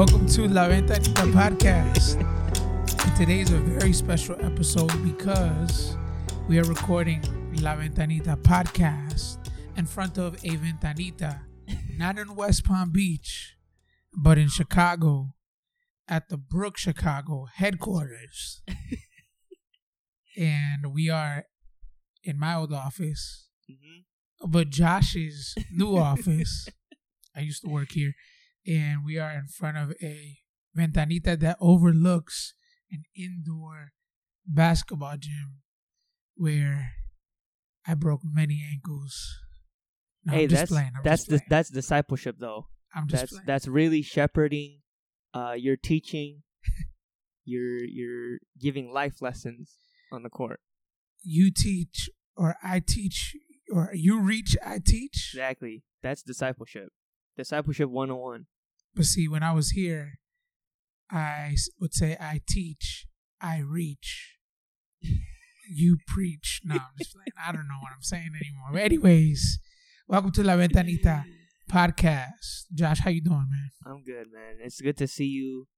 Welcome 0.00 0.26
to 0.28 0.48
La 0.48 0.66
Ventanita 0.66 1.30
Podcast. 1.30 2.16
And 3.04 3.16
today 3.16 3.40
is 3.40 3.50
a 3.52 3.58
very 3.58 3.92
special 3.92 4.34
episode 4.42 4.90
because 5.04 5.94
we 6.48 6.58
are 6.58 6.64
recording 6.64 7.20
La 7.60 7.76
Ventanita 7.76 8.40
Podcast 8.40 9.36
in 9.76 9.84
front 9.84 10.16
of 10.16 10.36
a 10.36 10.56
Ventanita, 10.56 11.40
not 11.98 12.18
in 12.18 12.34
West 12.34 12.64
Palm 12.64 12.90
Beach, 12.90 13.56
but 14.14 14.38
in 14.38 14.48
Chicago 14.48 15.34
at 16.08 16.30
the 16.30 16.38
Brook 16.38 16.78
Chicago 16.78 17.44
headquarters. 17.52 18.62
and 20.38 20.94
we 20.94 21.10
are 21.10 21.44
in 22.24 22.38
my 22.38 22.54
old 22.54 22.72
office, 22.72 23.48
Mm-hmm. 23.70 24.50
but 24.50 24.70
Josh's 24.70 25.54
new 25.70 25.98
office. 25.98 26.70
I 27.36 27.40
used 27.40 27.60
to 27.64 27.68
work 27.68 27.92
here, 27.92 28.14
and 28.66 29.04
we 29.04 29.18
are 29.18 29.30
in 29.32 29.46
front 29.46 29.76
of 29.76 29.92
a 30.02 30.38
ventanita 30.76 31.38
that 31.40 31.56
overlooks 31.60 32.54
an 32.90 33.02
indoor 33.16 33.92
basketball 34.46 35.16
gym 35.18 35.58
where 36.36 36.92
I 37.86 37.94
broke 37.94 38.20
many 38.24 38.64
ankles. 38.70 39.38
No, 40.24 40.34
hey, 40.34 40.46
that's 40.46 40.70
that's 40.70 40.70
just 40.70 41.28
dis- 41.28 41.40
playing. 41.40 41.46
that's 41.48 41.70
discipleship 41.70 42.36
though. 42.38 42.66
I'm 42.94 43.06
just 43.08 43.20
That's 43.22 43.32
playing. 43.32 43.44
that's 43.46 43.68
really 43.68 44.02
shepherding. 44.02 44.80
Uh, 45.32 45.52
you're 45.56 45.76
teaching. 45.76 46.42
you're 47.44 47.84
you're 47.84 48.38
giving 48.60 48.92
life 48.92 49.22
lessons 49.22 49.76
on 50.12 50.22
the 50.24 50.28
court. 50.28 50.60
you 51.22 51.50
teach, 51.52 52.10
or 52.36 52.56
I 52.62 52.80
teach, 52.86 53.36
or 53.72 53.90
you 53.94 54.20
reach, 54.20 54.56
I 54.64 54.78
teach. 54.84 55.30
Exactly. 55.34 55.84
That's 56.02 56.22
discipleship. 56.22 56.88
Discipleship 57.36 57.88
101. 57.88 58.46
But 58.94 59.04
see, 59.04 59.28
when 59.28 59.42
I 59.42 59.52
was 59.52 59.70
here, 59.70 60.18
I 61.10 61.54
would 61.80 61.94
say 61.94 62.16
I 62.20 62.40
teach, 62.48 63.06
I 63.40 63.58
reach, 63.58 64.36
you 65.68 65.98
preach. 66.06 66.60
No, 66.64 66.74
I'm 66.74 66.80
just 66.98 67.14
playing. 67.14 67.26
I 67.42 67.52
don't 67.52 67.68
know 67.68 67.78
what 67.80 67.92
I'm 67.94 68.02
saying 68.02 68.30
anymore. 68.34 68.70
But 68.72 68.82
anyways, 68.82 69.58
welcome 70.08 70.32
to 70.32 70.42
La 70.42 70.54
Ventanita 70.54 71.24
podcast. 71.70 72.66
Josh, 72.74 73.00
how 73.00 73.10
you 73.10 73.22
doing, 73.22 73.46
man? 73.50 73.70
I'm 73.86 74.02
good, 74.02 74.26
man. 74.32 74.56
It's 74.60 74.80
good 74.80 74.96
to 74.98 75.06
see 75.06 75.26
you. 75.26 75.68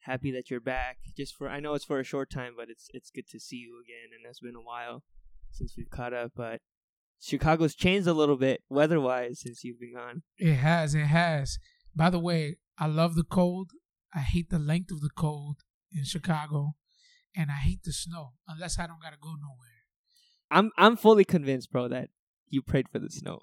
Happy 0.00 0.30
that 0.32 0.50
you're 0.50 0.60
back. 0.60 0.98
Just 1.16 1.34
for 1.34 1.48
I 1.48 1.60
know 1.60 1.74
it's 1.74 1.84
for 1.84 1.98
a 1.98 2.04
short 2.04 2.30
time, 2.30 2.54
but 2.56 2.68
it's 2.68 2.88
it's 2.92 3.10
good 3.10 3.28
to 3.30 3.40
see 3.40 3.56
you 3.56 3.80
again. 3.82 4.10
And 4.16 4.28
it's 4.28 4.40
been 4.40 4.54
a 4.54 4.60
while 4.60 5.02
since 5.50 5.74
we've 5.76 5.90
caught 5.90 6.12
up. 6.12 6.32
But 6.36 6.60
Chicago's 7.20 7.74
changed 7.74 8.06
a 8.06 8.12
little 8.12 8.36
bit 8.36 8.62
weather-wise 8.68 9.40
since 9.40 9.64
you've 9.64 9.80
been 9.80 9.94
gone. 9.94 10.22
It 10.38 10.54
has, 10.54 10.94
it 10.94 11.06
has. 11.06 11.58
By 11.94 12.10
the 12.10 12.18
way, 12.18 12.58
I 12.78 12.86
love 12.86 13.14
the 13.14 13.24
cold. 13.24 13.70
I 14.14 14.20
hate 14.20 14.50
the 14.50 14.58
length 14.58 14.90
of 14.92 15.00
the 15.00 15.10
cold 15.16 15.58
in 15.92 16.04
Chicago, 16.04 16.74
and 17.34 17.50
I 17.50 17.54
hate 17.54 17.82
the 17.84 17.92
snow 17.92 18.34
unless 18.46 18.78
I 18.78 18.86
don't 18.86 19.00
gotta 19.02 19.16
go 19.20 19.30
nowhere. 19.30 19.82
I'm 20.50 20.70
I'm 20.76 20.96
fully 20.96 21.24
convinced, 21.24 21.70
bro, 21.72 21.88
that 21.88 22.10
you 22.48 22.62
prayed 22.62 22.88
for 22.90 22.98
the 22.98 23.10
snow. 23.10 23.40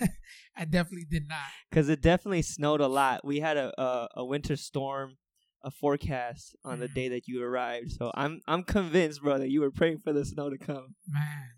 I 0.56 0.64
definitely 0.64 1.06
did 1.10 1.28
not. 1.28 1.48
because 1.70 1.88
it 1.88 2.00
definitely 2.00 2.42
snowed 2.42 2.80
a 2.80 2.86
lot. 2.88 3.24
We 3.24 3.40
had 3.40 3.56
a 3.56 3.78
a, 3.80 4.08
a 4.16 4.24
winter 4.24 4.56
storm, 4.56 5.18
a 5.62 5.70
forecast 5.70 6.56
on 6.64 6.80
the 6.80 6.88
Mm. 6.88 6.94
day 6.94 7.08
that 7.10 7.28
you 7.28 7.42
arrived. 7.42 7.90
So 7.92 8.10
I'm 8.14 8.40
I'm 8.48 8.62
convinced, 8.62 9.20
bro, 9.22 9.38
that 9.38 9.50
you 9.50 9.60
were 9.60 9.70
praying 9.70 9.98
for 10.02 10.12
the 10.14 10.24
snow 10.24 10.48
to 10.48 10.56
come. 10.58 10.94
Man. 11.06 11.50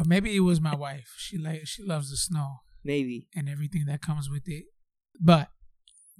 Or 0.00 0.04
maybe 0.06 0.34
it 0.34 0.40
was 0.40 0.60
my 0.60 0.74
wife. 0.74 1.12
She 1.18 1.36
like 1.36 1.66
she 1.66 1.82
loves 1.82 2.10
the 2.10 2.16
snow 2.16 2.60
Maybe. 2.82 3.28
and 3.36 3.48
everything 3.48 3.84
that 3.86 4.00
comes 4.00 4.30
with 4.30 4.44
it. 4.48 4.64
But 5.20 5.48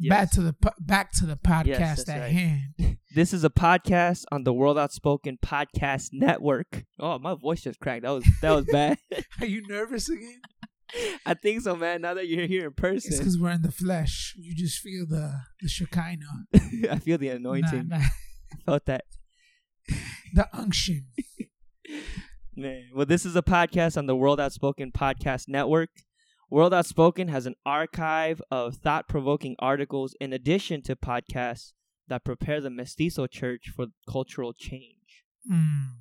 Yes. 0.02 0.08
back 0.10 0.30
to 0.32 0.40
the 0.40 0.54
back 0.80 1.12
to 1.18 1.26
the 1.26 1.36
podcast 1.36 1.78
that's 1.78 2.08
at 2.08 2.20
right. 2.20 2.32
hand. 2.32 2.96
This 3.14 3.34
is 3.34 3.42
a 3.42 3.50
podcast 3.50 4.24
on 4.30 4.44
the 4.44 4.52
World 4.52 4.78
Outspoken 4.78 5.36
Podcast 5.44 6.10
Network. 6.12 6.84
Oh, 7.00 7.19
my 7.19 7.34
voice 7.34 7.62
just 7.62 7.80
cracked. 7.80 8.04
That 8.04 8.10
was 8.10 8.24
that 8.40 8.52
was 8.52 8.66
bad. 8.66 8.98
Are 9.40 9.46
you 9.46 9.62
nervous 9.69 10.08
again? 10.08 10.40
I 11.26 11.34
think 11.34 11.62
so, 11.62 11.74
man. 11.76 12.02
Now 12.02 12.14
that 12.14 12.28
you're 12.28 12.46
here 12.46 12.66
in 12.66 12.72
person, 12.72 13.10
It's 13.12 13.19
because 13.19 13.36
we're 13.38 13.50
in 13.50 13.62
the 13.62 13.72
flesh. 13.72 14.34
You 14.38 14.54
just 14.54 14.78
feel 14.78 15.06
the 15.08 15.40
the 15.60 15.69
shekinah, 15.69 16.46
I 16.90 16.98
feel 17.00 17.19
the 17.19 17.28
anointing. 17.30 17.88
Nah, 17.88 17.98
nah. 17.98 18.04
I 18.04 18.56
felt 18.64 18.86
that. 18.86 19.04
the 20.34 20.48
unction. 20.56 21.08
Man. 22.60 22.91
Well, 22.94 23.06
this 23.06 23.25
is 23.25 23.37
a 23.37 23.43
podcast 23.43 23.97
on 23.97 24.04
the 24.04 24.15
World 24.15 24.38
Outspoken 24.38 24.93
Podcast 24.93 25.48
Network. 25.48 25.88
World 26.50 26.75
Outspoken 26.75 27.28
has 27.28 27.47
an 27.47 27.54
archive 27.65 28.43
of 28.50 28.75
thought 28.76 29.09
provoking 29.09 29.56
articles 29.59 30.15
in 30.21 30.32
addition 30.34 30.82
to 30.82 30.94
podcasts 30.94 31.72
that 32.09 32.22
prepare 32.25 32.60
the 32.60 32.69
Mestizo 32.69 33.26
Church 33.26 33.70
for 33.75 33.87
cultural 34.06 34.53
change. 34.53 35.25
Mm. 35.50 35.93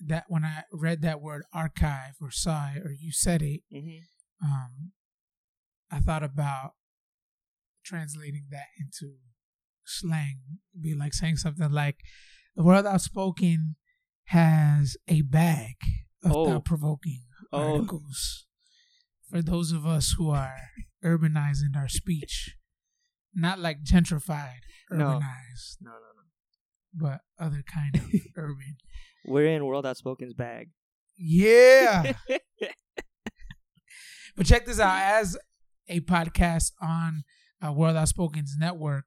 That 0.00 0.24
when 0.28 0.44
I 0.44 0.62
read 0.72 1.02
that 1.02 1.20
word 1.20 1.42
archive 1.52 2.14
or 2.20 2.30
saw 2.30 2.70
it 2.74 2.82
or 2.82 2.92
you 2.92 3.12
said 3.12 3.42
it, 3.42 3.60
Mm-hmm. 3.72 4.46
um, 4.46 4.92
I 5.90 6.00
thought 6.00 6.22
about 6.22 6.72
translating 7.84 8.46
that 8.50 8.68
into 8.80 9.16
slang. 9.84 10.40
It'd 10.72 10.82
be 10.82 10.94
like 10.94 11.12
saying 11.12 11.36
something 11.36 11.70
like, 11.70 11.96
"The 12.56 12.62
world 12.62 12.86
outspoken 12.86 13.76
has 14.26 14.96
a 15.08 15.22
bag 15.22 15.74
of 16.24 16.32
Oh. 16.32 16.46
thought-provoking 16.46 17.24
Oh. 17.52 17.74
articles 17.74 18.46
for 19.28 19.42
those 19.42 19.72
of 19.72 19.84
us 19.86 20.14
who 20.16 20.30
are 20.30 20.56
urbanizing 21.04 21.76
our 21.76 21.88
speech, 21.88 22.56
not 23.34 23.58
like 23.58 23.82
gentrified 23.82 24.60
urbanized, 24.90 25.78
No, 25.80 25.90
no, 25.90 25.96
no. 26.16 26.24
but 26.94 27.20
other 27.38 27.62
kind 27.62 27.96
of 27.96 28.02
urban." 28.36 28.76
We're 29.24 29.46
in 29.54 29.64
World 29.64 29.86
Outspoken's 29.86 30.34
bag. 30.34 30.70
Yeah. 31.16 32.12
But 34.36 34.46
check 34.46 34.64
this 34.64 34.80
out. 34.80 34.96
As 34.98 35.36
a 35.88 36.00
podcast 36.00 36.72
on 36.80 37.24
uh, 37.64 37.70
World 37.72 37.96
Outspoken's 37.96 38.56
network, 38.58 39.04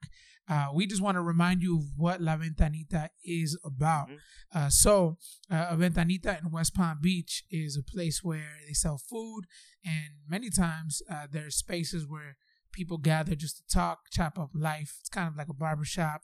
uh, 0.48 0.68
we 0.74 0.86
just 0.86 1.02
want 1.02 1.16
to 1.16 1.22
remind 1.22 1.62
you 1.62 1.78
of 1.78 1.86
what 1.98 2.22
La 2.22 2.38
Ventanita 2.38 3.10
is 3.24 3.58
about. 3.64 4.10
Mhm. 4.10 4.18
Uh, 4.54 4.70
so, 4.70 5.18
uh, 5.50 5.68
a 5.72 5.76
Ventanita 5.78 6.40
in 6.42 6.52
West 6.52 6.74
Palm 6.74 7.00
Beach 7.02 7.44
is 7.50 7.78
a 7.78 7.84
place 7.84 8.24
where 8.24 8.58
they 8.68 8.74
sell 8.74 8.98
food, 8.98 9.46
and 9.84 10.16
many 10.28 10.50
times 10.50 11.02
uh, 11.10 11.28
there's 11.32 11.56
spaces 11.56 12.06
where 12.08 12.38
people 12.72 12.98
gather 12.98 13.36
just 13.36 13.58
to 13.58 13.64
talk, 13.74 14.10
chop 14.12 14.38
up 14.38 14.52
life. 14.54 14.98
It's 15.00 15.10
kind 15.10 15.28
of 15.28 15.36
like 15.36 15.50
a 15.50 15.54
barbershop 15.54 16.22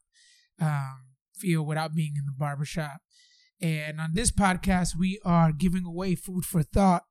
um, 0.59 1.15
feel 1.33 1.65
without 1.65 1.95
being 1.95 2.15
in 2.15 2.25
the 2.25 2.33
barbershop. 2.37 3.01
And 3.61 4.01
on 4.01 4.13
this 4.13 4.31
podcast, 4.31 4.95
we 4.97 5.19
are 5.23 5.51
giving 5.51 5.85
away 5.85 6.15
food 6.15 6.45
for 6.45 6.61
thought. 6.63 7.03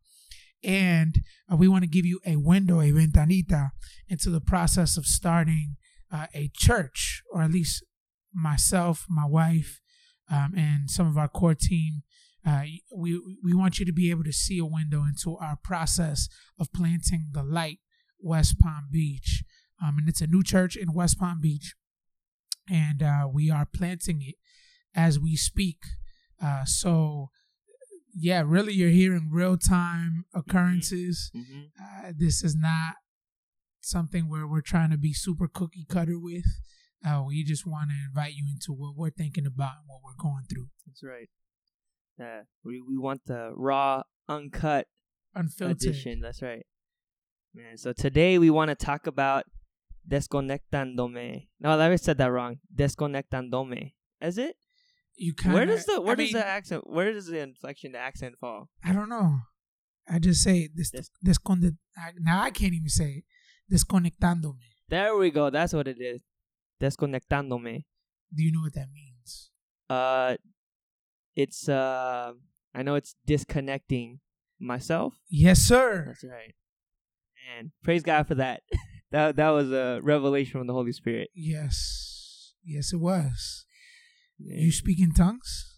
And 0.62 1.22
uh, 1.50 1.56
we 1.56 1.68
want 1.68 1.84
to 1.84 1.88
give 1.88 2.04
you 2.04 2.20
a 2.26 2.36
window, 2.36 2.80
a 2.80 2.90
ventanita, 2.92 3.70
into 4.08 4.28
the 4.30 4.42
process 4.42 4.96
of 4.96 5.06
starting 5.06 5.76
uh, 6.12 6.26
a 6.34 6.50
church, 6.54 7.22
or 7.32 7.42
at 7.42 7.50
least 7.50 7.84
myself, 8.34 9.06
my 9.08 9.26
wife, 9.26 9.80
um, 10.30 10.54
and 10.56 10.90
some 10.90 11.06
of 11.06 11.16
our 11.18 11.28
core 11.28 11.54
team. 11.54 12.02
Uh, 12.46 12.62
we 12.94 13.20
we 13.44 13.52
want 13.54 13.78
you 13.78 13.84
to 13.84 13.92
be 13.92 14.10
able 14.10 14.24
to 14.24 14.32
see 14.32 14.58
a 14.58 14.64
window 14.64 15.02
into 15.04 15.36
our 15.36 15.56
process 15.62 16.28
of 16.58 16.72
planting 16.72 17.28
the 17.32 17.42
light 17.42 17.80
West 18.18 18.58
Palm 18.58 18.88
Beach, 18.90 19.44
um, 19.82 19.98
and 19.98 20.08
it's 20.08 20.22
a 20.22 20.26
new 20.26 20.42
church 20.42 20.76
in 20.76 20.94
West 20.94 21.18
Palm 21.18 21.40
Beach, 21.40 21.74
and 22.68 23.02
uh, 23.02 23.28
we 23.30 23.50
are 23.50 23.66
planting 23.66 24.22
it 24.22 24.36
as 24.94 25.18
we 25.18 25.36
speak. 25.36 25.78
Uh, 26.42 26.64
so, 26.64 27.28
yeah, 28.14 28.42
really, 28.44 28.72
you're 28.72 28.88
hearing 28.88 29.28
real 29.30 29.58
time 29.58 30.24
occurrences. 30.34 31.30
Mm-hmm. 31.36 31.60
Uh, 31.78 32.12
this 32.16 32.42
is 32.42 32.56
not 32.56 32.94
something 33.90 34.28
where 34.28 34.46
we're 34.46 34.60
trying 34.60 34.90
to 34.90 34.98
be 34.98 35.12
super 35.12 35.48
cookie 35.48 35.86
cutter 35.88 36.18
with. 36.18 36.44
Uh, 37.06 37.22
we 37.26 37.42
just 37.44 37.66
want 37.66 37.90
to 37.90 37.96
invite 38.08 38.34
you 38.34 38.44
into 38.50 38.72
what 38.72 38.94
we're 38.96 39.10
thinking 39.10 39.46
about 39.46 39.72
and 39.80 39.86
what 39.86 40.00
we're 40.04 40.22
going 40.22 40.44
through. 40.48 40.68
That's 40.86 41.02
right. 41.02 41.28
Yeah, 42.18 42.42
we 42.64 42.80
we 42.86 42.98
want 42.98 43.22
the 43.26 43.52
raw, 43.56 44.02
uncut 44.28 44.86
Unfiltered. 45.34 45.76
edition. 45.82 46.20
That's 46.20 46.42
right. 46.42 46.66
Man, 47.54 47.76
so 47.78 47.92
today 47.92 48.38
we 48.38 48.50
want 48.50 48.68
to 48.68 48.74
talk 48.74 49.06
about 49.06 49.44
desconectándome. 50.08 51.48
No, 51.60 51.80
I 51.80 51.96
said 51.96 52.18
that 52.18 52.26
wrong. 52.30 52.58
Desconectándome. 52.74 53.92
Is 54.20 54.38
it? 54.38 54.56
You 55.16 55.34
kind 55.34 55.54
where 55.54 55.66
does 55.66 55.84
the 55.86 56.00
where 56.00 56.12
I 56.12 56.14
does 56.16 56.32
mean, 56.32 56.32
the 56.40 56.46
accent 56.46 56.82
where 56.86 57.12
does 57.12 57.26
the 57.26 57.40
inflection 57.40 57.92
the 57.92 57.98
accent 57.98 58.36
fall? 58.40 58.68
I 58.84 58.92
don't 58.92 59.08
know. 59.08 59.40
I 60.08 60.18
just 60.18 60.42
say 60.42 60.68
this. 60.74 60.90
Des- 60.90 61.10
Desconde- 61.24 61.76
I, 61.96 62.12
now 62.18 62.42
I 62.42 62.50
can't 62.50 62.72
even 62.74 62.88
say 62.88 63.10
it. 63.18 63.24
Desconectándome. 63.70 64.58
There 64.88 65.16
we 65.16 65.30
go. 65.30 65.50
That's 65.50 65.72
what 65.72 65.86
it 65.86 66.00
is. 66.00 66.22
Desconectándome. 66.80 67.84
Do 68.34 68.42
you 68.42 68.52
know 68.52 68.62
what 68.62 68.74
that 68.74 68.88
means? 68.92 69.50
Uh, 69.88 70.36
it's 71.36 71.68
uh, 71.68 72.32
I 72.74 72.82
know 72.82 72.94
it's 72.94 73.14
disconnecting 73.26 74.20
myself. 74.58 75.14
Yes, 75.28 75.60
sir. 75.60 76.04
That's 76.06 76.24
right. 76.24 76.54
And 77.58 77.70
praise 77.82 78.02
God 78.02 78.26
for 78.26 78.34
that. 78.36 78.62
that 79.10 79.36
that 79.36 79.50
was 79.50 79.72
a 79.72 80.00
revelation 80.02 80.60
from 80.60 80.66
the 80.66 80.72
Holy 80.72 80.92
Spirit. 80.92 81.30
Yes, 81.34 82.54
yes, 82.64 82.92
it 82.92 83.00
was. 83.00 83.64
You 84.38 84.72
speak 84.72 85.00
in 85.00 85.12
tongues? 85.12 85.69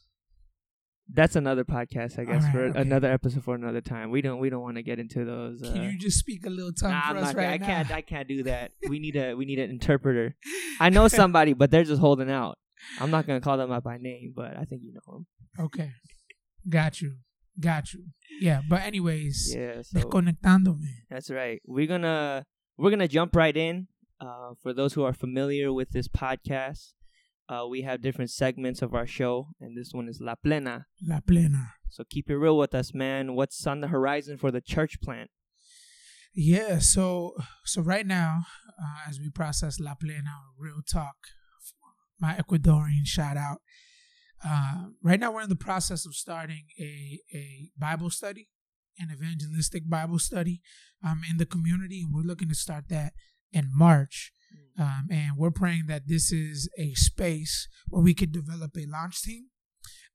That's 1.14 1.36
another 1.36 1.64
podcast, 1.64 2.18
I 2.18 2.24
guess, 2.24 2.44
Alright, 2.44 2.52
for 2.52 2.64
okay. 2.68 2.80
another 2.80 3.12
episode 3.12 3.44
for 3.44 3.54
another 3.54 3.80
time. 3.80 4.10
We 4.10 4.22
don't 4.22 4.38
we 4.38 4.48
don't 4.50 4.62
want 4.62 4.76
to 4.76 4.82
get 4.82 4.98
into 4.98 5.24
those. 5.24 5.62
Uh, 5.62 5.72
Can 5.72 5.82
you 5.82 5.98
just 5.98 6.18
speak 6.18 6.46
a 6.46 6.50
little 6.50 6.72
tongue 6.72 6.90
nah, 6.92 7.10
for 7.10 7.18
I'm 7.18 7.24
us 7.24 7.34
right 7.34 7.48
I 7.48 7.56
now? 7.58 7.66
can't. 7.66 7.90
I 7.90 8.00
can't 8.00 8.28
do 8.28 8.42
that. 8.44 8.72
We 8.88 8.98
need 8.98 9.16
a 9.16 9.34
we 9.34 9.44
need 9.44 9.58
an 9.58 9.70
interpreter. 9.70 10.36
I 10.80 10.88
know 10.88 11.08
somebody, 11.22 11.52
but 11.52 11.70
they're 11.70 11.84
just 11.84 12.00
holding 12.00 12.30
out. 12.30 12.58
I'm 13.00 13.10
not 13.10 13.26
gonna 13.26 13.40
call 13.40 13.58
them 13.58 13.70
out 13.70 13.84
by 13.84 13.98
name, 13.98 14.32
but 14.34 14.56
I 14.56 14.64
think 14.64 14.82
you 14.82 14.92
know 14.94 15.12
them. 15.12 15.26
Okay, 15.66 15.90
got 16.68 17.00
you, 17.00 17.16
got 17.60 17.92
you. 17.92 18.06
Yeah, 18.40 18.62
but 18.68 18.82
anyways, 18.82 19.54
Yeah. 19.54 19.82
So 19.82 20.00
desconectándome. 20.00 20.80
That's 21.10 21.30
right. 21.30 21.60
We're 21.66 21.86
gonna 21.86 22.44
we're 22.76 22.90
gonna 22.90 23.08
jump 23.08 23.36
right 23.36 23.56
in. 23.56 23.88
Uh, 24.20 24.54
for 24.62 24.72
those 24.72 24.92
who 24.94 25.02
are 25.02 25.12
familiar 25.12 25.72
with 25.72 25.90
this 25.90 26.06
podcast, 26.06 26.92
uh, 27.48 27.66
we 27.68 27.82
have 27.82 28.02
different 28.02 28.30
segments 28.30 28.82
of 28.82 28.94
our 28.94 29.06
show, 29.06 29.48
and 29.60 29.76
this 29.76 29.92
one 29.92 30.08
is 30.08 30.20
La 30.20 30.34
Plena. 30.34 30.86
La 31.06 31.20
plena. 31.20 31.74
So 31.90 32.04
keep 32.08 32.30
it 32.30 32.36
real 32.36 32.56
with 32.56 32.74
us, 32.74 32.94
man. 32.94 33.34
What's 33.34 33.66
on 33.66 33.80
the 33.80 33.88
horizon 33.88 34.38
for 34.38 34.50
the 34.50 34.60
church 34.60 35.00
plant? 35.02 35.30
Yeah, 36.34 36.78
so 36.78 37.34
so 37.64 37.82
right 37.82 38.06
now, 38.06 38.44
uh, 38.82 39.08
as 39.08 39.20
we 39.20 39.28
process 39.28 39.78
La 39.78 39.94
Plena, 39.94 40.32
real 40.58 40.80
talk, 40.90 41.16
my 42.18 42.34
Ecuadorian 42.34 43.04
shout 43.04 43.36
out. 43.36 43.60
Uh, 44.44 44.86
right 45.02 45.20
now, 45.20 45.30
we're 45.30 45.42
in 45.42 45.50
the 45.50 45.56
process 45.56 46.06
of 46.06 46.14
starting 46.14 46.64
a 46.80 47.20
a 47.34 47.70
Bible 47.78 48.08
study, 48.08 48.48
an 48.98 49.10
evangelistic 49.12 49.90
Bible 49.90 50.18
study, 50.18 50.62
um, 51.06 51.20
in 51.28 51.36
the 51.36 51.46
community, 51.46 52.00
and 52.00 52.14
we're 52.14 52.26
looking 52.26 52.48
to 52.48 52.54
start 52.54 52.88
that 52.88 53.12
in 53.52 53.68
March. 53.70 54.32
Um, 54.78 55.08
and 55.10 55.36
we're 55.36 55.50
praying 55.50 55.84
that 55.88 56.08
this 56.08 56.32
is 56.32 56.68
a 56.78 56.94
space 56.94 57.68
where 57.88 58.02
we 58.02 58.14
could 58.14 58.32
develop 58.32 58.76
a 58.76 58.86
launch 58.86 59.20
team, 59.22 59.48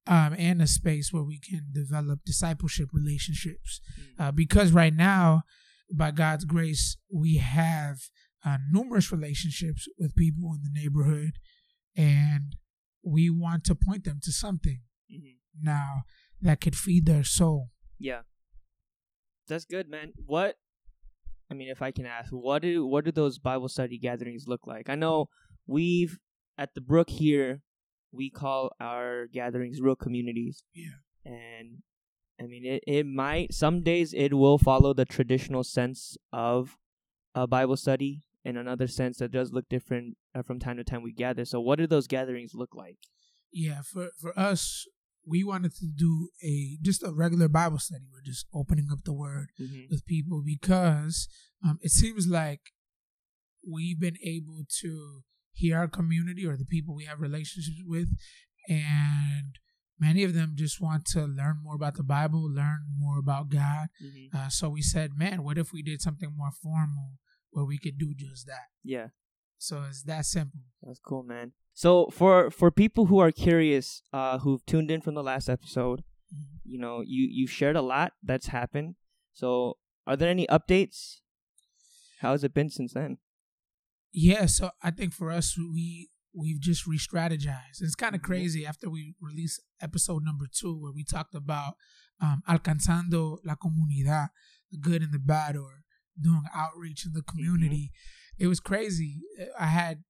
um, 0.07 0.33
and 0.37 0.61
a 0.61 0.67
space 0.67 1.13
where 1.13 1.23
we 1.23 1.39
can 1.39 1.67
develop 1.73 2.19
discipleship 2.25 2.89
relationships. 2.91 3.81
Uh, 4.17 4.31
because 4.31 4.71
right 4.71 4.93
now, 4.95 5.43
by 5.91 6.11
God's 6.11 6.43
grace, 6.45 6.97
we 7.13 7.37
have 7.37 7.97
uh, 8.45 8.57
numerous 8.71 9.11
relationships 9.11 9.87
with 9.97 10.15
people 10.15 10.53
in 10.55 10.61
the 10.63 10.79
neighborhood, 10.79 11.33
and 11.95 12.55
we 13.03 13.29
want 13.29 13.63
to 13.65 13.75
point 13.75 14.03
them 14.05 14.19
to 14.23 14.31
something 14.31 14.81
Mhm. 15.11 15.37
now 15.61 16.03
that 16.41 16.61
could 16.61 16.75
feed 16.75 17.05
their 17.05 17.23
soul. 17.23 17.71
Yeah, 17.99 18.23
that's 19.47 19.65
good, 19.65 19.87
man. 19.89 20.13
What? 20.25 20.57
I 21.49 21.53
mean, 21.53 21.69
if 21.69 21.81
I 21.81 21.91
can 21.91 22.05
ask, 22.05 22.31
what 22.31 22.61
do 22.61 22.85
what 22.85 23.05
do 23.05 23.11
those 23.11 23.39
Bible 23.39 23.69
study 23.69 23.97
gatherings 23.97 24.45
look 24.47 24.67
like? 24.67 24.89
I 24.89 24.95
know 24.95 25.29
we've 25.65 26.19
at 26.57 26.73
the 26.73 26.81
Brook 26.81 27.09
here, 27.09 27.61
we 28.11 28.29
call 28.29 28.71
our 28.79 29.27
gatherings 29.27 29.79
real 29.81 29.95
communities. 29.95 30.63
Yeah. 30.73 30.97
and 31.25 31.83
I 32.39 32.45
mean, 32.45 32.65
it, 32.65 32.83
it 32.85 33.05
might 33.05 33.53
some 33.53 33.81
days 33.81 34.13
it 34.13 34.33
will 34.33 34.57
follow 34.57 34.93
the 34.93 35.05
traditional 35.05 35.63
sense 35.63 36.17
of 36.31 36.77
a 37.33 37.47
Bible 37.47 37.77
study. 37.77 38.23
In 38.45 38.55
another 38.55 38.87
sense, 38.87 39.17
that 39.17 39.31
does 39.31 39.51
look 39.51 39.67
different 39.67 40.15
uh, 40.33 40.41
from 40.41 40.57
time 40.57 40.77
to 40.77 40.83
time 40.85 41.03
we 41.03 41.11
gather. 41.11 41.43
So, 41.43 41.59
what 41.59 41.79
do 41.79 41.87
those 41.87 42.07
gatherings 42.07 42.53
look 42.53 42.73
like? 42.73 42.97
Yeah, 43.51 43.81
for 43.81 44.09
for 44.17 44.37
us, 44.39 44.85
we 45.27 45.43
wanted 45.43 45.75
to 45.75 45.85
do 45.85 46.29
a 46.43 46.77
just 46.81 47.03
a 47.03 47.11
regular 47.11 47.47
Bible 47.49 47.79
study. 47.79 48.05
We're 48.11 48.21
just 48.31 48.45
opening 48.53 48.87
up 48.91 48.99
the 49.03 49.13
Word 49.13 49.47
Mm-hmm. 49.61 49.85
with 49.89 50.05
people 50.05 50.41
because 50.45 51.27
um, 51.65 51.79
it 51.81 51.91
seems 51.91 52.27
like 52.27 52.61
we've 53.69 53.99
been 53.99 54.17
able 54.23 54.63
to 54.81 55.21
hear 55.51 55.77
our 55.77 55.87
community 55.87 56.45
or 56.45 56.55
the 56.55 56.65
people 56.65 56.95
we 56.95 57.05
have 57.05 57.19
relationships 57.19 57.81
with, 57.85 58.09
and 58.69 59.57
many 59.99 60.23
of 60.23 60.33
them 60.33 60.53
just 60.55 60.79
want 60.81 61.05
to 61.05 61.21
learn 61.25 61.57
more 61.63 61.75
about 61.75 61.95
the 61.95 62.03
Bible, 62.03 62.49
learn 62.49 62.81
more 62.97 63.17
about 63.19 63.49
God. 63.49 63.87
Mm-hmm. 64.03 64.37
Uh, 64.37 64.49
so 64.49 64.69
we 64.69 64.81
said, 64.81 65.11
man, 65.17 65.43
what 65.43 65.57
if 65.57 65.73
we 65.73 65.81
did 65.81 66.01
something 66.01 66.31
more 66.37 66.51
formal 66.51 67.13
where 67.51 67.65
we 67.65 67.77
could 67.77 67.97
do 67.97 68.13
just 68.15 68.45
that? 68.45 68.67
Yeah. 68.83 69.07
So 69.57 69.83
it's 69.89 70.03
that 70.03 70.25
simple. 70.25 70.61
That's 70.83 70.99
cool, 70.99 71.23
man. 71.23 71.53
So 71.73 72.07
for 72.11 72.49
for 72.51 72.71
people 72.71 73.05
who 73.07 73.19
are 73.19 73.31
curious, 73.31 74.01
uh, 74.13 74.39
who've 74.39 74.65
tuned 74.65 74.89
in 74.91 75.01
from 75.01 75.15
the 75.15 75.23
last 75.23 75.49
episode, 75.49 76.03
you 76.63 76.79
know, 76.79 77.01
you 77.01 77.27
you 77.31 77.47
shared 77.47 77.75
a 77.75 77.81
lot 77.81 78.13
that's 78.23 78.47
happened. 78.47 78.95
So 79.33 79.77
are 80.05 80.15
there 80.15 80.29
any 80.29 80.47
updates? 80.47 81.17
How 82.21 82.31
has 82.31 82.43
it 82.43 82.53
been 82.53 82.69
since 82.69 82.93
then? 82.93 83.17
Yeah, 84.11 84.45
so 84.47 84.71
I 84.81 84.91
think 84.91 85.13
for 85.13 85.31
us, 85.31 85.57
we 85.57 86.09
we've 86.33 86.59
just 86.59 86.85
re-strategized. 86.85 87.81
It's 87.81 87.95
kind 87.95 88.15
of 88.15 88.21
Mhm. 88.21 88.25
crazy 88.25 88.65
after 88.65 88.89
we 88.89 89.15
released 89.19 89.61
episode 89.81 90.23
number 90.23 90.45
two, 90.51 90.75
where 90.79 90.91
we 90.91 91.03
talked 91.03 91.33
about 91.35 91.75
um, 92.19 92.41
alcanzando 92.47 93.37
la 93.43 93.55
comunidad, 93.55 94.29
the 94.71 94.77
good 94.79 95.03
and 95.03 95.13
the 95.13 95.19
bad, 95.19 95.55
or 95.55 95.83
doing 96.19 96.43
outreach 96.53 97.05
in 97.05 97.13
the 97.13 97.21
community. 97.21 97.91
It 98.39 98.47
was 98.47 98.59
crazy. 98.59 99.21
I 99.59 99.67
had 99.67 100.03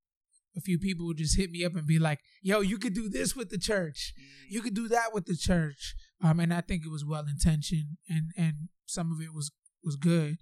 a 0.56 0.62
few 0.62 0.80
people 0.80 1.14
just 1.14 1.38
hit 1.38 1.52
me 1.52 1.64
up 1.64 1.76
and 1.76 1.86
be 1.86 2.00
like, 2.00 2.20
"Yo, 2.42 2.62
you 2.62 2.78
could 2.78 2.94
do 2.94 3.10
this 3.10 3.36
with 3.36 3.50
the 3.50 3.58
church. 3.58 4.14
You 4.50 4.62
could 4.62 4.74
do 4.74 4.88
that 4.88 5.14
with 5.14 5.26
the 5.26 5.36
church." 5.36 5.96
Um, 6.22 6.40
and 6.40 6.54
I 6.54 6.62
think 6.62 6.84
it 6.84 6.92
was 6.92 7.06
well 7.06 7.26
intentioned, 7.28 7.98
and 8.10 8.32
and 8.38 8.70
some 8.86 9.12
of 9.12 9.22
it 9.22 9.34
was 9.34 9.52
was 9.84 9.96
good, 9.96 10.38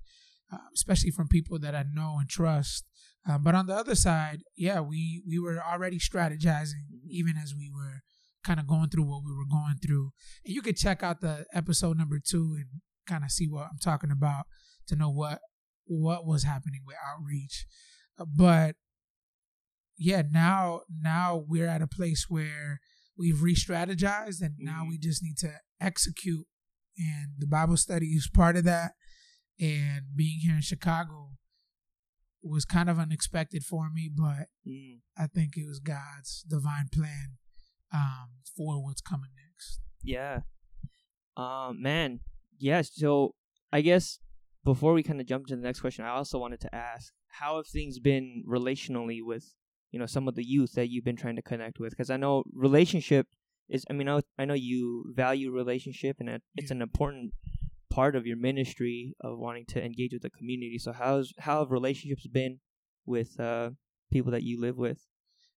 uh, 0.52 0.58
especially 0.74 1.12
from 1.12 1.28
people 1.28 1.60
that 1.60 1.76
I 1.76 1.84
know 1.92 2.18
and 2.20 2.30
trust. 2.30 2.86
Uh, 3.28 3.38
but 3.38 3.56
on 3.56 3.66
the 3.66 3.76
other 3.76 3.96
side, 3.96 4.44
yeah, 4.56 4.80
we 4.80 5.22
we 5.28 5.40
were 5.40 5.62
already 5.62 6.00
strategizing 6.00 6.86
even 7.10 7.36
as 7.42 7.54
we 7.56 7.70
were 7.70 8.02
kind 8.44 8.60
of 8.60 8.68
going 8.68 8.90
through 8.90 9.06
what 9.06 9.24
we 9.26 9.34
were 9.34 9.46
going 9.50 9.76
through. 9.86 10.12
And 10.46 10.54
you 10.54 10.62
could 10.62 10.78
check 10.78 11.04
out 11.04 11.22
the 11.22 11.46
episode 11.54 11.98
number 11.98 12.20
two 12.24 12.56
and 12.56 12.82
kind 13.08 13.24
of 13.24 13.32
see 13.32 13.48
what 13.48 13.68
I'm 13.72 13.80
talking 13.82 14.12
about 14.12 14.46
to 14.88 14.96
know 14.96 15.10
what 15.10 15.40
what 15.86 16.26
was 16.26 16.44
happening 16.44 16.82
with 16.86 16.98
outreach. 17.06 17.66
But 18.18 18.76
yeah, 19.98 20.24
now 20.30 20.82
now 20.90 21.44
we're 21.48 21.68
at 21.68 21.82
a 21.82 21.88
place 21.88 22.26
where 22.30 22.82
we've 23.18 23.42
re-strategized 23.42 24.42
and 24.42 24.56
now 24.58 24.84
Mhm. 24.84 24.90
we 24.90 24.98
just 24.98 25.24
need 25.24 25.38
to 25.38 25.60
execute. 25.80 26.48
And 26.98 27.34
the 27.38 27.48
Bible 27.48 27.78
study 27.78 28.08
is 28.08 28.30
part 28.30 28.58
of 28.58 28.64
that. 28.66 28.96
And 29.60 30.16
being 30.16 30.40
here 30.40 30.56
in 30.56 30.62
Chicago 30.62 31.38
was 32.42 32.66
kind 32.66 32.90
of 32.90 33.00
unexpected 33.00 33.64
for 33.64 33.90
me, 33.90 34.10
but 34.14 34.50
Mm. 34.68 35.02
I 35.18 35.28
think 35.28 35.56
it 35.58 35.66
was 35.66 35.80
God's 35.80 36.44
divine 36.44 36.90
plan 36.90 37.38
um, 37.92 38.42
for 38.56 38.84
what's 38.84 39.02
coming 39.02 39.32
next. 39.36 39.80
Yeah. 40.02 40.42
Um, 41.38 41.82
man. 41.82 42.20
Yes. 42.58 42.92
So 42.94 43.36
I 43.72 43.80
guess 43.82 44.20
before 44.66 44.94
we 44.94 45.04
kind 45.04 45.22
of 45.22 45.28
jump 45.28 45.46
to 45.48 45.56
the 45.56 45.62
next 45.62 45.80
question, 45.80 46.04
I 46.04 46.10
also 46.10 46.40
wanted 46.40 46.60
to 46.62 46.76
ask, 46.76 47.14
how 47.28 47.58
have 47.58 47.68
things 47.68 48.00
been 48.00 48.44
relationally 48.50 49.20
with, 49.24 49.54
you 49.92 50.00
know, 50.00 50.08
some 50.08 50.28
of 50.28 50.36
the 50.36 50.44
youth 50.44 50.74
that 50.74 50.90
you've 50.90 51.06
been 51.06 51.16
trying 51.16 51.36
to 51.38 51.42
connect 51.42 51.80
with? 51.80 51.92
Because 51.92 52.10
I 52.10 52.18
know 52.18 52.44
relationship 52.52 53.28
is. 53.70 53.86
I 53.90 53.94
mean, 53.94 54.10
I, 54.10 54.22
I 54.38 54.46
know 54.46 54.56
you 54.56 55.14
value 55.16 55.52
relationship, 55.52 56.18
and 56.20 56.42
it's 56.56 56.72
an 56.72 56.82
important 56.82 57.34
part 57.92 58.16
of 58.16 58.26
your 58.26 58.38
ministry 58.38 59.16
of 59.22 59.38
wanting 59.38 59.66
to 59.68 59.82
engage 59.82 60.12
with 60.12 60.24
the 60.24 60.30
community. 60.32 60.78
So 60.80 60.92
how's 60.92 61.32
how 61.40 61.60
have 61.60 61.72
relationships 61.72 62.28
been 62.28 62.60
with 63.06 63.40
uh 63.40 63.70
people 64.12 64.32
that 64.32 64.44
you 64.44 64.60
live 64.60 64.78
with? 64.78 65.06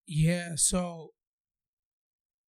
Yeah, 0.07 0.51
so 0.55 1.09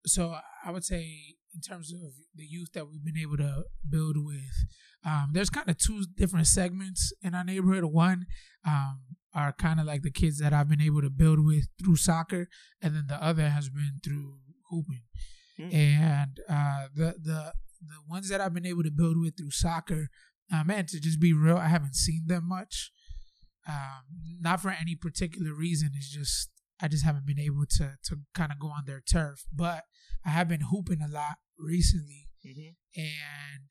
so 0.07 0.37
I 0.65 0.71
would 0.71 0.85
say 0.85 1.37
in 1.55 1.61
terms 1.61 1.93
of 1.93 2.13
the 2.35 2.45
youth 2.45 2.73
that 2.75 2.89
we've 2.89 3.05
been 3.05 3.17
able 3.17 3.37
to 3.39 3.65
build 3.89 4.17
with, 4.17 4.65
um, 5.05 5.31
there's 5.33 5.51
kind 5.51 5.69
of 5.69 5.79
two 5.79 6.05
different 6.15 6.47
segments 6.47 7.13
in 7.23 7.35
our 7.35 7.45
neighborhood. 7.45 7.85
One 7.85 8.27
um, 8.67 9.01
are 9.35 9.53
kind 9.53 9.81
of 9.81 9.87
like 9.87 10.03
the 10.03 10.11
kids 10.11 10.39
that 10.39 10.53
I've 10.53 10.69
been 10.69 10.81
able 10.81 11.03
to 11.03 11.11
build 11.11 11.45
with 11.45 11.69
through 11.83 11.97
soccer, 11.97 12.49
and 12.83 12.95
then 12.95 13.07
the 13.09 13.23
other 13.23 13.49
has 13.49 13.69
been 13.69 14.01
through 14.05 14.39
hooping. 14.71 15.03
Mm. 15.59 15.75
And 15.75 16.41
uh, 16.49 16.87
the 16.95 17.15
the 17.23 17.53
the 17.81 18.01
ones 18.09 18.29
that 18.29 18.41
I've 18.41 18.55
been 18.55 18.67
able 18.67 18.83
to 18.83 18.91
build 18.91 19.19
with 19.19 19.37
through 19.37 19.51
soccer, 19.51 20.09
uh, 20.55 20.65
man, 20.65 20.87
to 20.87 21.01
just 21.01 21.21
be 21.21 21.33
real, 21.33 21.57
I 21.57 21.69
haven't 21.69 21.97
seen 21.97 22.25
them 22.27 22.49
much. 22.49 22.93
Um, 23.69 24.39
not 24.41 24.61
for 24.61 24.71
any 24.71 24.97
particular 24.97 25.53
reason. 25.55 25.91
It's 25.95 26.11
just 26.11 26.51
I 26.83 26.89
just 26.89 27.05
haven't 27.05 27.27
been 27.27 27.39
able 27.39 27.65
to 27.79 27.95
to 28.05 28.17
kind 28.35 28.53
of 28.53 28.59
go 28.59 28.69
on 28.69 28.85
their 28.87 29.01
turf. 29.01 29.45
But 29.55 29.85
I 30.25 30.31
have 30.31 30.49
been 30.49 30.63
hooping 30.71 31.01
a 31.03 31.09
lot 31.13 31.37
recently, 31.59 32.27
Mm-hmm. 32.47 32.71
and 32.97 33.65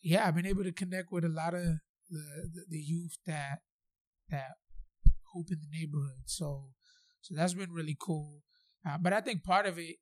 yeah, 0.00 0.26
I've 0.26 0.34
been 0.36 0.46
able 0.46 0.62
to 0.64 0.72
connect 0.72 1.10
with 1.10 1.24
a 1.24 1.28
lot 1.28 1.54
of 1.54 1.62
the 2.08 2.24
the, 2.54 2.64
the 2.68 2.78
youth 2.78 3.16
that 3.26 3.58
that 4.30 4.52
hoop 5.34 5.46
in 5.50 5.58
the 5.60 5.76
neighborhood. 5.78 6.22
So 6.26 6.70
so 7.20 7.34
that's 7.34 7.54
been 7.54 7.72
really 7.72 7.96
cool. 8.00 8.42
Uh, 8.88 8.98
but 9.00 9.12
I 9.12 9.20
think 9.20 9.42
part 9.44 9.66
of 9.66 9.78
it 9.78 9.96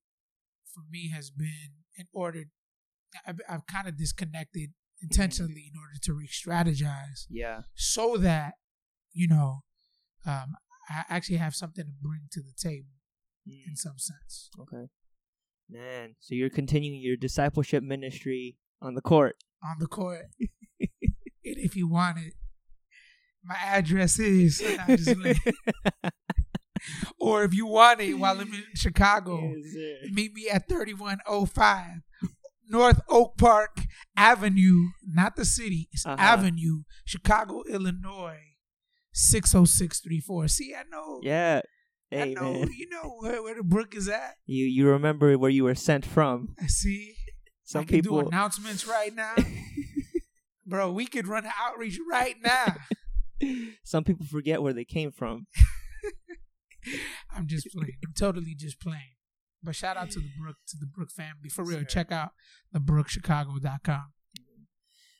for 0.74 0.82
me 0.90 1.10
has 1.10 1.30
been 1.30 1.72
in 1.96 2.06
order. 2.12 2.44
I've, 3.26 3.40
I've 3.48 3.66
kind 3.66 3.88
of 3.88 3.96
disconnected 3.98 4.70
intentionally 5.02 5.70
in 5.72 5.78
order 5.80 5.98
to 6.02 6.12
re-strategize 6.12 7.24
Yeah. 7.30 7.62
so 7.74 8.16
that 8.18 8.54
you 9.12 9.26
know 9.28 9.60
um, 10.26 10.54
I 10.90 11.04
actually 11.08 11.36
have 11.38 11.54
something 11.54 11.84
to 11.84 11.92
bring 12.02 12.22
to 12.32 12.40
the 12.42 12.52
table 12.60 12.88
Mm, 13.48 13.68
in 13.68 13.76
some 13.76 13.98
sense. 13.98 14.50
okay. 14.60 14.88
Man, 15.68 16.16
so 16.20 16.34
you're 16.34 16.50
continuing 16.50 17.00
your 17.00 17.16
discipleship 17.16 17.82
ministry 17.82 18.56
on 18.82 18.94
the 18.94 19.00
court. 19.00 19.36
On 19.64 19.76
the 19.78 19.86
court, 19.86 20.26
and 20.40 20.88
if 21.42 21.74
you 21.76 21.88
want 21.88 22.18
it, 22.18 22.34
my 23.42 23.54
address 23.64 24.18
is. 24.18 24.60
Nah, 24.76 24.94
just 24.96 25.16
playing. 25.18 25.38
or 27.20 27.44
if 27.44 27.54
you 27.54 27.66
want 27.66 28.00
it 28.00 28.14
while 28.14 28.40
I'm 28.40 28.52
in 28.52 28.64
Chicago, 28.74 29.54
Yes, 29.54 30.10
meet 30.12 30.32
me 30.34 30.48
at 30.50 30.68
3105 30.68 32.00
North 32.68 33.00
Oak 33.08 33.36
Park 33.36 33.82
Avenue, 34.16 34.88
not 35.06 35.36
the 35.36 35.44
city, 35.44 35.88
it's 35.92 36.06
Uh-huh. 36.06 36.16
Avenue, 36.18 36.82
Chicago, 37.04 37.62
Illinois, 37.68 38.49
60634. 39.12 40.48
See, 40.48 40.74
I 40.74 40.82
know. 40.90 41.20
Yeah. 41.22 41.60
I 42.12 42.34
know, 42.34 42.52
man, 42.54 42.70
you 42.76 42.88
know 42.88 43.16
where, 43.20 43.40
where 43.42 43.54
the 43.54 43.62
brook 43.62 43.94
is 43.94 44.08
at. 44.08 44.34
you 44.44 44.64
you 44.66 44.88
remember 44.88 45.38
where 45.38 45.50
you 45.50 45.62
were 45.64 45.76
sent 45.76 46.04
from? 46.04 46.56
I 46.60 46.66
see. 46.66 47.14
Some 47.62 47.82
I 47.82 47.84
people. 47.84 48.20
do 48.22 48.26
announcements 48.28 48.84
right 48.86 49.14
now. 49.14 49.34
Bro, 50.66 50.90
we 50.92 51.06
could 51.06 51.28
run 51.28 51.44
outreach 51.60 51.98
right 52.10 52.34
now. 52.44 52.76
Some 53.84 54.02
people 54.02 54.26
forget 54.26 54.60
where 54.60 54.72
they 54.72 54.84
came 54.84 55.12
from. 55.12 55.46
I'm 57.34 57.46
just 57.46 57.68
playing. 57.72 57.96
I'm 58.04 58.12
totally 58.18 58.54
just 58.56 58.80
playing. 58.80 59.14
But 59.62 59.76
shout 59.76 59.96
out 59.96 60.10
to 60.10 60.18
the 60.20 60.30
Brook, 60.40 60.56
to 60.68 60.76
the 60.80 60.86
Brook 60.86 61.10
family. 61.10 61.48
For 61.48 61.62
real, 61.64 61.78
Sure. 61.80 61.84
check 61.86 62.10
out 62.10 62.30
the 62.72 62.80
brookchicago.com. 62.80 64.12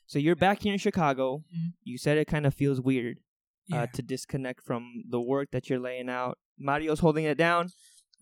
So 0.07 0.19
you're 0.19 0.35
back 0.37 0.63
here 0.63 0.73
in 0.73 0.79
Chicago. 0.79 1.45
Mhm. 1.55 1.75
You 1.85 1.99
said 1.99 2.19
it 2.19 2.27
kind 2.27 2.47
of 2.47 2.55
feels 2.55 2.81
weird 2.81 3.19
Yeah. 3.71 3.83
uh, 3.83 3.87
to 3.95 4.03
disconnect 4.03 4.63
from 4.65 5.05
the 5.09 5.21
work 5.21 5.51
that 5.53 5.71
you're 5.71 5.79
laying 5.79 6.09
out. 6.09 6.39
Mario's 6.59 7.01
holding 7.01 7.25
it 7.25 7.39
down. 7.39 7.71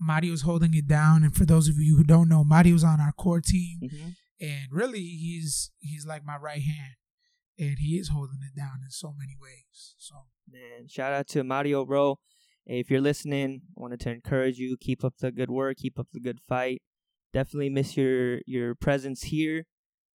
Mario's 0.01 0.43
holding 0.43 0.75
it 0.75 0.87
down. 0.87 1.25
And 1.25 1.35
for 1.35 1.45
those 1.45 1.69
of 1.69 1.77
you 1.79 1.97
who 1.97 2.05
don't 2.05 2.29
know, 2.29 2.45
Mario's 2.45 2.85
on 2.85 3.01
our 3.01 3.13
core 3.13 3.41
team. 3.41 3.81
Mm-hmm. 3.83 4.09
And 4.41 4.67
really 4.71 5.01
he's 5.01 5.73
he's 5.79 6.07
like 6.07 6.25
my 6.25 6.37
right 6.37 6.63
hand. 6.63 6.95
And 7.59 7.79
he 7.81 7.97
is 7.97 8.11
holding 8.11 8.39
it 8.43 8.57
down 8.57 8.81
in 8.85 8.91
so 8.91 9.13
many 9.19 9.35
ways. 9.41 9.97
So 9.99 10.15
Man, 10.51 10.89
shout 10.89 11.13
out 11.13 11.27
to 11.29 11.45
Mario, 11.45 11.85
bro. 11.85 12.19
If 12.65 12.91
you're 12.91 13.01
listening, 13.01 13.63
I 13.77 13.81
wanted 13.81 14.01
to 14.01 14.11
encourage 14.11 14.59
you. 14.59 14.77
Keep 14.81 15.05
up 15.05 15.15
the 15.19 15.31
good 15.31 15.51
work. 15.51 15.79
Keep 15.79 15.99
up 15.99 16.07
the 16.13 16.21
good 16.21 16.41
fight. 16.49 16.83
Definitely 17.33 17.71
miss 17.71 17.97
your 17.97 18.41
your 18.47 18.75
presence 18.75 19.25
here 19.25 19.67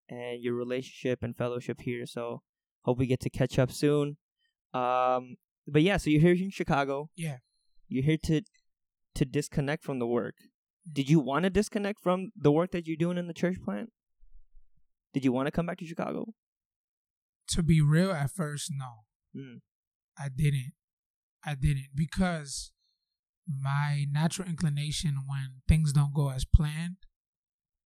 and 0.09 0.41
your 0.41 0.55
relationship 0.55 1.21
and 1.21 1.35
fellowship 1.35 1.81
here. 1.81 2.05
So 2.05 2.41
hope 2.83 2.97
we 2.97 3.05
get 3.05 3.19
to 3.21 3.29
catch 3.29 3.59
up 3.59 3.71
soon. 3.71 4.17
Um, 4.73 5.35
but 5.67 5.81
yeah, 5.81 5.97
so 5.97 6.09
you're 6.09 6.21
here 6.21 6.33
in 6.33 6.49
Chicago. 6.49 7.09
Yeah. 7.15 7.37
You're 7.87 8.03
here 8.03 8.17
to 8.25 8.41
to 9.15 9.25
disconnect 9.25 9.83
from 9.83 9.99
the 9.99 10.07
work. 10.07 10.35
Did 10.91 11.09
you 11.09 11.19
want 11.19 11.43
to 11.43 11.49
disconnect 11.49 12.01
from 12.01 12.31
the 12.35 12.51
work 12.51 12.71
that 12.71 12.87
you're 12.87 12.97
doing 12.97 13.17
in 13.17 13.27
the 13.27 13.33
church 13.33 13.57
plant? 13.63 13.91
Did 15.13 15.23
you 15.23 15.31
want 15.31 15.47
to 15.47 15.51
come 15.51 15.67
back 15.67 15.77
to 15.77 15.85
Chicago? 15.85 16.33
to 17.49 17.63
be 17.63 17.81
real 17.81 18.11
at 18.11 18.31
first, 18.31 18.71
no. 18.75 19.03
Mm. 19.35 19.61
I 20.17 20.29
didn't. 20.35 20.73
I 21.45 21.55
didn't 21.55 21.89
because 21.95 22.71
my 23.47 24.05
natural 24.09 24.47
inclination 24.47 25.23
when 25.27 25.61
things 25.67 25.91
don't 25.91 26.13
go 26.13 26.29
as 26.29 26.45
planned 26.45 26.97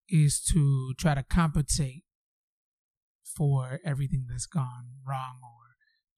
is 0.08 0.42
to 0.54 0.94
try 0.98 1.16
to 1.16 1.24
compensate 1.24 2.04
for 3.24 3.80
everything 3.84 4.26
that's 4.30 4.46
gone 4.46 4.90
wrong 5.08 5.40
or 5.44 5.67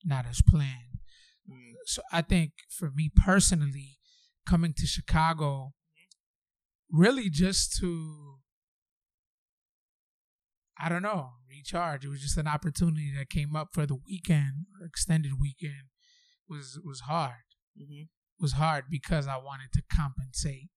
not 0.04 0.26
as 0.28 0.42
planned. 0.42 1.00
Mm. 1.50 1.74
So 1.86 2.02
I 2.12 2.22
think 2.22 2.52
for 2.70 2.92
me 2.94 3.10
personally, 3.16 4.00
coming 4.48 4.74
to 4.78 4.88
Chicago, 4.88 5.74
really 6.92 7.30
just 7.30 7.78
to, 7.80 8.38
I 10.78 10.90
don't 10.90 11.04
know, 11.04 11.30
recharge. 11.50 12.06
It 12.06 12.10
was 12.10 12.22
just 12.22 12.38
an 12.38 12.48
opportunity 12.48 13.12
that 13.18 13.30
came 13.30 13.56
up 13.56 13.70
for 13.74 13.86
the 13.86 13.98
weekend 14.08 14.66
or 14.80 14.88
extended 14.88 15.34
weekend. 15.40 15.90
Was 16.50 16.80
was 16.84 17.02
hard. 17.02 17.46
Mm-hmm. 17.80 18.04
Was 18.40 18.54
hard 18.54 18.86
because 18.90 19.28
I 19.28 19.38
wanted 19.38 19.72
to 19.74 19.84
compensate 19.94 20.70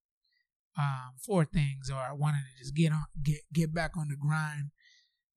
um, 0.79 1.15
for 1.25 1.45
things, 1.45 1.91
or 1.91 1.97
I 1.97 2.13
wanted 2.13 2.41
to 2.41 2.59
just 2.59 2.75
get 2.75 2.93
on, 2.93 3.05
get 3.23 3.41
get 3.53 3.73
back 3.73 3.97
on 3.97 4.09
the 4.09 4.17
grind, 4.17 4.71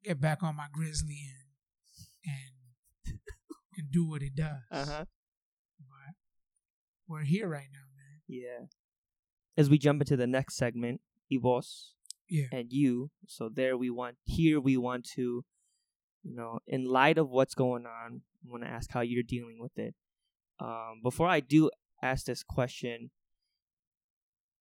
get 0.03 0.19
back 0.19 0.43
on 0.43 0.55
my 0.57 0.67
grizzly 0.71 1.19
and 2.25 2.33
and 2.33 3.19
and 3.77 3.91
do 3.91 4.07
what 4.07 4.21
it 4.21 4.35
does. 4.35 4.61
Uh 4.71 4.85
huh. 4.85 5.05
But 5.79 6.15
we're 7.07 7.23
here 7.23 7.47
right 7.47 7.67
now, 7.71 7.87
man. 7.95 8.21
Yeah. 8.27 8.65
As 9.57 9.69
we 9.69 9.77
jump 9.77 10.01
into 10.01 10.17
the 10.17 10.27
next 10.27 10.55
segment, 10.55 11.01
Y 11.31 11.37
vos 11.41 11.93
Yeah. 12.27 12.47
and 12.51 12.71
you. 12.71 13.11
So 13.27 13.49
there 13.49 13.77
we 13.77 13.89
want 13.89 14.17
here 14.23 14.59
we 14.59 14.77
want 14.77 15.05
to, 15.15 15.43
you 16.23 16.35
know, 16.35 16.59
in 16.67 16.85
light 16.85 17.17
of 17.17 17.29
what's 17.29 17.55
going 17.55 17.85
on, 17.85 18.21
I 18.45 18.51
want 18.51 18.63
to 18.63 18.69
ask 18.69 18.91
how 18.91 19.01
you're 19.01 19.23
dealing 19.23 19.57
with 19.59 19.77
it. 19.77 19.95
Um, 20.59 21.01
before 21.03 21.27
I 21.27 21.39
do 21.39 21.69
ask 22.01 22.25
this 22.25 22.43
question, 22.43 23.11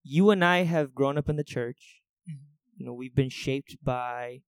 you 0.02 0.30
and 0.30 0.44
I 0.44 0.64
have 0.64 0.94
grown 0.94 1.16
up 1.18 1.28
in 1.28 1.36
the 1.36 1.44
church. 1.44 2.02
Mhm. 2.28 2.46
You 2.76 2.86
know, 2.86 2.92
we've 2.92 3.14
been 3.14 3.30
shaped 3.30 3.76
by 3.82 4.42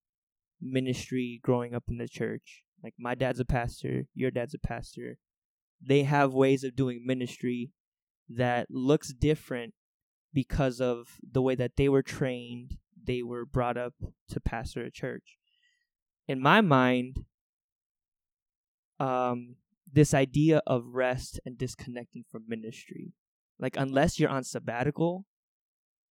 ministry 0.59 1.39
growing 1.41 1.73
up 1.73 1.85
in 1.87 1.97
the 1.97 2.07
church. 2.07 2.63
Like 2.83 2.93
my 2.97 3.15
dad's 3.15 3.39
a 3.39 3.45
pastor, 3.45 4.05
your 4.13 4.31
dad's 4.31 4.53
a 4.53 4.59
pastor. 4.59 5.17
They 5.85 6.03
have 6.03 6.33
ways 6.33 6.63
of 6.63 6.75
doing 6.75 7.03
ministry 7.05 7.71
that 8.29 8.67
looks 8.69 9.13
different 9.13 9.73
because 10.33 10.79
of 10.81 11.17
the 11.29 11.41
way 11.41 11.55
that 11.55 11.77
they 11.77 11.89
were 11.89 12.03
trained, 12.03 12.77
they 13.01 13.23
were 13.23 13.45
brought 13.45 13.77
up 13.77 13.93
to 14.29 14.39
pastor 14.39 14.83
a 14.83 14.91
church. 14.91 15.37
In 16.27 16.41
my 16.41 16.61
mind, 16.61 17.25
um, 18.99 19.55
this 19.91 20.13
idea 20.13 20.61
of 20.67 20.93
rest 20.93 21.39
and 21.45 21.57
disconnecting 21.57 22.25
from 22.29 22.43
ministry, 22.47 23.13
like 23.59 23.77
unless 23.77 24.19
you're 24.19 24.29
on 24.29 24.43
sabbatical, 24.43 25.25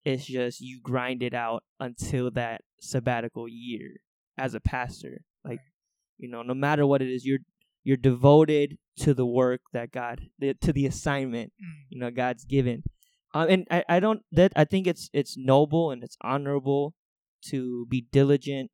it's 0.03 0.25
just 0.25 0.61
you 0.61 0.79
grind 0.81 1.21
it 1.21 1.33
out 1.33 1.63
until 1.79 2.31
that 2.31 2.61
sabbatical 2.79 3.47
year 3.47 4.01
as 4.37 4.53
a 4.53 4.59
pastor. 4.59 5.23
You 6.17 6.29
know, 6.29 6.41
no 6.41 6.53
matter 6.53 6.85
what 6.85 7.01
it 7.01 7.09
is, 7.09 7.25
you're 7.25 7.39
you're 7.83 7.97
devoted 7.97 8.77
to 8.97 9.13
the 9.13 9.25
work 9.25 9.61
that 9.71 9.91
God, 9.91 10.21
the, 10.39 10.53
to 10.55 10.73
the 10.73 10.85
assignment 10.85 11.53
Mm. 11.61 11.85
you 11.89 11.99
know 11.99 12.11
God's 12.11 12.43
given. 12.45 12.83
Um, 13.33 13.49
and 13.49 13.67
I, 13.69 13.83
I 13.87 13.99
don't 13.99 14.21
that 14.31 14.51
I 14.55 14.65
think 14.65 14.87
it's 14.87 15.09
it's 15.13 15.35
noble 15.37 15.91
and 15.91 16.03
it's 16.03 16.17
honorable 16.21 16.95
to 17.49 17.85
be 17.87 18.01
diligent 18.11 18.71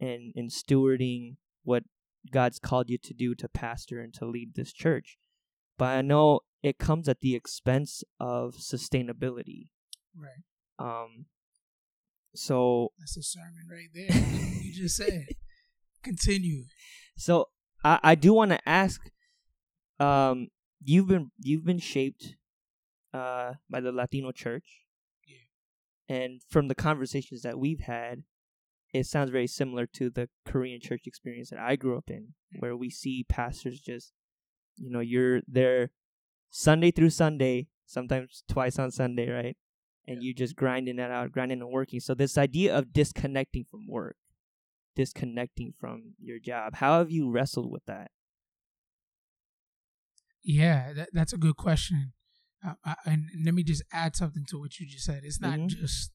in 0.00 0.32
in 0.34 0.48
stewarding 0.48 1.36
what 1.64 1.84
God's 2.32 2.58
called 2.58 2.88
you 2.90 2.98
to 2.98 3.14
do 3.14 3.34
to 3.34 3.48
pastor 3.48 4.00
and 4.00 4.12
to 4.14 4.24
lead 4.26 4.54
this 4.54 4.72
church. 4.72 5.18
But 5.76 5.88
I 5.98 6.02
know 6.02 6.40
it 6.62 6.78
comes 6.78 7.08
at 7.08 7.20
the 7.20 7.34
expense 7.36 8.02
of 8.18 8.54
sustainability. 8.54 9.68
Right. 10.16 10.42
Um 10.78 11.26
so 12.34 12.92
That's 12.98 13.16
a 13.16 13.22
sermon 13.22 13.66
right 13.70 13.88
there. 13.94 14.16
you 14.62 14.72
just 14.72 14.96
said. 14.96 15.26
Continue. 16.02 16.64
so 17.16 17.48
I, 17.84 17.98
I 18.02 18.14
do 18.14 18.32
want 18.32 18.50
to 18.52 18.68
ask 18.68 19.00
um 20.00 20.48
you've 20.82 21.08
been 21.08 21.30
you've 21.38 21.64
been 21.64 21.78
shaped 21.78 22.36
uh 23.12 23.54
by 23.68 23.80
the 23.80 23.92
Latino 23.92 24.32
church. 24.32 24.86
Yeah. 25.26 26.16
And 26.16 26.40
from 26.48 26.68
the 26.68 26.74
conversations 26.74 27.42
that 27.42 27.58
we've 27.58 27.80
had, 27.80 28.22
it 28.94 29.06
sounds 29.06 29.30
very 29.30 29.46
similar 29.46 29.86
to 29.86 30.10
the 30.10 30.28
Korean 30.46 30.80
church 30.80 31.02
experience 31.06 31.50
that 31.50 31.58
I 31.58 31.76
grew 31.76 31.96
up 31.96 32.08
in, 32.08 32.34
where 32.58 32.76
we 32.76 32.90
see 32.90 33.24
pastors 33.28 33.80
just 33.80 34.12
you 34.78 34.90
know, 34.90 35.00
you're 35.00 35.42
there 35.46 35.90
Sunday 36.50 36.90
through 36.90 37.10
Sunday, 37.10 37.66
sometimes 37.86 38.44
twice 38.48 38.78
on 38.78 38.90
Sunday, 38.90 39.28
right? 39.28 39.56
And 40.06 40.22
you 40.22 40.32
just 40.32 40.56
grinding 40.56 40.96
that 40.96 41.10
out, 41.10 41.32
grinding 41.32 41.60
and 41.60 41.70
working. 41.70 42.00
So 42.00 42.14
this 42.14 42.38
idea 42.38 42.76
of 42.76 42.92
disconnecting 42.92 43.64
from 43.64 43.86
work, 43.86 44.16
disconnecting 44.98 45.72
from 45.78 46.14
your 46.20 46.38
job, 46.40 46.74
how 46.74 46.98
have 46.98 47.10
you 47.10 47.30
wrestled 47.30 47.70
with 47.70 47.84
that? 47.86 48.10
Yeah, 50.42 50.92
that, 50.92 51.10
that's 51.12 51.32
a 51.32 51.38
good 51.38 51.56
question. 51.56 52.12
Uh, 52.66 52.74
uh, 52.84 52.94
and 53.06 53.26
let 53.44 53.54
me 53.54 53.62
just 53.62 53.82
add 53.92 54.16
something 54.16 54.44
to 54.48 54.58
what 54.58 54.78
you 54.78 54.86
just 54.88 55.04
said. 55.04 55.20
It's 55.24 55.40
not 55.40 55.58
Mhm. 55.60 55.68
just 55.68 56.10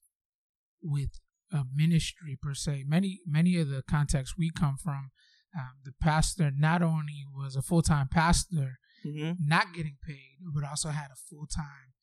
with 0.82 1.20
a 1.52 1.64
ministry 1.74 2.38
per 2.42 2.54
se. 2.54 2.84
Many 2.86 3.22
many 3.26 3.56
of 3.58 3.70
the 3.70 3.84
contexts 3.84 4.36
we 4.38 4.52
come 4.52 4.76
from, 4.78 5.12
um, 5.58 5.76
the 5.84 5.94
pastor 6.02 6.52
not 6.52 6.82
only 6.82 7.24
was 7.32 7.56
a 7.56 7.62
full 7.62 7.82
time 7.82 8.08
pastor, 8.10 8.80
Mm-hmm. 9.06 9.34
not 9.48 9.74
getting 9.74 9.98
paid, 10.02 10.38
but 10.54 10.64
also 10.64 10.90
had 10.90 11.12
a 11.12 11.16
full 11.16 11.46
time 11.48 11.94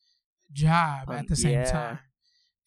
job 0.52 1.08
Um, 1.10 1.16
at 1.16 1.28
the 1.28 1.36
same 1.36 1.52
yeah. 1.60 1.70
time, 1.70 1.98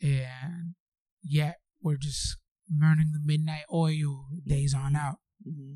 and 0.01 0.75
yet 1.23 1.61
we're 1.81 1.97
just 1.97 2.37
burning 2.69 3.11
the 3.13 3.19
midnight 3.23 3.65
oil 3.71 4.25
days 4.45 4.73
on 4.73 4.95
out. 4.95 5.17
Mm-hmm. 5.47 5.75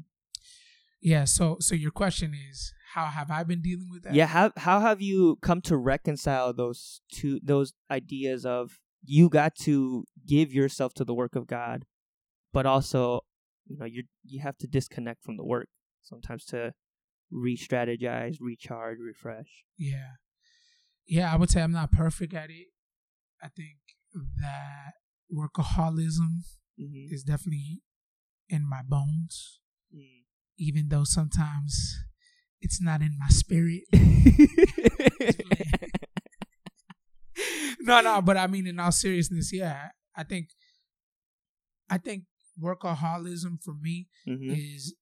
Yeah. 1.02 1.26
So 1.26 1.58
so 1.60 1.76
your 1.76 1.92
question 1.92 2.34
is 2.50 2.74
how 2.94 3.06
have 3.06 3.30
I 3.30 3.44
been 3.44 3.62
dealing 3.62 3.90
with 3.92 4.04
that? 4.04 4.14
Yeah, 4.14 4.28
how 4.28 4.52
how 4.58 4.80
have 4.80 5.02
you 5.02 5.38
come 5.42 5.62
to 5.62 5.78
reconcile 5.78 6.54
those 6.54 7.02
two 7.12 7.40
those 7.44 7.74
ideas 7.92 8.46
of 8.46 8.80
you 9.04 9.30
got 9.30 9.56
to 9.56 10.06
give 10.28 10.54
yourself 10.54 10.94
to 10.96 11.06
the 11.06 11.14
work 11.14 11.36
of 11.36 11.48
God, 11.48 11.86
but 12.52 12.66
also, 12.66 13.22
you 13.66 13.78
know, 13.78 13.86
you 13.86 14.04
you 14.26 14.42
have 14.42 14.58
to 14.58 14.68
disconnect 14.68 15.24
from 15.24 15.38
the 15.38 15.46
work 15.46 15.70
sometimes 16.02 16.46
to 16.46 16.74
re-strategize, 17.32 18.38
recharge, 18.40 18.98
refresh. 19.00 19.64
Yeah. 19.78 20.12
Yeah, 21.06 21.32
I 21.34 21.38
would 21.38 21.50
say 21.50 21.62
I'm 21.62 21.72
not 21.72 21.92
perfect 21.92 22.34
at 22.34 22.50
it. 22.50 22.68
I 23.42 23.50
think 23.50 23.78
that 24.42 24.94
workaholism 25.34 26.44
Mm-hmm. 26.80 27.14
is 27.14 27.24
definitely 27.24 27.82
in 28.50 28.68
my 28.68 28.82
bones, 28.88 29.60
Mm. 29.96 30.24
even 30.58 30.90
though 30.90 31.04
sometimes 31.06 31.98
it's 32.62 32.82
not 32.82 33.02
in 33.02 33.18
my 33.18 33.30
spirit. 33.30 33.84
no, 37.80 38.02
no, 38.02 38.22
but 38.22 38.38
I 38.38 38.48
mean, 38.48 38.68
in 38.68 38.80
all 38.80 38.92
seriousness, 38.92 39.52
yeah, 39.54 39.90
I 40.16 40.24
think, 40.24 40.50
I 41.90 41.98
think 41.98 42.24
workaholism 42.62 43.62
for 43.64 43.74
me 43.80 44.08
hmm 44.26 44.54
is 44.54 44.96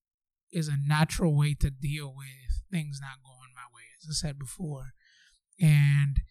is 0.52 0.68
a 0.70 0.78
natural 0.86 1.36
way 1.36 1.54
to 1.56 1.70
deal 1.70 2.14
with 2.16 2.62
things 2.72 3.00
not 3.02 3.24
going 3.24 3.52
my 3.56 3.68
way, 3.74 3.84
as 4.02 4.08
I 4.10 4.14
said 4.28 4.40
before, 4.40 4.94
and 5.60 6.22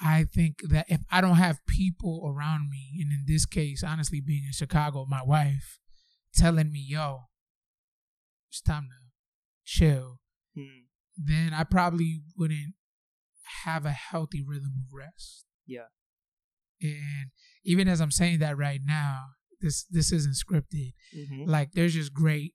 I 0.00 0.24
think 0.24 0.62
that 0.70 0.86
if 0.88 1.00
I 1.10 1.20
don't 1.20 1.36
have 1.36 1.64
people 1.66 2.22
around 2.26 2.70
me, 2.70 2.98
and 3.00 3.12
in 3.12 3.24
this 3.26 3.44
case, 3.44 3.82
honestly, 3.84 4.20
being 4.20 4.44
in 4.46 4.52
Chicago, 4.52 5.04
my 5.08 5.22
wife 5.22 5.78
telling 6.34 6.72
me, 6.72 6.84
"Yo, 6.88 7.24
it's 8.48 8.60
time 8.60 8.88
to 8.88 8.96
chill," 9.64 10.20
Mm. 10.56 10.86
then 11.16 11.52
I 11.52 11.64
probably 11.64 12.22
wouldn't 12.36 12.74
have 13.64 13.84
a 13.84 13.92
healthy 13.92 14.42
rhythm 14.42 14.72
of 14.78 14.92
rest. 14.92 15.44
Yeah. 15.66 15.88
And 16.80 17.30
even 17.62 17.88
as 17.88 18.00
I'm 18.00 18.10
saying 18.10 18.38
that 18.38 18.56
right 18.56 18.80
now, 18.82 19.34
this 19.60 19.84
this 19.84 20.12
isn't 20.12 20.36
scripted. 20.36 20.94
hmm 21.12 21.44
Like 21.44 21.72
there's 21.72 21.94
just 21.94 22.14
great 22.14 22.54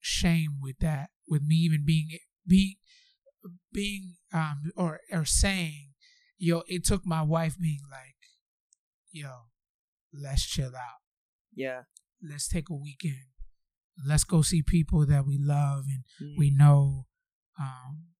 shame 0.00 0.60
with 0.60 0.78
that, 0.78 1.10
with 1.26 1.42
me 1.42 1.56
even 1.56 1.84
being 1.84 2.08
being 2.46 2.76
being 3.72 4.16
um 4.32 4.70
or 4.76 5.00
or 5.10 5.24
saying, 5.24 5.94
yo, 6.38 6.62
it 6.66 6.84
took 6.84 7.04
my 7.06 7.22
wife 7.22 7.56
being 7.60 7.80
like, 7.90 8.16
yo, 9.10 9.30
let's 10.12 10.44
chill 10.46 10.74
out. 10.76 11.00
Yeah. 11.54 11.82
Let's 12.22 12.48
take 12.48 12.68
a 12.70 12.74
weekend. 12.74 13.26
Let's 14.06 14.24
go 14.24 14.42
see 14.42 14.62
people 14.62 15.04
that 15.06 15.26
we 15.26 15.38
love 15.38 15.84
and 15.88 16.38
we 16.38 16.50
Mm. 16.52 16.56
know 16.58 17.06
um, 17.60 18.14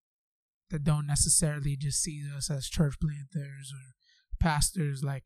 that 0.69 0.83
don't 0.83 1.07
necessarily 1.07 1.77
just 1.77 2.01
see 2.01 2.21
us 2.35 2.49
as 2.51 2.67
church 2.67 2.95
planters 2.99 3.71
or 3.73 3.93
pastors. 4.39 5.01
Like, 5.03 5.23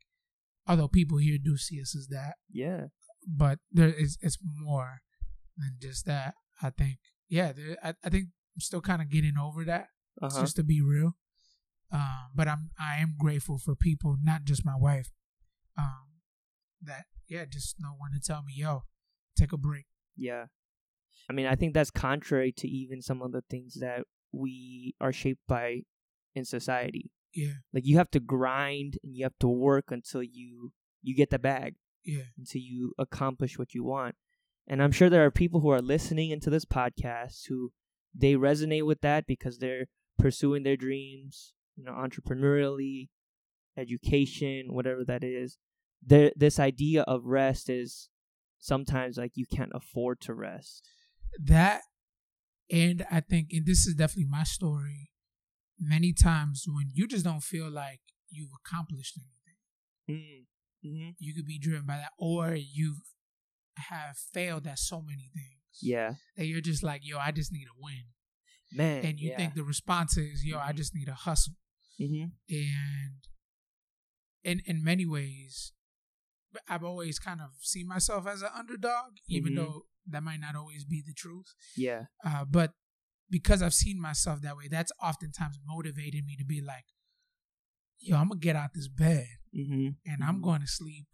although 0.67 0.87
people 0.87 1.17
here 1.17 1.39
do 1.43 1.57
see 1.57 1.81
us 1.81 1.95
as 1.95 2.07
that, 2.09 2.35
Yeah. 2.49 2.87
but 3.27 3.59
there 3.71 3.89
is 3.91 4.17
it's 4.21 4.37
more 4.41 5.01
than 5.57 5.77
just 5.81 6.05
that. 6.05 6.35
I 6.61 6.69
think, 6.69 6.99
yeah, 7.27 7.51
there, 7.53 7.75
I, 7.83 7.95
I 8.03 8.09
think 8.09 8.25
I'm 8.55 8.59
still 8.61 8.81
kind 8.81 9.01
of 9.01 9.09
getting 9.09 9.37
over 9.37 9.65
that. 9.65 9.87
Uh 10.21 10.29
huh. 10.31 10.41
Just 10.41 10.55
to 10.57 10.63
be 10.63 10.79
real, 10.81 11.17
um, 11.93 12.31
but 12.33 12.47
I'm 12.47 12.71
I 12.79 12.97
am 12.97 13.15
grateful 13.17 13.59
for 13.59 13.75
people, 13.75 14.17
not 14.21 14.43
just 14.43 14.65
my 14.65 14.75
wife, 14.75 15.11
um, 15.77 16.21
that 16.81 17.05
yeah, 17.29 17.45
just 17.45 17.75
know 17.79 17.93
when 17.97 18.11
to 18.11 18.19
tell 18.19 18.41
me, 18.41 18.53
yo, 18.55 18.83
take 19.37 19.53
a 19.53 19.57
break. 19.57 19.85
Yeah. 20.17 20.45
I 21.29 21.33
mean, 21.33 21.45
I 21.45 21.55
think 21.55 21.73
that's 21.73 21.91
contrary 21.91 22.51
to 22.57 22.67
even 22.67 23.01
some 23.01 23.21
of 23.21 23.31
the 23.31 23.43
things 23.49 23.75
that 23.79 24.03
we 24.31 24.95
are 24.99 25.13
shaped 25.13 25.41
by 25.47 25.81
in 26.35 26.45
society. 26.45 27.11
Yeah, 27.33 27.53
Like 27.73 27.85
you 27.85 27.97
have 27.97 28.11
to 28.11 28.19
grind 28.19 28.97
and 29.03 29.15
you 29.15 29.23
have 29.25 29.37
to 29.39 29.47
work 29.47 29.85
until 29.89 30.21
you 30.21 30.71
you 31.01 31.15
get 31.15 31.29
the 31.29 31.39
bag, 31.39 31.75
yeah, 32.03 32.23
until 32.37 32.61
you 32.61 32.93
accomplish 32.99 33.57
what 33.57 33.73
you 33.73 33.83
want. 33.83 34.15
And 34.67 34.81
I'm 34.81 34.91
sure 34.91 35.09
there 35.09 35.25
are 35.25 35.31
people 35.31 35.59
who 35.59 35.69
are 35.69 35.81
listening 35.81 36.31
into 36.31 36.49
this 36.49 36.65
podcast 36.65 37.47
who 37.49 37.71
they 38.15 38.33
resonate 38.33 38.85
with 38.85 39.01
that 39.01 39.25
because 39.25 39.57
they're 39.57 39.87
pursuing 40.19 40.63
their 40.63 40.77
dreams, 40.77 41.53
you 41.75 41.83
know, 41.83 41.93
entrepreneurially, 41.93 43.09
education, 43.77 44.67
whatever 44.73 45.03
that 45.05 45.23
is. 45.23 45.57
There 46.05 46.31
this 46.35 46.59
idea 46.59 47.03
of 47.03 47.25
rest 47.25 47.69
is 47.69 48.09
sometimes 48.59 49.17
like 49.17 49.31
you 49.35 49.45
can't 49.45 49.71
afford 49.73 50.19
to 50.21 50.33
rest. 50.33 50.83
that 51.39 51.81
and 52.71 53.05
i 53.11 53.19
think 53.19 53.47
and 53.51 53.65
this 53.65 53.85
is 53.87 53.93
definitely 53.95 54.29
my 54.29 54.43
story 54.43 55.09
many 55.79 56.13
times 56.13 56.63
when 56.67 56.89
you 56.93 57.05
just 57.07 57.25
don't 57.25 57.43
feel 57.43 57.69
like 57.69 57.99
you've 58.29 58.51
accomplished 58.63 59.17
anything 59.17 59.31
Mm. 60.09 60.45
Mm-hmm. 60.85 61.09
you 61.17 61.33
could 61.33 61.45
be 61.45 61.57
driven 61.59 61.85
by 61.85 61.97
that 61.97 62.11
or 62.19 62.55
you 62.55 62.97
have 63.77 64.15
failed 64.33 64.67
at 64.67 64.77
so 64.79 65.01
many 65.01 65.29
things 65.33 65.79
Yeah, 65.81 66.13
that 66.37 66.45
you're 66.45 66.61
just 66.61 66.83
like 66.83 67.01
yo 67.03 67.17
i 67.17 67.31
just 67.31 67.51
need 67.51 67.67
a 67.67 67.77
win 67.81 68.03
man. 68.71 69.03
and 69.05 69.19
you 69.19 69.29
yeah. 69.31 69.37
think 69.37 69.55
the 69.55 69.63
response 69.63 70.15
is 70.17 70.43
yo 70.45 70.57
i 70.59 70.71
Mhm. 70.71 70.75
just 70.77 70.93
need 70.95 71.07
a 71.09 71.13
hustle 71.15 71.53
Mm-hmm. 72.01 72.25
and 72.49 73.19
in 74.43 74.61
in 74.65 74.83
many 74.83 75.05
ways 75.05 75.73
i've 76.67 76.83
always 76.83 77.19
kind 77.19 77.39
of 77.39 77.49
seen 77.61 77.87
myself 77.87 78.25
as 78.27 78.41
an 78.41 78.49
underdog 78.57 79.11
even 79.27 79.53
Mhm. 79.53 79.55
though 79.57 79.81
that 80.07 80.23
might 80.23 80.39
not 80.41 80.55
always 80.55 80.83
be 80.85 81.01
the 81.05 81.13
truth 81.13 81.53
Yeah. 81.77 82.05
Uh, 82.25 82.43
but 82.45 82.73
because 83.29 83.61
I've 83.63 83.73
seen 83.73 83.99
myself 84.01 84.41
that 84.41 84.55
way, 84.57 84.67
that's 84.67 84.91
oftentimes 85.01 85.57
motivated 85.65 86.23
me 86.25 86.35
to 86.37 86.45
be 86.45 86.61
like, 86.61 86.83
yo, 87.99 88.17
I'm 88.17 88.27
gonna 88.27 88.39
get 88.39 88.55
out 88.55 88.71
this 88.75 88.87
bed 88.89 89.27
Mm-hmm. 89.55 89.87
and 90.05 90.23
I'm 90.23 90.41
going 90.41 90.61
to 90.61 90.67
sleep, 90.67 91.07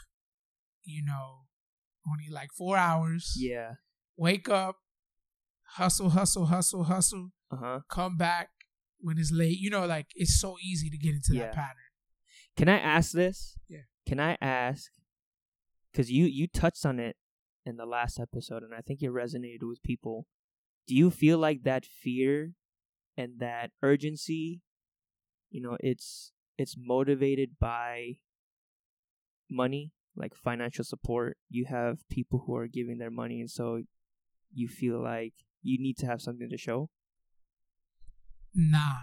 you 0.84 1.04
know, 1.06 1.46
only 2.10 2.30
like 2.32 2.50
four 2.58 2.76
hours. 2.78 3.36
Yeah. 3.38 3.74
Wake 4.18 4.50
up, 4.50 4.78
hustle, 5.78 6.10
hustle, 6.10 6.48
hustle, 6.48 6.84
hustle, 6.86 7.30
Uh 7.52 7.58
huh. 7.58 7.80
come 7.90 8.18
back 8.18 8.50
when 9.00 9.18
it's 9.18 9.32
late. 9.32 9.58
You 9.60 9.70
know, 9.70 9.86
like 9.86 10.08
it's 10.16 10.40
so 10.40 10.58
easy 10.64 10.90
to 10.90 10.98
get 10.98 11.14
into 11.16 11.34
Yeah. 11.34 11.46
that 11.46 11.54
pattern. 11.54 11.90
Can 12.56 12.70
I 12.70 12.78
ask 12.80 13.12
this? 13.12 13.58
Yeah. 13.68 13.84
Can 14.08 14.20
I 14.20 14.38
ask? 14.42 14.92
Because 15.92 16.12
you 16.12 16.26
you 16.26 16.48
touched 16.48 16.86
on 16.86 17.00
it 17.00 17.16
in 17.66 17.78
the 17.78 17.86
last 17.86 18.20
episode, 18.20 18.64
and 18.64 18.74
I 18.74 18.82
think 18.82 19.02
it 19.02 19.10
resonated 19.12 19.64
with 19.64 19.82
people. 19.84 20.28
Do 20.88 20.96
you 20.96 21.12
feel 21.12 21.38
like 21.38 21.64
that 21.64 21.86
fear 21.86 22.54
and 23.16 23.40
that 23.40 23.72
urgency, 23.84 24.62
you 25.50 25.62
know, 25.62 25.78
it's 25.80 26.32
it's 26.58 26.76
motivated 26.78 27.60
by 27.60 28.18
money, 29.50 29.92
like 30.16 30.36
financial 30.36 30.84
support? 30.84 31.38
You 31.50 31.66
have 31.66 32.08
people 32.10 32.44
who 32.46 32.56
are 32.56 32.68
giving 32.68 32.98
their 32.98 33.12
money, 33.12 33.40
and 33.40 33.50
so 33.50 33.84
you 34.54 34.68
feel 34.68 35.02
like 35.02 35.34
you 35.62 35.78
need 35.80 35.98
to 35.98 36.06
have 36.06 36.22
something 36.22 36.50
to 36.50 36.58
show. 36.58 36.90
Nah, 38.54 39.00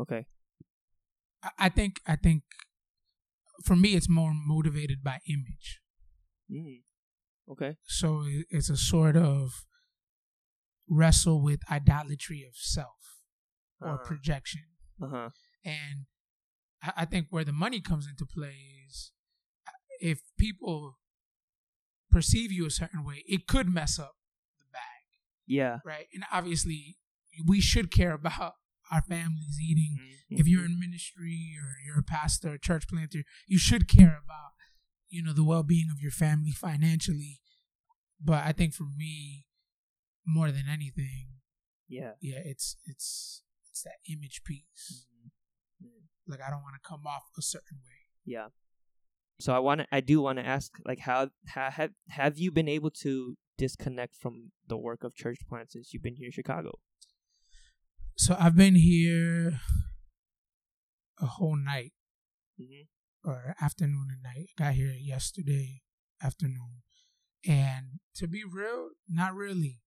Okay. 0.00 0.26
I, 1.42 1.50
I 1.58 1.68
think 1.68 2.00
I 2.06 2.16
think 2.16 2.42
for 3.64 3.76
me 3.76 3.94
it's 3.94 4.08
more 4.08 4.32
motivated 4.34 5.02
by 5.02 5.18
image. 5.28 5.80
Mm. 6.50 6.82
Okay. 7.50 7.76
So 7.86 8.24
it's 8.50 8.70
a 8.70 8.76
sort 8.76 9.16
of 9.16 9.50
wrestle 10.88 11.42
with 11.42 11.60
idolatry 11.70 12.44
of 12.48 12.54
self 12.56 13.20
or 13.80 13.94
Uh, 13.94 14.04
projection. 14.04 14.62
uh 15.02 15.08
huh. 15.08 15.30
And 15.64 16.06
I 16.82 16.92
I 17.02 17.04
think 17.04 17.26
where 17.30 17.44
the 17.44 17.52
money 17.52 17.80
comes 17.80 18.06
into 18.06 18.26
play 18.26 18.56
is 18.86 19.12
uh, 19.66 19.72
if 20.00 20.20
people 20.38 20.98
perceive 22.10 22.50
you 22.52 22.66
a 22.66 22.70
certain 22.70 23.04
way, 23.04 23.22
it 23.26 23.46
could 23.46 23.68
mess 23.68 23.98
up 23.98 24.14
the 24.58 24.66
bag, 24.72 25.04
Yeah. 25.46 25.78
right? 25.84 26.06
And 26.14 26.24
obviously, 26.32 26.96
we 27.46 27.60
should 27.60 27.90
care 27.90 28.12
about 28.22 28.54
our 28.90 29.02
families 29.02 29.58
eating. 29.60 29.98
Mhm. 30.30 30.40
If 30.40 30.46
you're 30.46 30.64
in 30.64 30.78
ministry 30.78 31.56
or 31.60 31.80
you're 31.84 31.98
a 31.98 32.02
pastor, 32.02 32.54
a 32.54 32.58
church 32.58 32.86
planter, 32.88 33.24
you 33.46 33.58
should 33.58 33.88
care 33.88 34.20
about, 34.22 34.52
you 35.08 35.22
know, 35.22 35.32
the 35.32 35.44
well-being 35.44 35.90
of 35.90 36.00
your 36.00 36.10
family 36.10 36.52
financially. 36.52 37.40
But 38.20 38.44
I 38.44 38.52
think 38.52 38.74
for 38.74 38.88
me, 38.96 39.46
more 40.26 40.50
than 40.52 40.68
anything, 40.68 41.40
yeah. 41.88 42.12
yeah, 42.20 42.40
it's 42.44 42.76
it's 42.84 43.42
it's 43.70 43.82
that 43.82 43.98
image 44.08 44.42
piece. 44.44 45.06
Mhm. 45.82 46.08
Like 46.26 46.40
I 46.42 46.50
don't 46.50 46.62
want 46.62 46.74
to 46.74 46.86
come 46.86 47.06
off 47.06 47.30
a 47.38 47.42
certain 47.42 47.78
way. 47.78 48.06
Yeah. 48.24 48.48
So 49.40 49.54
I 49.54 49.60
want 49.60 49.80
to 49.80 49.86
I 49.92 50.00
do 50.00 50.20
want 50.20 50.38
to 50.38 50.44
ask 50.44 50.72
like 50.84 51.00
how, 51.00 51.30
how 51.46 51.70
have 51.70 51.92
have 52.08 52.38
you 52.38 52.50
been 52.50 52.68
able 52.68 52.90
to 53.02 53.36
disconnect 53.56 54.16
from 54.16 54.52
the 54.66 54.76
work 54.76 55.04
of 55.04 55.14
church 55.14 55.38
plant 55.48 55.72
since 55.72 55.94
you've 55.94 56.02
been 56.02 56.16
here 56.16 56.26
in 56.26 56.32
Chicago? 56.32 56.78
So 58.18 58.34
I've 58.38 58.56
been 58.56 58.74
here 58.74 59.60
a 61.20 61.26
whole 61.26 61.56
night 61.56 61.92
Mhm. 62.58 62.88
or 63.22 63.54
afternoon 63.60 64.08
and 64.10 64.22
night. 64.22 64.48
I 64.58 64.62
got 64.64 64.74
here 64.74 64.92
yesterday 64.92 65.82
afternoon. 66.20 66.82
And 67.46 68.00
to 68.16 68.26
be 68.26 68.42
real, 68.44 68.90
not 69.08 69.34
really. 69.34 69.82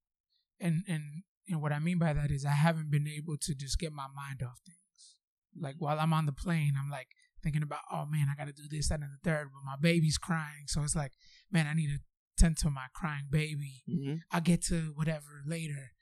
and 0.63 0.83
and 0.87 1.23
and 1.47 1.59
what 1.59 1.71
I 1.73 1.79
mean 1.79 1.97
by 1.97 2.13
that 2.13 2.29
is 2.29 2.45
I 2.45 2.51
haven't 2.53 2.91
been 2.91 3.07
able 3.07 3.35
to 3.35 3.55
just 3.55 3.79
get 3.79 3.91
my 3.91 4.07
mind 4.07 4.43
off 4.43 4.59
things. 4.63 5.15
Like 5.59 5.75
while 5.79 5.99
I'm 5.99 6.13
on 6.13 6.27
the 6.27 6.31
plane, 6.31 6.75
I'm 6.77 6.89
like 6.91 7.07
thinking 7.41 7.63
about, 7.63 7.81
oh 7.91 8.05
man, 8.05 8.27
I 8.29 8.35
got 8.35 8.45
to 8.45 8.53
do 8.53 8.67
this, 8.69 8.89
that, 8.89 8.99
and 9.01 9.11
the 9.11 9.17
third. 9.23 9.49
But 9.51 9.63
my 9.65 9.75
baby's 9.81 10.19
crying, 10.19 10.67
so 10.67 10.83
it's 10.83 10.95
like, 10.95 11.13
man, 11.51 11.65
I 11.65 11.73
need 11.73 11.87
to 11.87 11.99
tend 12.37 12.57
to 12.59 12.69
my 12.69 12.87
crying 12.93 13.25
baby. 13.29 13.81
Mm-hmm. 13.89 14.17
I'll 14.29 14.41
get 14.41 14.61
to 14.65 14.93
whatever 14.93 15.41
later. 15.47 15.93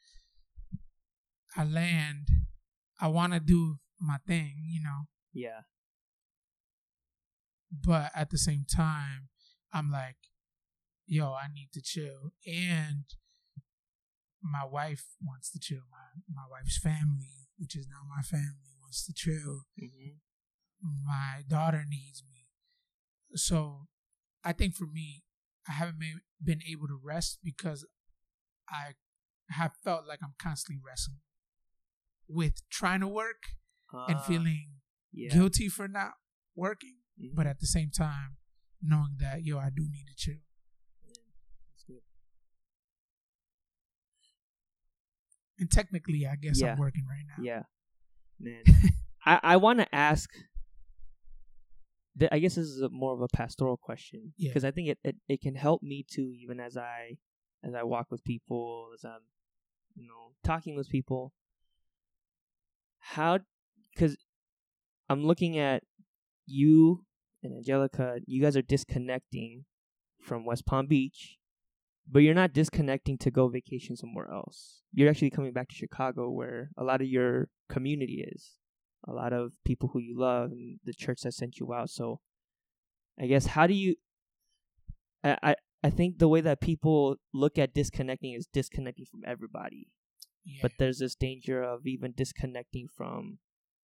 I 1.56 1.64
land. 1.64 2.28
I 3.02 3.08
want 3.08 3.34
to 3.34 3.40
do 3.40 3.78
my 4.00 4.18
thing, 4.28 4.56
you 4.68 4.82
know, 4.82 5.08
Yeah. 5.34 5.62
but 7.72 8.12
at 8.16 8.30
the 8.30 8.38
same 8.38 8.66
time, 8.66 9.30
I'm 9.74 9.92
like, 9.92 10.18
yo, 11.06 11.34
I 11.34 11.48
need 11.54 11.70
to 11.74 11.82
chill. 11.82 12.32
And 12.46 13.06
my 14.42 14.64
wife 14.66 15.06
wants 15.22 15.52
to 15.52 15.60
chill. 15.60 15.82
My 15.92 16.22
my 16.34 16.44
wife's 16.50 16.78
family, 16.80 17.48
which 17.58 17.76
is 17.76 17.88
now 17.90 18.02
my 18.08 18.22
family, 18.22 18.76
wants 18.82 19.06
to 19.06 19.14
chill. 19.14 19.64
Mm-hmm. 19.82 20.16
My 21.06 21.44
daughter 21.48 21.84
needs 21.88 22.24
me. 22.24 22.48
So 23.36 23.88
I 24.44 24.54
think 24.54 24.76
for 24.76 24.88
me, 24.88 25.24
I 25.68 25.74
haven't 25.74 26.00
been 26.44 26.62
able 26.70 26.88
to 26.88 27.00
rest 27.04 27.40
because 27.44 27.86
I 28.70 28.94
have 29.50 29.74
felt 29.84 30.08
like 30.08 30.20
I'm 30.24 30.36
constantly 30.42 30.82
wrestling 30.86 31.20
with 32.30 32.62
trying 32.70 33.00
to 33.02 33.08
work 33.08 33.42
and 34.08 34.22
feeling 34.24 34.68
Ah, 34.70 34.80
yeah. 35.12 35.30
guilty 35.34 35.68
for 35.68 35.88
not 35.88 36.12
working, 36.56 36.98
Mhm. 37.20 37.34
but 37.34 37.48
at 37.48 37.60
the 37.60 37.65
same 37.68 37.89
time, 37.89 38.38
knowing 38.82 39.18
that 39.20 39.44
yo, 39.44 39.58
I 39.58 39.70
do 39.72 39.84
need 39.89 40.06
to 40.08 40.15
chill. 40.15 40.36
And 45.58 45.70
technically, 45.70 46.26
I 46.26 46.36
guess 46.38 46.62
Yeah. 46.62 46.72
I'm 46.74 46.80
working 46.80 47.06
right 47.06 47.26
now. 47.28 47.44
Yeah, 47.44 47.63
man. 48.39 48.63
I 49.26 49.39
I 49.44 49.58
want 49.58 49.80
to 49.80 49.94
ask. 49.94 50.30
I 52.32 52.39
guess 52.39 52.56
this 52.56 52.68
is 52.68 52.82
a, 52.82 52.89
more 52.89 53.13
of 53.13 53.22
a 53.22 53.28
pastoral 53.30 53.78
question 53.78 54.34
Yeah. 54.38 54.50
because 54.50 54.65
I 54.65 54.72
think 54.72 54.89
it, 54.89 55.00
it 55.04 55.15
it 55.28 55.42
can 55.42 55.56
help 55.56 55.82
me 55.84 56.04
too, 56.10 56.34
even 56.42 56.60
as 56.60 56.76
I 56.78 57.18
as 57.63 57.74
I 57.74 57.84
walk 57.84 58.12
with 58.12 58.24
people, 58.24 58.92
as 58.94 59.04
I'm 59.06 59.22
you 59.96 60.08
know 60.08 60.34
talking 60.44 60.76
with 60.78 60.89
people. 60.89 61.34
How, 63.00 63.40
because 63.94 64.18
I'm 65.10 65.26
looking 65.26 65.58
at 65.58 65.84
you 66.46 67.06
and 67.44 67.54
Angelica. 67.54 68.20
You 68.26 68.42
guys 68.42 68.58
are 68.58 68.62
disconnecting 68.62 69.66
from 70.22 70.46
West 70.46 70.66
Palm 70.66 70.88
Beach, 70.88 71.38
but 72.10 72.20
you're 72.20 72.34
not 72.34 72.54
disconnecting 72.54 73.18
to 73.20 73.32
go 73.32 73.48
vacation 73.48 73.96
somewhere 73.96 74.30
else. 74.32 74.82
You're 74.94 75.10
actually 75.10 75.30
coming 75.30 75.54
back 75.54 75.70
to 75.70 75.76
Chicago, 75.76 76.30
where 76.30 76.72
a 76.78 76.84
lot 76.84 77.02
of 77.02 77.08
your 77.08 77.50
community 77.70 78.26
is, 78.28 78.56
a 79.08 79.14
lot 79.14 79.34
of 79.34 79.54
people 79.66 79.90
who 79.94 80.00
you 80.00 80.20
love, 80.20 80.52
and 80.52 80.80
the 80.84 80.94
church 80.94 81.22
that 81.22 81.34
sent 81.34 81.60
you 81.60 81.74
out. 81.74 81.90
So, 81.90 82.20
I 83.20 83.28
guess 83.28 83.48
how 83.48 83.68
do 83.68 83.74
you? 83.74 83.96
I 85.24 85.38
I, 85.42 85.56
I 85.84 85.90
think 85.90 86.18
the 86.18 86.28
way 86.28 86.42
that 86.42 86.62
people 86.62 87.18
look 87.34 87.58
at 87.58 87.74
disconnecting 87.74 88.34
is 88.34 88.48
disconnecting 88.48 89.06
from 89.06 89.22
everybody, 89.26 89.88
Yeah. 90.45 90.60
but 90.62 90.71
there's 90.80 90.99
this 90.99 91.15
danger 91.15 91.62
of 91.62 91.86
even 91.86 92.13
disconnecting 92.13 92.88
from, 92.88 93.39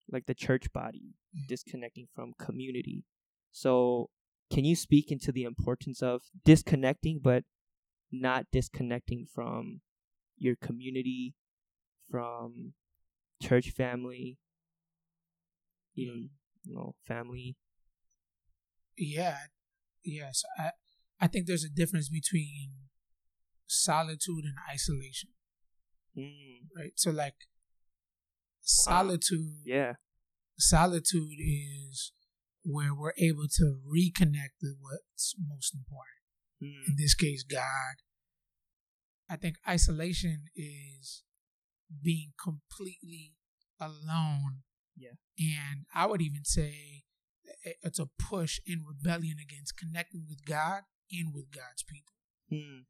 like 0.09 0.27
the 0.27 0.35
church 0.35 0.73
body, 0.73 1.15
Mm. 1.37 1.47
disconnecting 1.49 2.07
from 2.15 2.33
community. 2.39 3.05
So, 3.51 4.11
can 4.51 4.65
you 4.65 4.77
speak 4.77 5.11
into 5.11 5.33
the 5.33 5.45
importance 5.45 6.03
of 6.03 6.23
disconnecting, 6.45 7.21
but 7.21 7.45
not 8.11 8.47
disconnecting 8.53 9.27
from 9.27 9.81
your 10.37 10.57
community, 10.57 11.35
from 12.11 12.75
church 13.43 13.71
family, 13.71 14.39
even 15.95 16.31
you 16.65 16.75
know 16.75 16.95
family. 17.05 17.57
yeah, 18.97 19.39
yes. 20.05 20.45
I 20.59 20.71
I 21.21 21.27
think 21.27 21.47
there's 21.47 21.65
a 21.65 21.69
difference 21.69 22.09
between 22.09 22.73
solitude 23.67 24.45
and 24.45 24.55
isolation, 24.71 25.31
Mm, 26.17 26.69
right? 26.77 26.93
So 26.97 27.11
like 27.11 27.35
solitude, 28.61 29.63
yeah. 29.65 29.95
solitude 30.59 31.39
is 31.39 32.13
where 32.65 32.95
we're 32.95 33.13
able 33.19 33.47
to 33.57 33.79
reconnect 33.87 34.57
with 34.63 34.77
what's 34.81 35.35
most 35.49 35.75
important. 35.75 36.23
Mm, 36.63 36.89
in 36.91 36.97
this 36.97 37.15
case, 37.15 37.43
God. 37.43 37.97
I 39.29 39.37
think 39.37 39.57
isolation 39.69 40.45
is 40.55 41.23
being 42.03 42.33
completely 42.43 43.33
alone. 43.81 44.63
Yeah. 44.97 45.17
And 45.39 45.87
I 45.95 46.07
would 46.07 46.21
even 46.21 46.45
say 46.45 47.05
it's 47.83 47.99
a 47.99 48.07
push 48.19 48.61
in 48.67 48.85
rebellion 48.87 49.37
against 49.43 49.77
connecting 49.77 50.27
with 50.29 50.45
God 50.45 50.83
and 51.11 51.35
with 51.35 51.47
God's 51.51 51.83
people. 51.83 52.15
mm, 52.53 52.85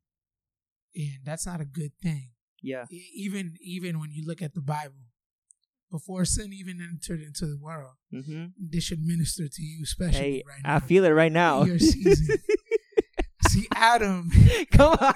And 0.95 1.25
that's 1.25 1.47
not 1.47 1.61
a 1.61 1.65
good 1.65 1.93
thing. 2.03 2.31
Yeah. 2.65 2.85
Even 3.15 3.55
even 3.61 4.01
when 4.01 4.11
you 4.11 4.25
look 4.27 4.41
at 4.43 4.55
the 4.55 4.61
Bible, 4.63 5.05
before 5.91 6.25
sin 6.25 6.53
even 6.53 6.81
entered 6.81 7.21
into 7.21 7.47
the 7.47 7.59
world, 7.61 7.95
Mm-hmm. 8.13 8.45
this 8.59 8.85
should 8.85 9.03
minister 9.03 9.47
to 9.49 9.63
you, 9.63 9.81
especially 9.85 10.19
Hey, 10.19 10.43
right 10.49 10.61
now. 10.65 10.75
I 10.77 10.79
feel 10.81 11.05
it 11.05 11.11
right 11.11 11.33
now. 11.33 11.63
Your 11.65 11.79
season. 11.79 12.39
See, 13.51 13.67
Adam, 13.75 14.31
Come 14.73 14.97
on. 15.01 15.13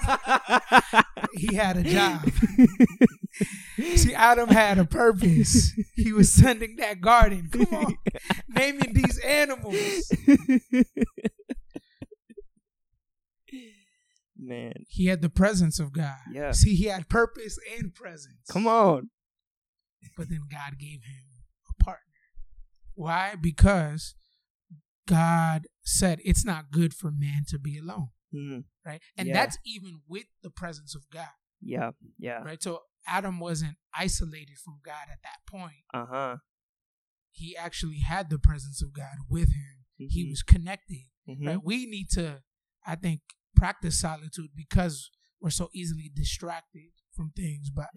he 1.33 1.55
had 1.55 1.75
a 1.77 1.83
job. 1.83 2.21
See, 3.95 4.13
Adam 4.13 4.47
had 4.49 4.77
a 4.77 4.85
purpose. 4.85 5.73
He 5.95 6.13
was 6.13 6.31
sending 6.31 6.75
that 6.77 7.01
garden. 7.01 7.49
Come 7.51 7.67
on, 7.73 7.97
naming 8.47 8.93
these 8.93 9.17
animals. 9.19 10.11
Man, 14.41 14.73
He 14.87 15.07
had 15.07 15.21
the 15.21 15.29
presence 15.29 15.79
of 15.79 15.91
God. 15.91 16.15
Yeah. 16.31 16.51
See, 16.51 16.75
he 16.75 16.85
had 16.85 17.09
purpose 17.09 17.57
and 17.77 17.93
presence. 17.93 18.39
come 18.49 18.67
on. 18.67 19.09
But 20.15 20.29
then 20.29 20.41
God 20.49 20.77
gave 20.79 21.03
him 21.03 21.25
a 21.69 21.83
partner. 21.83 22.03
Why? 22.93 23.35
Because 23.39 24.15
God 25.07 25.67
said 25.83 26.19
it's 26.23 26.45
not 26.45 26.71
good 26.71 26.93
for 26.93 27.11
man 27.11 27.43
to 27.49 27.59
be 27.59 27.77
alone, 27.77 28.09
Mm, 28.33 28.63
right? 28.85 29.01
And 29.17 29.27
Yeah. 29.27 29.33
that's 29.33 29.57
even 29.65 30.01
with 30.07 30.27
the 30.41 30.49
presence 30.51 30.95
of 30.95 31.09
God, 31.09 31.33
yeah, 31.61 31.91
yeah. 32.17 32.41
right? 32.43 32.61
So 32.61 32.83
Adam 33.07 33.39
wasn't 33.39 33.77
isolated 33.93 34.57
from 34.59 34.79
God 34.83 35.07
at 35.11 35.21
that 35.23 35.39
point. 35.47 35.83
Uh 35.93 36.05
huh. 36.05 36.37
He 37.31 37.57
actually 37.57 37.99
had 37.99 38.29
the 38.29 38.39
presence 38.39 38.81
of 38.81 38.93
God 38.93 39.17
with 39.27 39.53
him. 39.53 39.85
He 39.97 40.25
Mhm. 40.25 40.29
was 40.29 40.43
connected. 40.43 41.05
Mm-hmm. 41.27 41.47
right? 41.47 41.63
We 41.63 41.85
need 41.85 42.09
to, 42.11 42.43
I 42.85 42.95
think, 42.95 43.21
practice 43.59 43.99
solitude 43.99 44.49
because 44.55 45.11
we're 45.41 45.49
so 45.49 45.69
easily 45.73 46.11
distracted 46.13 46.89
from 47.15 47.31
things. 47.35 47.69
But 47.69 47.87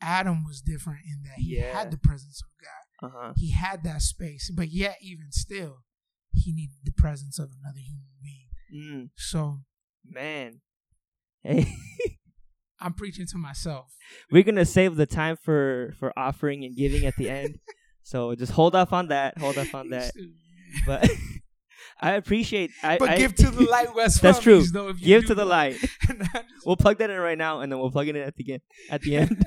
Adam 0.00 0.44
was 0.44 0.60
different 0.60 1.00
in 1.06 1.22
that 1.24 1.38
he 1.38 1.56
Yeah. 1.56 1.76
had 1.76 1.90
the 1.90 1.98
presence 1.98 2.40
of 2.42 2.48
God. 2.64 3.08
Uh 3.08 3.18
huh. 3.20 3.32
He 3.36 3.52
had 3.52 3.82
that 3.84 4.02
space, 4.02 4.50
but 4.54 4.68
yet, 4.70 4.96
even 5.02 5.30
still, 5.30 5.84
he 6.32 6.52
needed 6.52 6.76
the 6.84 6.92
presence 6.92 7.38
of 7.38 7.50
another 7.62 7.78
human 7.80 8.08
being. 8.22 8.48
Mm, 8.74 9.10
So 9.16 9.60
man. 10.04 10.60
Hey, 11.42 11.72
I'm 12.80 12.92
preaching 12.94 13.26
to 13.28 13.38
myself. 13.38 13.86
we're 14.30 14.42
gonna 14.42 14.64
save 14.64 14.96
the 14.96 15.06
time 15.06 15.36
for 15.36 15.94
for 15.98 16.12
offering 16.18 16.64
and 16.64 16.76
giving 16.76 17.04
at 17.06 17.16
the 17.16 17.28
end. 17.30 17.58
So 18.02 18.34
just 18.34 18.52
hold 18.52 18.74
off 18.74 18.94
on 18.94 19.08
that. 19.08 19.36
Hold 19.36 19.58
off 19.58 19.74
on 19.74 19.90
that. 19.90 20.12
But 20.86 21.10
I 22.00 22.12
appreciate. 22.12 22.70
I, 22.82 22.96
But 22.98 23.10
I- 23.10 23.18
give 23.18 23.34
to 23.36 23.50
the 23.50 23.64
light, 23.64 23.94
West 23.94 24.22
That's 24.22 24.38
true. 24.40 24.60
Beach, 24.60 24.70
if 24.74 25.00
you 25.00 25.06
Give 25.06 25.26
to 25.26 25.34
the 25.34 25.44
light. 25.44 25.76
We'll 26.64 26.76
plug 26.76 26.98
that 26.98 27.08
in 27.08 27.18
right 27.18 27.38
now, 27.38 27.60
and 27.60 27.72
then 27.72 27.78
we'll 27.78 27.90
plug 27.90 28.08
it 28.08 28.16
in 28.16 28.22
at 28.22 28.34
the 28.36 28.52
end. 28.52 28.62
At 28.90 29.00
the 29.00 29.16
end, 29.16 29.46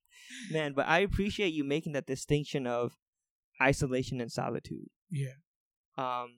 man. 0.50 0.72
But 0.72 0.86
I 0.88 1.00
appreciate 1.00 1.52
you 1.52 1.64
making 1.64 1.92
that 1.92 2.06
distinction 2.06 2.66
of 2.66 2.92
isolation 3.60 4.20
and 4.20 4.32
solitude. 4.32 4.86
yeah. 5.10 5.34
Um, 5.98 6.28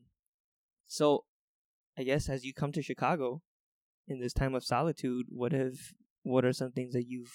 so 0.87 1.25
I 1.97 2.03
guess 2.03 2.29
as 2.29 2.45
you 2.45 2.53
come 2.53 2.73
to 2.73 2.83
Chicago 2.83 3.43
in 4.09 4.21
this 4.21 4.33
time 4.33 4.55
of 4.57 4.65
solitude, 4.65 5.27
what 5.29 5.53
have 5.53 5.75
what 6.25 6.45
are 6.45 6.53
some 6.53 6.73
things 6.73 6.93
that 6.95 7.05
you've 7.07 7.33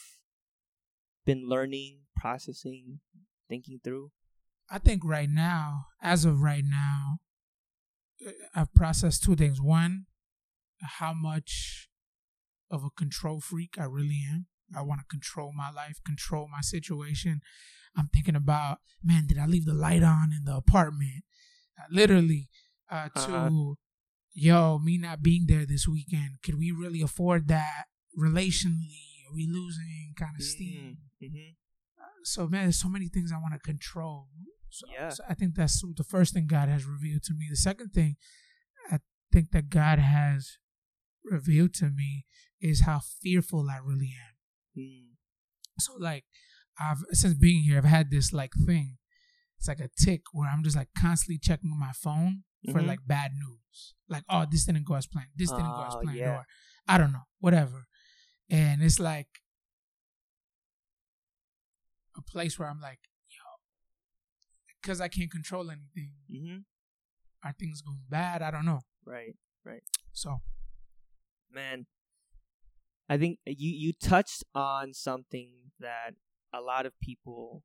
been 1.26 1.48
learning, 1.48 2.02
processing, 2.18 3.00
thinking 3.48 3.80
through? 3.82 4.12
I 4.70 4.78
think 4.80 5.04
right 5.06 5.30
now, 5.30 5.86
as 6.02 6.26
of 6.26 6.42
right 6.42 6.66
now, 6.66 7.20
I've 8.56 8.74
processed 8.74 9.24
two 9.24 9.36
things. 9.36 9.62
One, 9.62 10.06
how 10.82 11.14
much 11.14 11.90
of 12.72 12.84
a 12.84 12.90
control 12.90 13.40
freak 13.42 13.76
I 13.80 13.86
really 13.86 14.22
am. 14.30 14.48
I 14.76 14.82
want 14.84 15.02
to 15.02 15.06
control 15.08 15.52
my 15.56 15.72
life, 15.72 16.00
control 16.06 16.48
my 16.52 16.62
situation. 16.62 17.42
I'm 17.98 18.10
thinking 18.14 18.36
about, 18.36 18.78
man, 19.04 19.26
did 19.28 19.40
I 19.40 19.48
leave 19.48 19.66
the 19.66 19.74
light 19.74 20.04
on 20.04 20.32
in 20.32 20.44
the 20.46 20.56
apartment? 20.56 21.24
Uh, 21.78 21.86
literally, 21.92 22.50
uh, 22.92 23.10
to, 23.10 23.36
Uh-huh. 23.36 23.74
yo, 24.34 24.78
me 24.78 24.98
not 24.98 25.24
being 25.24 25.46
there 25.48 25.66
this 25.66 25.88
weekend, 25.88 26.42
could 26.44 26.56
we 26.56 26.72
really 26.72 27.02
afford 27.02 27.48
that 27.48 27.86
relationally 28.18 29.10
Are 29.30 29.36
we 29.36 29.48
losing? 29.48 30.14
Kind 30.18 30.36
of 30.38 30.44
steam. 30.44 30.98
Mm-hmm. 31.22 31.54
So 32.24 32.48
man, 32.48 32.64
there's 32.66 32.80
so 32.82 32.90
many 32.90 33.08
things 33.08 33.32
I 33.32 33.38
want 33.38 33.54
to 33.54 33.60
control. 33.60 34.28
So, 34.70 34.86
Yeah. 34.92 35.10
so 35.10 35.24
I 35.28 35.34
think 35.34 35.56
that's 35.56 35.82
the 35.82 36.04
first 36.04 36.34
thing 36.34 36.48
God 36.48 36.70
has 36.70 36.86
revealed 36.86 37.24
to 37.24 37.34
me. 37.34 37.48
The 37.50 37.56
second 37.58 37.90
thing 37.90 38.18
I 38.92 39.00
think 39.32 39.52
that 39.52 39.70
God 39.70 40.00
has 40.00 40.58
revealed 41.24 41.74
to 41.76 41.90
me 41.90 42.26
is 42.60 42.82
how 42.82 43.00
fearful 43.00 43.68
I 43.70 43.78
really 43.78 44.14
am. 44.28 44.82
Mm. 44.82 45.08
So 45.80 45.94
like 45.98 46.26
I've 46.80 47.04
since 47.12 47.34
being 47.34 47.64
here, 47.64 47.78
I've 47.78 47.86
had 47.86 48.10
this 48.12 48.32
like 48.34 48.54
thing. 48.66 48.98
It's 49.58 49.68
like 49.68 49.80
a 49.80 49.90
tic 50.00 50.22
where 50.32 50.50
I'm 50.50 50.64
just 50.64 50.76
like 50.78 50.90
constantly 50.98 51.38
checking 51.40 51.78
my 51.78 51.92
phone 51.92 52.44
for 52.72 52.80
Mhm. 52.82 52.88
like 52.88 53.06
bad 53.06 53.32
news. 53.34 53.96
Like, 54.08 54.24
oh, 54.30 54.46
this 54.50 54.66
didn't 54.66 54.86
go 54.86 54.96
as 54.96 55.06
planned. 55.08 55.30
This 55.36 55.50
didn't 55.50 55.66
go 55.66 55.86
as 55.86 55.96
Oh, 55.96 56.02
planned. 56.02 56.18
yeah. 56.18 56.38
Or 56.38 56.46
I 56.88 56.98
don't 56.98 57.12
know, 57.12 57.26
whatever. 57.40 57.88
And 58.50 58.82
it's 58.82 59.00
like 59.00 59.28
a 62.16 62.22
place 62.22 62.58
where 62.58 62.70
I'm 62.70 62.80
like, 62.80 63.00
because 64.82 65.02
I 65.02 65.08
can't 65.08 65.32
control 65.32 65.70
anything. 65.72 66.12
Mm-hmm. 66.32 66.58
Are 67.48 67.54
things 67.58 67.82
going 67.82 68.04
bad? 68.10 68.42
I 68.42 68.52
don't 68.52 68.66
know. 68.66 68.82
Right. 69.06 69.36
Right. 69.66 69.84
So 70.12 70.42
man 71.52 71.88
i 73.10 73.18
think 73.18 73.40
you 73.46 73.72
you 73.72 73.92
touched 73.92 74.44
on 74.54 74.94
something 74.94 75.50
that 75.80 76.14
a 76.54 76.62
lot 76.62 76.86
of 76.86 76.94
people 77.02 77.64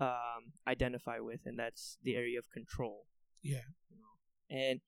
um 0.00 0.52
identify 0.66 1.20
with 1.20 1.40
and 1.46 1.56
that's 1.58 1.96
the 2.02 2.16
area 2.16 2.38
of 2.38 2.44
control 2.52 3.06
Yeah. 3.42 3.60
you 3.88 3.96
know? 3.98 4.56
and 4.56 4.80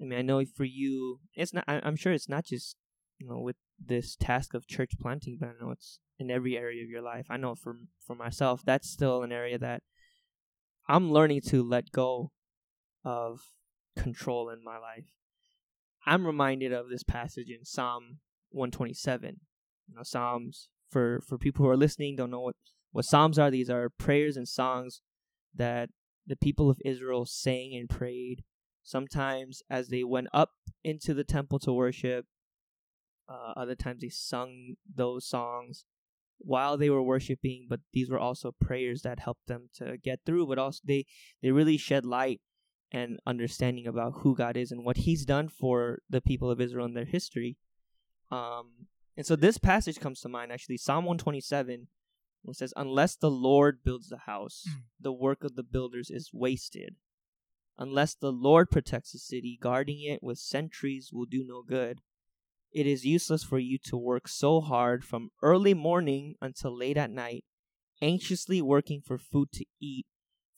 i 0.00 0.04
mean 0.04 0.18
i 0.18 0.22
know 0.22 0.44
for 0.44 0.64
you 0.64 1.18
it's 1.34 1.52
not 1.52 1.64
I, 1.66 1.80
i'm 1.82 1.96
sure 1.96 2.12
it's 2.12 2.28
not 2.28 2.44
just 2.44 2.76
you 3.22 3.28
know 3.28 3.38
with 3.38 3.56
this 3.84 4.16
task 4.16 4.54
of 4.54 4.66
church 4.66 4.92
planting 5.00 5.36
but 5.38 5.48
i 5.48 5.52
know 5.64 5.70
it's 5.70 5.98
in 6.18 6.30
every 6.30 6.56
area 6.56 6.82
of 6.82 6.90
your 6.90 7.02
life 7.02 7.26
i 7.30 7.36
know 7.36 7.54
for 7.54 7.76
for 8.04 8.14
myself 8.14 8.62
that's 8.64 8.88
still 8.88 9.22
an 9.22 9.32
area 9.32 9.58
that 9.58 9.82
i'm 10.88 11.10
learning 11.12 11.40
to 11.40 11.62
let 11.62 11.90
go 11.92 12.30
of 13.04 13.40
control 13.96 14.48
in 14.48 14.62
my 14.62 14.78
life 14.78 15.12
I'm 16.04 16.26
reminded 16.26 16.72
of 16.72 16.88
this 16.88 17.02
passage 17.02 17.48
in 17.48 17.64
Psalm 17.64 18.18
127. 18.50 19.40
You 19.88 19.94
know, 19.94 20.02
Psalms 20.02 20.68
for 20.90 21.20
for 21.26 21.38
people 21.38 21.64
who 21.64 21.70
are 21.70 21.76
listening 21.76 22.16
don't 22.16 22.30
know 22.30 22.40
what 22.40 22.56
what 22.90 23.04
Psalms 23.04 23.38
are. 23.38 23.50
These 23.50 23.70
are 23.70 23.88
prayers 23.88 24.36
and 24.36 24.48
songs 24.48 25.00
that 25.54 25.90
the 26.26 26.36
people 26.36 26.70
of 26.70 26.80
Israel 26.84 27.24
sang 27.26 27.74
and 27.74 27.88
prayed. 27.88 28.42
Sometimes 28.82 29.62
as 29.70 29.88
they 29.88 30.02
went 30.02 30.28
up 30.32 30.50
into 30.82 31.14
the 31.14 31.24
temple 31.24 31.58
to 31.60 31.72
worship. 31.72 32.26
Uh, 33.28 33.52
other 33.56 33.74
times 33.74 34.00
they 34.02 34.08
sung 34.08 34.74
those 34.94 35.26
songs 35.26 35.84
while 36.38 36.76
they 36.76 36.90
were 36.90 37.02
worshiping. 37.02 37.66
But 37.68 37.80
these 37.92 38.10
were 38.10 38.18
also 38.18 38.52
prayers 38.60 39.02
that 39.02 39.20
helped 39.20 39.46
them 39.46 39.68
to 39.74 39.96
get 39.96 40.20
through. 40.26 40.46
But 40.46 40.58
also 40.58 40.80
they 40.84 41.06
they 41.42 41.50
really 41.50 41.76
shed 41.76 42.04
light 42.04 42.40
and 42.90 43.18
understanding 43.26 43.86
about 43.86 44.12
who 44.18 44.36
God 44.36 44.56
is 44.56 44.70
and 44.70 44.84
what 44.84 44.98
He's 44.98 45.24
done 45.24 45.48
for 45.48 46.00
the 46.10 46.20
people 46.20 46.50
of 46.50 46.60
Israel 46.60 46.84
in 46.86 46.94
their 46.94 47.06
history. 47.06 47.56
Um, 48.30 48.86
and 49.16 49.26
so 49.26 49.36
this 49.36 49.58
passage 49.58 50.00
comes 50.00 50.20
to 50.20 50.28
mind 50.28 50.52
actually, 50.52 50.78
Psalm 50.78 51.04
127, 51.04 51.88
it 52.48 52.56
says, 52.56 52.72
Unless 52.76 53.16
the 53.16 53.30
Lord 53.30 53.80
builds 53.84 54.08
the 54.08 54.18
house, 54.18 54.64
Mm. 54.68 54.82
the 55.00 55.12
work 55.12 55.44
of 55.44 55.54
the 55.54 55.62
builders 55.62 56.10
is 56.10 56.30
wasted. 56.32 56.96
Unless 57.78 58.14
the 58.16 58.32
Lord 58.32 58.70
protects 58.70 59.12
the 59.12 59.18
city, 59.18 59.58
guarding 59.60 60.02
it 60.02 60.22
with 60.22 60.38
sentries 60.38 61.10
will 61.12 61.24
do 61.26 61.44
no 61.46 61.62
good. 61.62 62.00
It 62.72 62.86
is 62.86 63.04
useless 63.04 63.44
for 63.44 63.58
you 63.58 63.78
to 63.84 63.96
work 63.96 64.28
so 64.28 64.60
hard 64.60 65.04
from 65.04 65.30
early 65.42 65.74
morning 65.74 66.36
until 66.40 66.76
late 66.76 66.96
at 66.96 67.10
night, 67.10 67.44
anxiously 68.00 68.62
working 68.62 69.02
for 69.04 69.18
food 69.18 69.52
to 69.52 69.64
eat 69.80 70.06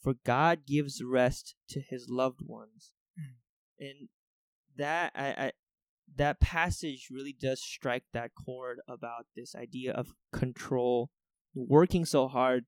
for 0.05 0.14
God 0.22 0.66
gives 0.66 1.03
rest 1.03 1.57
to 1.70 1.81
his 1.81 2.11
loved 2.11 2.40
ones. 2.42 2.92
Mm. 3.18 3.88
And 3.88 4.09
that 4.77 5.12
I, 5.16 5.27
I 5.46 5.53
that 6.16 6.40
passage 6.40 7.09
really 7.11 7.33
does 7.33 7.62
strike 7.62 8.05
that 8.12 8.33
chord 8.35 8.81
about 8.87 9.24
this 9.35 9.55
idea 9.57 9.92
of 9.92 10.12
control, 10.33 11.11
working 11.55 12.05
so 12.05 12.29
hard 12.29 12.66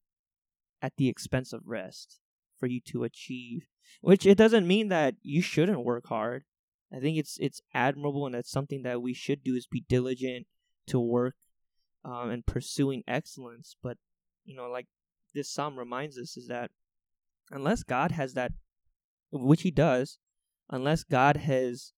at 0.80 0.94
the 0.96 1.08
expense 1.08 1.52
of 1.52 1.60
rest 1.66 2.20
for 2.58 2.66
you 2.66 2.80
to 2.86 3.04
achieve. 3.04 3.66
Which 4.00 4.24
it 4.24 4.38
doesn't 4.38 4.66
mean 4.66 4.88
that 4.88 5.14
you 5.22 5.42
shouldn't 5.42 5.84
work 5.84 6.06
hard. 6.06 6.44
I 6.92 7.00
think 7.00 7.18
it's 7.18 7.36
it's 7.40 7.60
admirable 7.74 8.26
and 8.26 8.34
that's 8.34 8.50
something 8.50 8.82
that 8.82 9.02
we 9.02 9.12
should 9.12 9.42
do 9.42 9.54
is 9.54 9.66
be 9.66 9.84
diligent 9.88 10.46
to 10.86 11.00
work 11.00 11.34
um, 12.04 12.30
and 12.30 12.46
pursuing 12.46 13.02
excellence. 13.06 13.76
But 13.82 13.98
you 14.44 14.54
know, 14.56 14.68
like 14.70 14.86
this 15.34 15.50
psalm 15.50 15.78
reminds 15.78 16.16
us, 16.18 16.36
is 16.36 16.46
that 16.48 16.70
unless 17.50 17.82
God 17.82 18.12
has 18.12 18.34
that, 18.34 18.52
which 19.32 19.62
He 19.62 19.70
does, 19.70 20.18
unless 20.70 21.02
God 21.02 21.36
has 21.38 21.92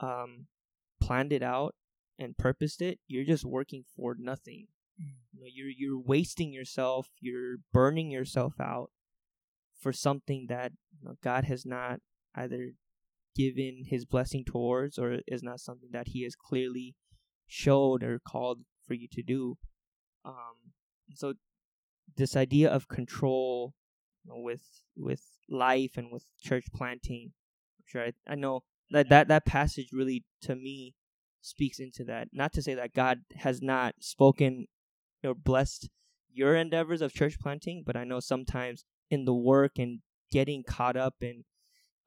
um, 0.00 0.46
planned 1.00 1.32
it 1.32 1.42
out 1.42 1.74
and 2.18 2.38
purposed 2.38 2.80
it, 2.80 2.98
you're 3.06 3.24
just 3.24 3.44
working 3.44 3.84
for 3.96 4.14
nothing. 4.18 4.68
Mm. 5.00 5.14
You 5.32 5.40
know, 5.40 5.46
you're 5.52 5.70
you're 5.76 6.00
wasting 6.00 6.52
yourself. 6.52 7.08
You're 7.20 7.56
burning 7.72 8.10
yourself 8.10 8.54
out 8.60 8.90
for 9.80 9.92
something 9.92 10.46
that 10.48 10.72
you 11.00 11.08
know, 11.08 11.14
God 11.22 11.44
has 11.44 11.66
not 11.66 12.00
either 12.34 12.72
given 13.38 13.84
His 13.86 14.04
blessing 14.04 14.44
towards, 14.44 14.98
or 14.98 15.20
is 15.26 15.42
not 15.42 15.60
something 15.60 15.90
that 15.92 16.08
He 16.08 16.24
has 16.24 16.34
clearly 16.34 16.96
showed 17.46 18.02
or 18.02 18.18
called 18.18 18.58
for 18.86 18.94
you 18.94 19.08
to 19.12 19.22
do. 19.22 19.56
Um, 20.24 20.72
so 21.14 21.34
this 22.16 22.36
idea 22.36 22.68
of 22.70 22.88
control 22.88 23.74
you 24.24 24.32
know, 24.32 24.40
with 24.40 24.82
with 24.96 25.22
life 25.48 25.92
and 25.96 26.10
with 26.12 26.24
church 26.42 26.66
planting. 26.74 27.32
I'm 27.78 27.84
sure 27.86 28.02
I, 28.04 28.12
I 28.32 28.34
know 28.34 28.64
that, 28.90 29.08
that 29.08 29.28
that 29.28 29.46
passage 29.46 29.88
really 29.92 30.24
to 30.42 30.56
me 30.56 30.94
speaks 31.40 31.78
into 31.78 32.04
that. 32.04 32.28
Not 32.32 32.52
to 32.54 32.62
say 32.62 32.74
that 32.74 32.94
God 32.94 33.20
has 33.36 33.62
not 33.62 33.94
spoken 34.00 34.66
or 35.24 35.34
blessed 35.34 35.88
your 36.32 36.54
endeavors 36.54 37.00
of 37.00 37.14
church 37.14 37.38
planting, 37.40 37.82
but 37.86 37.96
I 37.96 38.04
know 38.04 38.20
sometimes 38.20 38.84
in 39.10 39.24
the 39.24 39.34
work 39.34 39.72
and 39.78 40.00
getting 40.30 40.62
caught 40.62 40.96
up 40.96 41.14
in 41.20 41.44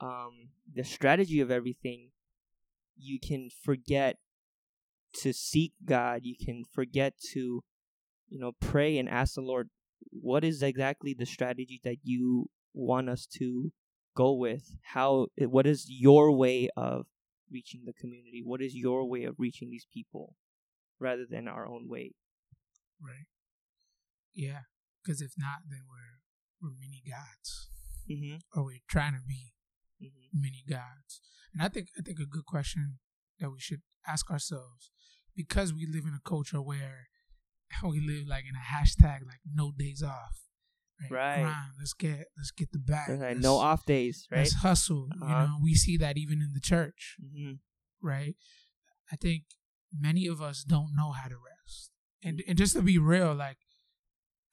um, 0.01 0.49
the 0.73 0.83
strategy 0.83 1.39
of 1.39 1.51
everything, 1.51 2.09
you 2.97 3.19
can 3.19 3.49
forget 3.63 4.17
to 5.21 5.33
seek 5.33 5.73
God. 5.85 6.21
You 6.23 6.35
can 6.43 6.63
forget 6.73 7.13
to, 7.33 7.63
you 8.29 8.39
know, 8.39 8.51
pray 8.59 8.97
and 8.97 9.07
ask 9.07 9.35
the 9.35 9.41
Lord, 9.41 9.69
what 10.09 10.43
is 10.43 10.61
exactly 10.61 11.15
the 11.17 11.25
strategy 11.25 11.79
that 11.83 11.97
you 12.03 12.49
want 12.73 13.09
us 13.09 13.27
to 13.37 13.71
go 14.15 14.33
with? 14.33 14.75
How? 14.81 15.27
What 15.37 15.67
is 15.67 15.85
your 15.87 16.35
way 16.35 16.69
of 16.75 17.05
reaching 17.51 17.83
the 17.85 17.93
community? 17.93 18.41
What 18.43 18.61
is 18.61 18.73
your 18.75 19.07
way 19.07 19.23
of 19.23 19.35
reaching 19.37 19.69
these 19.69 19.85
people, 19.93 20.35
rather 20.99 21.25
than 21.29 21.47
our 21.47 21.67
own 21.67 21.87
way? 21.87 22.13
right. 23.01 23.27
Yeah. 24.33 24.61
Because 25.03 25.21
if 25.21 25.31
not, 25.37 25.65
then 25.69 25.81
we're 25.89 26.21
we're 26.61 26.75
mini 26.79 27.01
gods. 27.07 27.69
Mm-hmm. 28.09 28.37
Or 28.59 28.65
we're 28.65 28.85
trying 28.89 29.13
to 29.13 29.21
be 29.27 29.53
Mm-hmm. 30.01 30.41
many 30.41 30.63
gods. 30.69 31.21
And 31.53 31.61
I 31.61 31.67
think 31.69 31.87
I 31.97 32.01
think 32.01 32.19
a 32.19 32.25
good 32.25 32.45
question 32.45 32.99
that 33.39 33.49
we 33.51 33.59
should 33.59 33.81
ask 34.07 34.29
ourselves, 34.31 34.89
because 35.35 35.73
we 35.73 35.85
live 35.85 36.05
in 36.05 36.13
a 36.13 36.21
culture 36.29 36.61
where 36.61 37.07
we 37.83 37.99
live 37.99 38.27
like 38.27 38.45
in 38.49 38.55
a 38.55 38.75
hashtag 38.75 39.25
like 39.27 39.41
no 39.53 39.71
days 39.77 40.01
off. 40.03 40.37
Right. 41.09 41.41
Grind, 41.41 41.71
let's 41.79 41.93
get 41.93 42.27
let's 42.37 42.51
get 42.51 42.71
the 42.71 42.79
back. 42.79 43.09
Right. 43.09 43.37
No 43.37 43.55
off 43.57 43.85
days, 43.85 44.27
right? 44.31 44.39
Let's 44.39 44.53
hustle. 44.55 45.07
You 45.15 45.25
Uh-huh. 45.25 45.45
know, 45.45 45.57
we 45.61 45.73
see 45.73 45.97
that 45.97 46.17
even 46.17 46.41
in 46.41 46.53
the 46.53 46.59
church, 46.59 47.17
Mm-hmm. 47.23 47.53
right? 48.01 48.35
I 49.11 49.15
think 49.15 49.43
many 49.91 50.27
of 50.27 50.41
us 50.41 50.63
don't 50.63 50.91
know 50.95 51.11
how 51.11 51.27
to 51.27 51.35
rest. 51.35 51.91
And 52.23 52.43
and 52.47 52.55
just 52.57 52.73
to 52.75 52.81
be 52.83 52.97
real, 52.99 53.33
like 53.33 53.57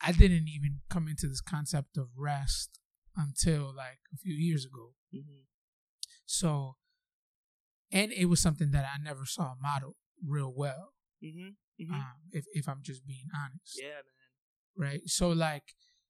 I 0.00 0.12
didn't 0.12 0.48
even 0.48 0.80
come 0.88 1.06
into 1.06 1.26
this 1.28 1.42
concept 1.42 1.96
of 1.98 2.08
rest 2.16 2.78
until 3.16 3.74
like 3.76 4.00
a 4.14 4.16
few 4.16 4.34
years 4.34 4.64
ago. 4.64 4.94
Mm-hmm. 5.14 5.42
So, 6.26 6.76
and 7.90 8.12
it 8.12 8.26
was 8.26 8.40
something 8.42 8.70
that 8.72 8.84
I 8.84 9.02
never 9.02 9.24
saw 9.24 9.54
modeled 9.60 9.96
real 10.24 10.52
well. 10.54 10.92
Mm-hmm. 11.24 11.92
Um, 11.94 12.04
if 12.32 12.44
if 12.52 12.68
I'm 12.68 12.80
just 12.82 13.06
being 13.06 13.26
honest, 13.34 13.78
Yeah, 13.80 14.02
man. 14.76 14.90
right? 14.90 15.00
So 15.06 15.28
like 15.30 15.62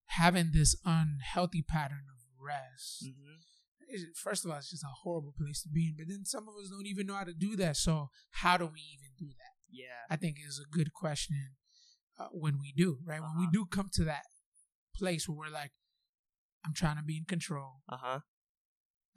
having 0.06 0.50
this 0.52 0.74
unhealthy 0.84 1.62
pattern 1.62 2.04
of 2.10 2.18
rest. 2.42 3.04
Mm-hmm. 3.06 4.02
First 4.16 4.44
of 4.44 4.50
all, 4.50 4.58
it's 4.58 4.70
just 4.70 4.82
a 4.84 4.88
horrible 5.02 5.32
place 5.38 5.62
to 5.62 5.68
be 5.68 5.88
in. 5.88 5.94
But 5.96 6.08
then 6.08 6.24
some 6.24 6.46
of 6.48 6.54
us 6.62 6.70
don't 6.70 6.86
even 6.86 7.06
know 7.06 7.14
how 7.14 7.24
to 7.24 7.32
do 7.34 7.56
that. 7.56 7.76
So 7.76 8.08
how 8.30 8.56
do 8.58 8.64
we 8.66 8.80
even 8.80 9.10
do 9.18 9.26
that? 9.28 9.54
Yeah. 9.70 10.04
I 10.10 10.16
think 10.16 10.36
is 10.46 10.58
a 10.62 10.68
good 10.76 10.92
question 10.92 11.36
uh, 12.18 12.28
when 12.32 12.58
we 12.58 12.72
do, 12.76 12.98
right? 13.06 13.20
When 13.20 13.36
we 13.38 13.44
Uh-huh. 13.44 13.52
do 13.52 13.66
come 13.66 13.88
to 13.94 14.04
that 14.04 14.24
place 14.94 15.26
where 15.28 15.36
we're 15.38 15.52
like, 15.52 15.72
I'm 16.64 16.74
trying 16.74 16.96
to 16.96 17.02
be 17.02 17.16
in 17.16 17.24
control. 17.24 17.82
Uh 17.88 17.96
huh. 18.00 18.20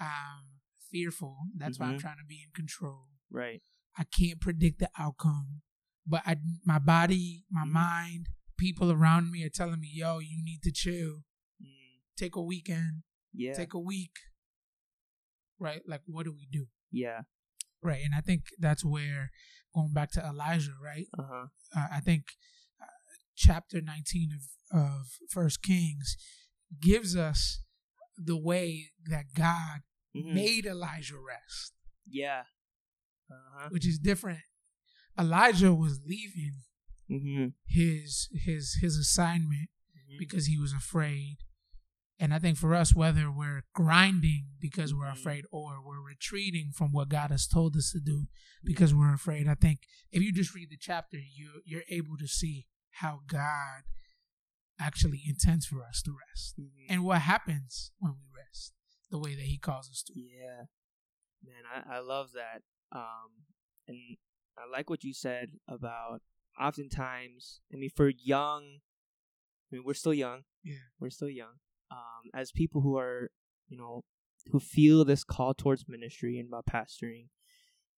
I'm 0.02 0.46
fearful. 0.90 1.38
That's 1.56 1.80
why 1.80 1.86
I'm 1.88 1.98
Mhm. 1.98 2.02
trying 2.02 2.18
to 2.18 2.26
be 2.28 2.42
in 2.44 2.52
control. 2.54 3.08
Right. 3.30 3.62
I 3.98 4.04
can't 4.06 4.42
predict 4.42 4.80
the 4.80 4.90
outcome, 4.98 5.62
but 6.08 6.22
I, 6.26 6.38
my 6.66 6.80
body, 6.80 7.46
my 7.50 7.64
Mhm. 7.66 7.72
mind, 7.72 8.30
people 8.58 8.92
around 8.92 9.32
me 9.32 9.44
are 9.44 9.50
telling 9.50 9.80
me, 9.80 9.90
"Yo, 9.94 10.20
you 10.20 10.44
need 10.44 10.62
to 10.64 10.72
chill. 10.72 11.24
Mm, 11.62 12.02
Take 12.18 12.36
a 12.36 12.42
weekend. 12.42 13.04
yeah. 13.34 13.54
Take 13.54 13.74
a 13.74 13.80
week." 13.80 14.16
Right? 15.60 15.82
Like, 15.88 16.02
what 16.06 16.24
do 16.26 16.32
we 16.34 16.48
do? 16.52 16.68
yeah. 16.92 17.22
Right, 17.84 18.04
and 18.06 18.14
I 18.14 18.22
think 18.22 18.46
that's 18.60 18.84
where 18.86 19.32
going 19.74 19.92
back 19.94 20.12
to 20.12 20.24
Elijah, 20.24 20.76
right? 20.80 21.08
Uh 21.18 21.24
huh. 21.24 21.48
uh, 21.76 21.88
I 21.92 22.00
think 22.00 22.26
uh, 22.80 22.86
chapter 23.36 23.82
19 23.82 24.30
of, 24.72 24.78
of 24.80 25.08
First 25.30 25.64
Kings 25.64 26.16
gives 26.80 27.16
us 27.16 27.64
the 28.18 28.38
way 28.38 28.92
that 29.06 29.34
God 29.34 29.82
Mhm. 30.16 30.34
made 30.34 30.66
Elijah 30.66 31.18
rest, 31.20 31.74
Yeah. 32.06 32.44
Uh 33.30 33.34
huh. 33.54 33.70
which 33.72 33.88
is 33.88 33.98
different. 34.00 34.42
Elijah 35.18 35.74
was 35.74 36.02
leaving 36.06 36.64
Mm-hmm. 37.10 37.48
his 37.66 38.30
his 38.34 38.76
his 38.82 38.96
assignment 38.98 39.70
because 40.18 40.46
he 40.48 40.58
was 40.58 40.72
afraid. 40.74 41.38
And 42.20 42.34
I 42.34 42.40
think 42.40 42.58
for 42.58 42.76
us, 42.76 42.94
whether 42.96 43.32
we're 43.32 43.64
grinding 43.74 44.50
because 44.60 44.94
we're 44.94 45.08
Mhm. 45.12 45.20
afraid 45.20 45.46
or 45.52 45.82
we're 45.86 46.02
retreating 46.02 46.72
from 46.72 46.92
what 46.92 47.10
God 47.10 47.32
has 47.32 47.48
told 47.48 47.76
us 47.76 47.92
to 47.92 48.00
do 48.00 48.28
because 48.64 48.94
we're 48.94 49.14
afraid, 49.14 49.48
I 49.48 49.56
think 49.56 49.88
if 50.12 50.22
you 50.22 50.32
just 50.32 50.54
read 50.54 50.70
the 50.70 50.78
chapter, 50.78 51.18
you 51.18 51.62
you're 51.66 51.84
able 51.90 52.18
to 52.18 52.28
see 52.28 52.68
how 52.92 53.24
God 53.28 53.84
actually 54.80 55.22
intends 55.26 55.66
for 55.66 55.84
us 55.84 56.02
to 56.04 56.12
rest 56.28 56.58
Mhm. 56.60 56.86
and 56.90 57.04
what 57.04 57.22
happens 57.22 57.92
when 58.00 58.14
we 58.14 58.28
the 59.12 59.20
way 59.20 59.36
that 59.36 59.44
He 59.46 59.58
calls 59.58 59.90
us 59.90 60.04
to. 60.08 60.14
Yeah, 60.16 60.66
man, 61.46 61.64
I, 61.74 61.98
I 61.98 62.00
love 62.00 62.30
that. 62.34 62.62
Um, 62.94 63.46
and 63.88 64.18
I 64.58 64.70
like 64.72 64.90
what 64.90 65.04
you 65.04 65.14
said 65.14 65.52
about 65.68 66.22
oftentimes. 66.60 67.62
I 67.74 67.78
mean, 67.78 67.90
for 67.96 68.10
young, 68.10 68.80
I 69.72 69.76
mean, 69.76 69.84
we're 69.86 69.94
still 69.94 70.14
young. 70.14 70.42
Yeah. 70.64 70.76
we're 71.00 71.10
still 71.10 71.30
young. 71.30 71.60
Um, 71.90 72.30
as 72.34 72.52
people 72.52 72.82
who 72.82 72.98
are, 72.98 73.32
you 73.68 73.78
know, 73.78 74.04
who 74.52 74.60
feel 74.60 75.06
this 75.06 75.24
call 75.24 75.54
towards 75.54 75.86
ministry 75.88 76.40
and 76.40 76.48
about 76.48 76.66
pastoring, 76.66 77.28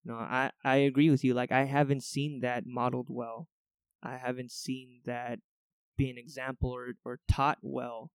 you 0.04 0.12
know, 0.12 0.16
I 0.16 0.52
I 0.64 0.78
agree 0.78 1.10
with 1.10 1.24
you. 1.24 1.34
Like, 1.34 1.52
I 1.52 1.66
haven't 1.66 2.04
seen 2.04 2.40
that 2.42 2.64
modeled 2.66 3.08
well. 3.10 3.48
I 4.02 4.18
haven't 4.18 4.52
seen 4.52 5.02
that 5.06 5.40
be 5.98 6.10
an 6.10 6.18
example 6.18 6.72
or 6.72 6.94
or 7.06 7.20
taught 7.32 7.60
well 7.62 8.12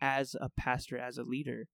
as 0.00 0.34
a 0.40 0.48
pastor, 0.48 0.98
as 0.98 1.18
a 1.18 1.22
leader. 1.22 1.68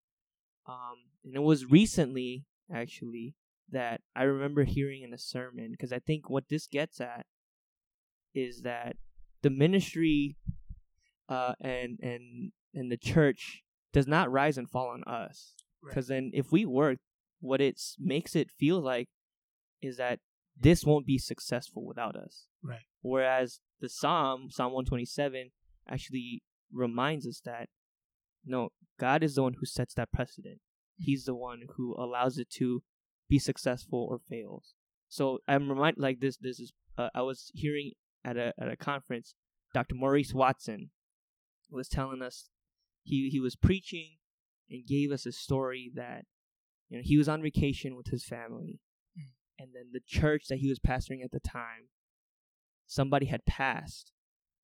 Um, 0.69 0.97
and 1.25 1.35
it 1.35 1.43
was 1.43 1.67
recently, 1.71 2.45
actually, 2.73 3.35
that 3.71 4.01
I 4.15 4.23
remember 4.25 4.65
hearing 4.65 5.03
in 5.03 5.13
a 5.13 5.19
sermon 5.19 5.69
because 5.73 5.93
I 5.93 5.99
think 5.99 6.29
what 6.31 6.49
this 6.49 6.67
gets 6.67 7.01
at 7.01 7.27
is 8.35 8.63
that 8.63 8.97
the 9.43 9.51
ministry 9.51 10.37
uh, 11.29 11.55
and 11.61 11.99
and 12.03 12.53
and 12.75 12.91
the 12.93 12.97
church 12.97 13.63
does 13.93 14.07
not 14.07 14.31
rise 14.31 14.59
and 14.59 14.69
fall 14.71 14.89
on 14.89 15.03
us 15.05 15.55
Right. 15.83 15.91
because 15.91 16.09
then 16.09 16.31
if 16.35 16.51
we 16.51 16.67
work, 16.67 16.99
what 17.41 17.61
it 17.61 17.81
makes 17.99 18.35
it 18.35 18.51
feel 18.51 18.81
like 18.81 19.09
is 19.81 19.97
that 19.97 20.19
this 20.61 20.85
won't 20.85 21.07
be 21.07 21.19
successful 21.19 21.87
without 21.87 22.17
us. 22.17 22.47
Right. 22.63 22.81
Whereas 23.01 23.61
the 23.81 23.89
Psalm, 23.89 24.49
Psalm 24.51 24.73
127, 24.73 25.51
actually 25.89 26.43
reminds 26.73 27.27
us 27.27 27.41
that 27.45 27.69
no, 28.45 28.71
God 28.99 29.23
is 29.23 29.35
the 29.37 29.43
one 29.43 29.55
who 29.61 29.67
sets 29.67 29.95
that 29.95 30.13
precedent. 30.13 30.61
He's 30.97 31.25
the 31.25 31.35
one 31.35 31.63
who 31.77 31.95
allows 31.99 32.39
it 32.39 32.51
to 32.59 32.83
be 33.29 33.39
successful 33.39 34.07
or 34.11 34.19
fails. 34.29 34.75
So 35.09 35.39
I'm 35.47 35.69
reminded 35.69 36.01
like 36.03 36.21
this. 36.21 36.37
This 36.37 36.59
is 36.61 36.73
uh, 36.97 37.09
I 37.15 37.23
was 37.23 37.51
hearing 37.55 37.93
at 38.25 38.37
a 38.37 38.53
at 38.61 38.69
a 38.69 38.77
conference. 38.77 39.35
Dr. 39.75 39.95
Maurice 39.95 40.35
Watson 40.35 40.91
was 41.71 41.89
telling 41.89 42.23
us 42.23 42.49
he 43.05 43.29
he 43.31 43.39
was 43.41 43.55
preaching 43.57 44.17
and 44.71 44.87
gave 44.87 45.13
us 45.13 45.25
a 45.27 45.33
story 45.33 45.91
that 45.95 46.25
you 46.89 46.97
know 46.99 47.03
he 47.05 47.17
was 47.17 47.29
on 47.29 47.43
vacation 47.43 47.95
with 47.97 48.09
his 48.09 48.25
family, 48.25 48.81
Mm. 49.17 49.31
and 49.59 49.69
then 49.75 49.91
the 49.93 50.01
church 50.07 50.47
that 50.49 50.59
he 50.59 50.69
was 50.69 50.79
pastoring 50.79 51.23
at 51.25 51.31
the 51.31 51.41
time, 51.41 51.89
somebody 52.87 53.27
had 53.27 53.45
passed, 53.47 54.13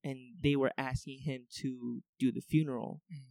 and 0.03 0.17
they 0.41 0.55
were 0.55 0.71
asking 0.77 1.19
him 1.21 1.45
to 1.61 2.01
do 2.19 2.31
the 2.31 2.41
funeral 2.41 3.01
Mm. 3.11 3.23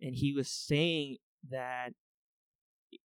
And 0.00 0.14
he 0.16 0.32
was 0.32 0.48
saying 0.48 1.16
that 1.50 1.90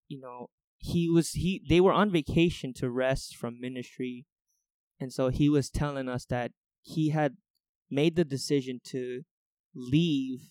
you 0.08 0.20
know 0.20 0.48
he 0.78 1.08
was 1.08 1.32
he 1.32 1.62
they 1.66 1.80
were 1.80 1.92
on 1.92 2.10
vacation 2.10 2.74
to 2.74 2.90
rest 2.90 3.36
from 3.36 3.60
ministry. 3.60 4.26
And 5.00 5.12
so 5.12 5.28
he 5.28 5.48
was 5.48 5.70
telling 5.70 6.08
us 6.08 6.24
that 6.26 6.52
he 6.82 7.10
had 7.10 7.36
made 7.90 8.16
the 8.16 8.24
decision 8.24 8.80
to 8.84 9.22
leave 9.74 10.50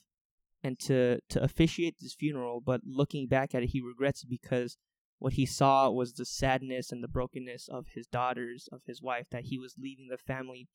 and 0.63 0.79
to 0.79 1.19
to 1.29 1.41
officiate 1.43 1.95
this 1.99 2.13
funeral 2.13 2.61
but 2.61 2.81
looking 2.85 3.27
back 3.27 3.53
at 3.53 3.63
it 3.63 3.69
he 3.69 3.81
regrets 3.81 4.23
it 4.23 4.29
because 4.29 4.77
what 5.19 5.33
he 5.33 5.45
saw 5.45 5.89
was 5.89 6.13
the 6.13 6.25
sadness 6.25 6.91
and 6.91 7.03
the 7.03 7.07
brokenness 7.07 7.69
of 7.69 7.87
his 7.95 8.07
daughters 8.07 8.67
of 8.71 8.81
his 8.85 9.01
wife 9.01 9.27
that 9.31 9.45
he 9.45 9.57
was 9.57 9.75
leaving 9.77 10.07
the 10.09 10.17
family 10.17 10.67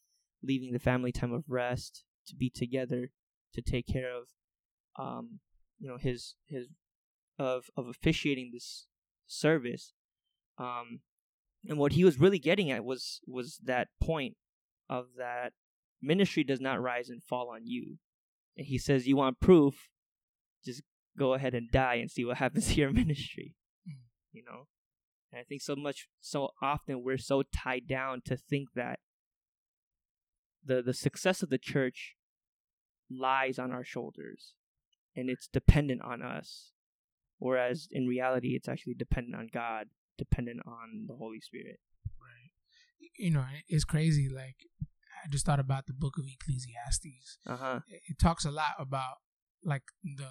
leaving 0.43 0.73
the 0.73 0.79
family 0.79 1.13
time 1.13 1.33
of 1.33 1.45
rest 1.49 2.05
to 2.27 2.35
be 2.35 2.51
together 2.51 3.11
to 3.53 3.61
take 3.61 3.87
care 3.87 4.11
of 4.15 4.25
um 4.99 5.41
you 5.79 5.89
know 5.89 5.97
his 5.99 6.35
his 6.47 6.67
of 7.39 7.71
of 7.77 7.87
officiating 7.87 8.51
this 8.53 8.87
service 9.27 9.93
um 10.59 11.01
and 11.67 11.79
what 11.79 11.93
he 11.93 12.05
was 12.05 12.19
really 12.19 12.39
getting 12.39 12.71
at 12.71 12.85
was 12.85 13.21
was 13.27 13.59
that 13.65 13.89
point 14.01 14.37
of 14.89 15.07
that 15.17 15.53
ministry 16.01 16.45
does 16.45 16.61
not 16.61 16.81
rise 16.81 17.09
and 17.09 17.23
fall 17.23 17.51
on 17.51 17.67
you. 17.67 17.99
And 18.57 18.67
he 18.67 18.79
says 18.79 19.07
you 19.07 19.17
want 19.17 19.41
proof? 19.41 19.89
Just 20.65 20.83
go 21.19 21.35
ahead 21.35 21.55
and 21.55 21.71
die 21.71 21.97
and 21.97 22.11
see 22.11 22.25
what 22.25 22.37
happens 22.39 22.69
to 22.69 22.75
your 22.75 22.93
ministry. 22.93 23.55
Mm. 23.89 23.99
you 24.33 24.43
know? 24.45 24.67
And 25.33 25.41
i 25.41 25.45
think 25.45 25.61
so 25.61 25.77
much 25.77 26.09
so 26.21 26.51
often 26.63 27.03
we're 27.05 27.19
so 27.19 27.43
tied 27.55 27.87
down 27.87 28.23
to 28.25 28.35
think 28.35 28.71
that 28.75 28.99
the 30.65 30.81
the 30.81 30.95
success 30.95 31.43
of 31.43 31.51
the 31.51 31.59
church 31.59 32.17
lies 33.11 33.59
on 33.59 33.71
our 33.71 33.85
shoulders 33.85 34.55
and 35.19 35.29
it's 35.29 35.49
dependent 35.53 36.01
on 36.03 36.23
us. 36.23 36.71
Whereas 37.39 37.89
in 37.91 38.07
reality, 38.07 38.55
it's 38.55 38.69
actually 38.69 38.95
dependent 38.95 39.35
on 39.35 39.49
God, 39.53 39.87
dependent 40.17 40.61
on 40.67 41.07
the 41.09 41.15
Holy 41.17 41.41
Spirit. 41.41 41.81
Right. 42.21 42.51
You 43.19 43.33
know, 43.33 43.45
it's 43.69 43.85
crazy. 43.85 44.29
Like, 44.33 44.57
I 45.25 45.29
just 45.29 45.45
thought 45.45 45.61
about 45.61 45.87
the 45.87 45.93
book 45.93 46.15
of 46.19 46.25
Ecclesiastes. 46.27 47.39
Uh-huh. 47.47 47.81
It 47.89 48.19
talks 48.21 48.45
a 48.45 48.51
lot 48.51 48.75
about 48.79 49.17
like 49.65 49.83
the 50.05 50.31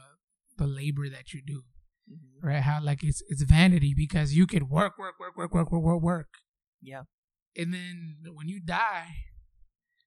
the 0.58 0.68
labor 0.68 1.10
that 1.10 1.34
you 1.34 1.42
do, 1.46 1.64
mm-hmm. 2.10 2.48
right? 2.48 2.62
How 2.62 2.82
like 2.82 3.04
it's 3.04 3.22
it's 3.28 3.44
vanity 3.44 3.94
because 3.96 4.34
you 4.34 4.48
could 4.48 4.70
work, 4.70 4.98
work, 4.98 5.16
work, 5.20 5.38
work, 5.38 5.54
work, 5.54 5.72
work, 5.72 5.84
work, 5.84 6.02
work. 6.02 6.30
Yeah. 6.82 7.04
And 7.58 7.74
then 7.74 8.18
when 8.34 8.48
you 8.48 8.62
die, 8.64 9.08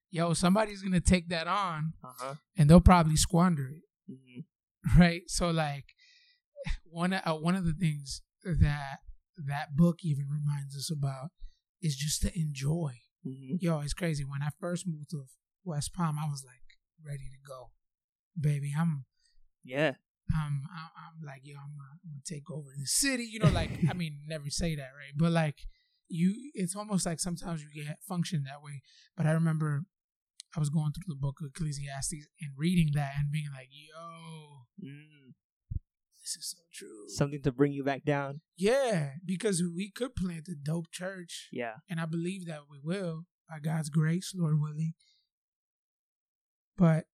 yo, 0.09 0.33
somebody's 0.33 0.81
gonna 0.81 1.01
take 1.01 1.29
that 1.29 1.47
on, 1.47 1.93
uh-huh. 2.03 2.35
and 2.57 2.69
they'll 2.69 2.81
probably 2.81 3.15
squander 3.15 3.67
it. 3.67 3.83
Mm-hmm. 4.11 4.41
right? 4.97 5.23
So 5.27 5.49
like 5.49 5.85
one 6.85 7.13
of 7.13 7.21
uh, 7.25 7.37
one 7.37 7.55
of 7.55 7.65
the 7.65 7.73
things 7.73 8.21
that 8.43 8.99
that 9.47 9.75
book 9.75 9.97
even 10.03 10.25
reminds 10.29 10.75
us 10.75 10.91
about 10.91 11.29
is 11.81 11.95
just 11.95 12.21
to 12.21 12.37
enjoy. 12.37 12.93
Mm-hmm. 13.25 13.55
Yo, 13.59 13.79
it's 13.79 13.93
crazy. 13.93 14.23
When 14.23 14.41
I 14.41 14.49
first 14.59 14.87
moved 14.87 15.11
to 15.11 15.25
West 15.63 15.93
Palm, 15.93 16.17
I 16.19 16.29
was 16.29 16.43
like 16.45 16.61
ready 17.03 17.29
to 17.29 17.47
go, 17.47 17.71
baby. 18.39 18.73
I'm 18.77 19.05
yeah 19.63 19.93
I'm 20.33 20.63
I'm, 20.71 20.89
I'm 20.97 21.25
like 21.25 21.41
yo, 21.43 21.55
I'm 21.55 21.75
gonna, 21.75 21.99
I'm 22.03 22.11
gonna 22.11 22.21
take 22.25 22.49
over 22.51 22.69
the 22.77 22.85
city. 22.85 23.23
You 23.23 23.39
know, 23.39 23.49
like 23.49 23.71
I 23.89 23.93
mean, 23.93 24.21
never 24.27 24.49
say 24.49 24.75
that, 24.75 24.91
right? 24.97 25.13
But 25.15 25.31
like 25.31 25.57
you, 26.07 26.51
it's 26.53 26.75
almost 26.75 27.05
like 27.05 27.19
sometimes 27.19 27.63
you 27.63 27.83
get 27.83 27.97
function 28.07 28.43
that 28.43 28.61
way. 28.63 28.81
But 29.15 29.25
I 29.25 29.31
remember 29.31 29.83
I 30.55 30.59
was 30.59 30.69
going 30.69 30.91
through 30.91 31.07
the 31.07 31.15
book 31.15 31.37
of 31.41 31.47
Ecclesiastes 31.47 32.27
and 32.41 32.51
reading 32.57 32.91
that 32.93 33.13
and 33.17 33.31
being 33.31 33.49
like, 33.53 33.69
yo, 33.71 34.65
mm. 34.83 35.33
this 36.21 36.35
is 36.35 36.49
so 36.49 36.57
true. 36.73 37.07
something 37.07 37.41
to 37.43 37.51
bring 37.51 37.71
you 37.71 37.83
back 37.83 38.03
down 38.03 38.41
yeah, 38.57 39.11
because 39.25 39.63
we 39.63 39.91
could 39.91 40.15
plant 40.15 40.47
a 40.49 40.55
dope 40.55 40.91
church, 40.91 41.47
yeah 41.51 41.75
and 41.89 41.99
I 41.99 42.05
believe 42.05 42.45
that 42.47 42.61
we 42.69 42.79
will 42.83 43.25
by 43.49 43.59
God's 43.59 43.89
grace, 43.89 44.33
Lord 44.35 44.59
willing. 44.59 44.93
But 46.77 47.05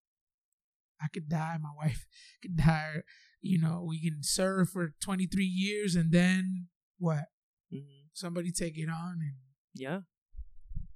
I 1.01 1.07
could 1.11 1.29
die, 1.29 1.57
my 1.59 1.71
wife 1.77 2.05
could 2.41 2.57
die. 2.57 3.01
You 3.41 3.59
know, 3.59 3.85
we 3.87 4.01
can 4.01 4.23
serve 4.23 4.69
for 4.69 4.93
23 5.01 5.43
years 5.43 5.95
and 5.95 6.11
then 6.11 6.67
what? 6.97 7.25
mm-hmm. 7.73 8.07
Somebody 8.13 8.51
take 8.51 8.77
it 8.77 8.89
on 8.89 9.19
and 9.21 9.35
yeah 9.75 9.99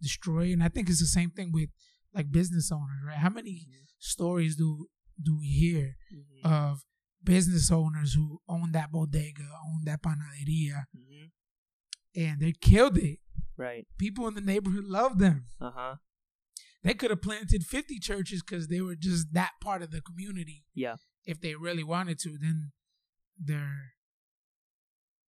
destroy. 0.02 0.52
And 0.52 0.64
I 0.64 0.68
think 0.68 0.90
it's 0.90 1.00
the 1.00 1.06
same 1.06 1.30
thing 1.30 1.52
with 1.54 1.70
like 2.14 2.32
business 2.32 2.72
owners, 2.72 3.02
right? 3.06 3.18
How 3.18 3.30
many 3.30 3.52
Mhm. 3.70 3.88
stories 4.00 4.56
do 4.56 4.88
do 5.22 5.38
we 5.38 5.48
hear 5.48 5.98
mm-hmm. 6.14 6.48
of 6.48 6.84
business 7.24 7.72
owners 7.72 8.14
who 8.14 8.42
own 8.48 8.72
that 8.72 8.92
bodega, 8.92 9.48
own 9.66 9.84
that 9.86 10.02
panaderia, 10.02 10.86
mm-hmm. 10.96 11.26
and 12.16 12.40
they 12.42 12.54
killed 12.54 12.98
it? 12.98 13.20
right 13.58 13.86
People 13.98 14.28
in 14.28 14.34
the 14.34 14.42
neighborhood 14.42 14.86
love 14.86 15.18
them. 15.20 15.46
uh-huh 15.60 15.96
they 16.84 16.96
could 16.96 17.12
have 17.12 17.22
planted 17.22 17.64
50 17.64 18.00
churches 18.00 18.42
because 18.42 18.68
they 18.68 18.82
were 18.82 18.96
just 18.96 19.34
that 19.34 19.52
part 19.62 19.84
of 19.84 19.92
the 19.92 20.02
community. 20.02 20.66
Yeah. 20.74 20.96
If 21.26 21.40
they 21.40 21.54
really 21.54 21.84
wanted 21.84 22.18
to, 22.22 22.40
then 22.40 22.72
their 23.38 23.94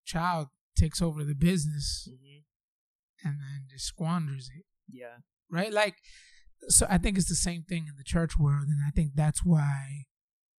child 0.06 0.48
takes 0.76 1.00
over 1.02 1.24
the 1.24 1.36
business 1.36 2.08
Mm-hmm. 2.12 3.28
and 3.28 3.40
then 3.40 3.68
just 3.70 3.86
squanders 3.86 4.50
it. 4.58 4.66
Yeah. 4.92 5.18
Right? 5.52 5.72
Like, 5.72 5.96
so 6.70 6.86
I 6.90 6.98
think 6.98 7.18
it's 7.18 7.30
the 7.30 7.36
same 7.36 7.64
thing 7.64 7.88
in 7.88 7.96
the 7.98 8.04
church 8.04 8.38
world. 8.40 8.68
And 8.68 8.80
I 8.86 8.92
think 8.92 9.12
that's 9.16 9.44
why 9.44 10.06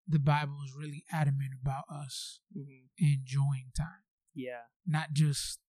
the 0.08 0.20
Bible 0.20 0.58
is 0.66 0.74
really 0.78 1.04
adamant 1.12 1.52
about 1.62 1.84
us 1.90 2.40
Mm-hmm. 2.56 2.88
enjoying 2.98 3.72
time, 3.76 4.04
Yeah. 4.36 4.64
not 4.86 5.14
just, 5.14 5.60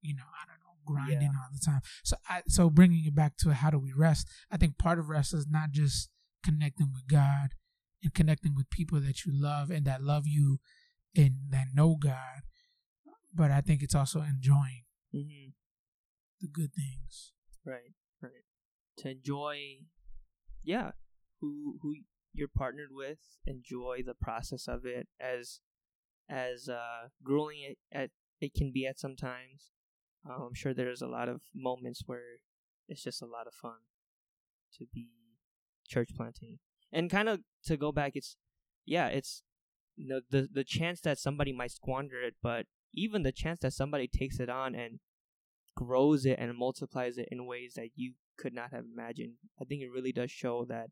you 0.00 0.14
know, 0.14 0.22
I 0.22 0.46
don't 0.46 0.60
know, 0.60 0.76
grinding 0.86 1.32
Yeah. 1.32 1.38
all 1.40 1.48
the 1.52 1.58
time. 1.64 1.80
So, 2.04 2.16
I, 2.28 2.42
so 2.46 2.70
bringing 2.70 3.04
it 3.04 3.14
back 3.14 3.36
to 3.38 3.52
how 3.54 3.70
do 3.70 3.78
we 3.78 3.92
rest? 3.92 4.28
I 4.50 4.56
think 4.56 4.78
part 4.78 4.98
of 4.98 5.08
rest 5.08 5.34
is 5.34 5.46
not 5.48 5.70
just 5.72 6.10
connecting 6.44 6.92
with 6.92 7.06
God 7.08 7.50
and 8.02 8.14
connecting 8.14 8.54
with 8.54 8.70
people 8.70 9.00
that 9.00 9.24
you 9.24 9.32
love 9.34 9.70
and 9.70 9.84
that 9.86 10.02
love 10.02 10.22
you 10.26 10.58
and 11.16 11.34
that 11.50 11.66
know 11.74 11.96
God, 11.96 12.42
but 13.34 13.50
I 13.50 13.60
think 13.60 13.82
it's 13.82 13.94
also 13.94 14.20
enjoying 14.22 14.84
Mm-hmm. 15.14 15.50
the 16.42 16.48
good 16.48 16.72
things. 16.74 17.32
Right. 17.64 17.94
Right. 18.20 18.44
To 18.98 19.10
enjoy, 19.10 19.58
yeah, 20.64 20.92
who 21.40 21.78
who 21.82 21.94
you're 22.32 22.48
partnered 22.48 22.90
with, 22.90 23.18
enjoy 23.46 24.02
the 24.04 24.14
process 24.14 24.66
of 24.68 24.84
it 24.84 25.08
as 25.20 25.60
as 26.28 26.68
uh 26.68 27.08
grueling 27.22 27.60
it 27.62 27.78
at 27.92 28.10
it 28.40 28.54
can 28.54 28.72
be 28.72 28.86
at 28.86 28.98
sometimes. 28.98 29.70
Um, 30.28 30.48
I'm 30.48 30.54
sure 30.54 30.74
there's 30.74 31.02
a 31.02 31.06
lot 31.06 31.28
of 31.28 31.42
moments 31.54 32.02
where 32.06 32.40
it's 32.88 33.02
just 33.02 33.22
a 33.22 33.26
lot 33.26 33.46
of 33.46 33.54
fun 33.54 33.80
to 34.78 34.86
be 34.92 35.10
church 35.86 36.10
planting. 36.16 36.58
And 36.92 37.10
kind 37.10 37.28
of 37.28 37.40
to 37.66 37.76
go 37.76 37.92
back, 37.92 38.12
it's 38.14 38.36
yeah, 38.84 39.08
it's 39.08 39.42
the 39.96 40.22
the 40.30 40.48
the 40.52 40.64
chance 40.64 41.00
that 41.02 41.18
somebody 41.18 41.52
might 41.52 41.72
squander 41.72 42.20
it, 42.22 42.34
but 42.42 42.66
even 42.94 43.22
the 43.22 43.32
chance 43.32 43.60
that 43.60 43.72
somebody 43.72 44.08
takes 44.08 44.40
it 44.40 44.48
on 44.48 44.74
and 44.74 45.00
grows 45.78 46.26
it 46.26 46.36
and 46.40 46.58
multiplies 46.58 47.16
it 47.18 47.28
in 47.30 47.46
ways 47.46 47.74
that 47.76 47.90
you 47.94 48.14
could 48.36 48.52
not 48.52 48.72
have 48.72 48.84
imagined. 48.92 49.34
I 49.60 49.64
think 49.64 49.80
it 49.80 49.90
really 49.94 50.10
does 50.10 50.30
show 50.32 50.64
that 50.68 50.88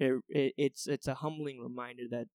it, 0.00 0.14
it 0.28 0.54
it's 0.56 0.88
it's 0.88 1.06
a 1.06 1.14
humbling 1.14 1.60
reminder 1.60 2.02
that 2.10 2.26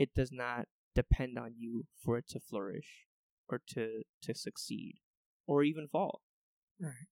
it 0.00 0.10
does 0.14 0.32
not 0.32 0.66
depend 0.96 1.38
on 1.38 1.54
you 1.56 1.84
for 2.04 2.18
it 2.18 2.28
to 2.30 2.40
flourish 2.40 3.06
or 3.48 3.60
to 3.74 4.02
to 4.22 4.34
succeed 4.34 4.96
or 5.46 5.62
even 5.62 5.86
fall. 5.86 6.22
Right. 6.80 7.06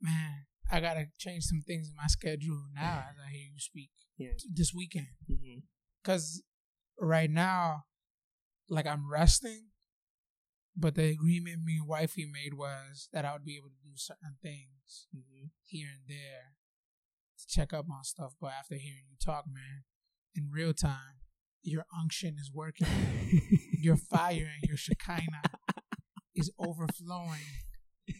Man, 0.00 0.46
I 0.72 0.80
gotta 0.80 1.08
change 1.18 1.44
some 1.44 1.62
things 1.66 1.88
in 1.90 1.94
my 1.96 2.06
schedule 2.06 2.64
now 2.74 3.04
as 3.10 3.16
I 3.22 3.30
hear 3.32 3.48
you 3.52 3.58
speak 3.58 3.90
Yeah. 4.16 4.30
this 4.54 4.72
weekend. 4.74 5.08
Mm-hmm. 5.30 5.58
Cause 6.04 6.42
right 6.98 7.30
now, 7.30 7.84
like 8.70 8.86
I'm 8.86 9.10
resting, 9.10 9.66
but 10.76 10.94
the 10.94 11.04
agreement 11.08 11.64
me 11.64 11.78
and 11.78 11.88
wifey 11.88 12.26
made 12.30 12.54
was 12.54 13.08
that 13.12 13.24
I 13.24 13.32
would 13.32 13.44
be 13.44 13.56
able 13.56 13.68
to 13.68 13.82
do 13.84 13.92
certain 13.96 14.36
things 14.42 15.06
Mm-hmm. 15.14 15.46
here 15.64 15.88
and 15.92 16.02
there 16.08 16.54
to 17.38 17.46
check 17.48 17.72
up 17.72 17.86
on 17.90 18.04
stuff. 18.04 18.34
But 18.40 18.52
after 18.58 18.76
hearing 18.76 19.04
you 19.10 19.16
talk, 19.24 19.44
man, 19.52 19.82
in 20.34 20.50
real 20.52 20.72
time, 20.72 21.20
your 21.62 21.84
unction 21.98 22.36
is 22.40 22.50
working. 22.52 22.86
your 23.80 23.96
fire 24.10 24.48
and 24.60 24.68
your 24.68 24.76
Shekinah 24.76 25.42
is 26.34 26.50
overflowing 26.58 27.40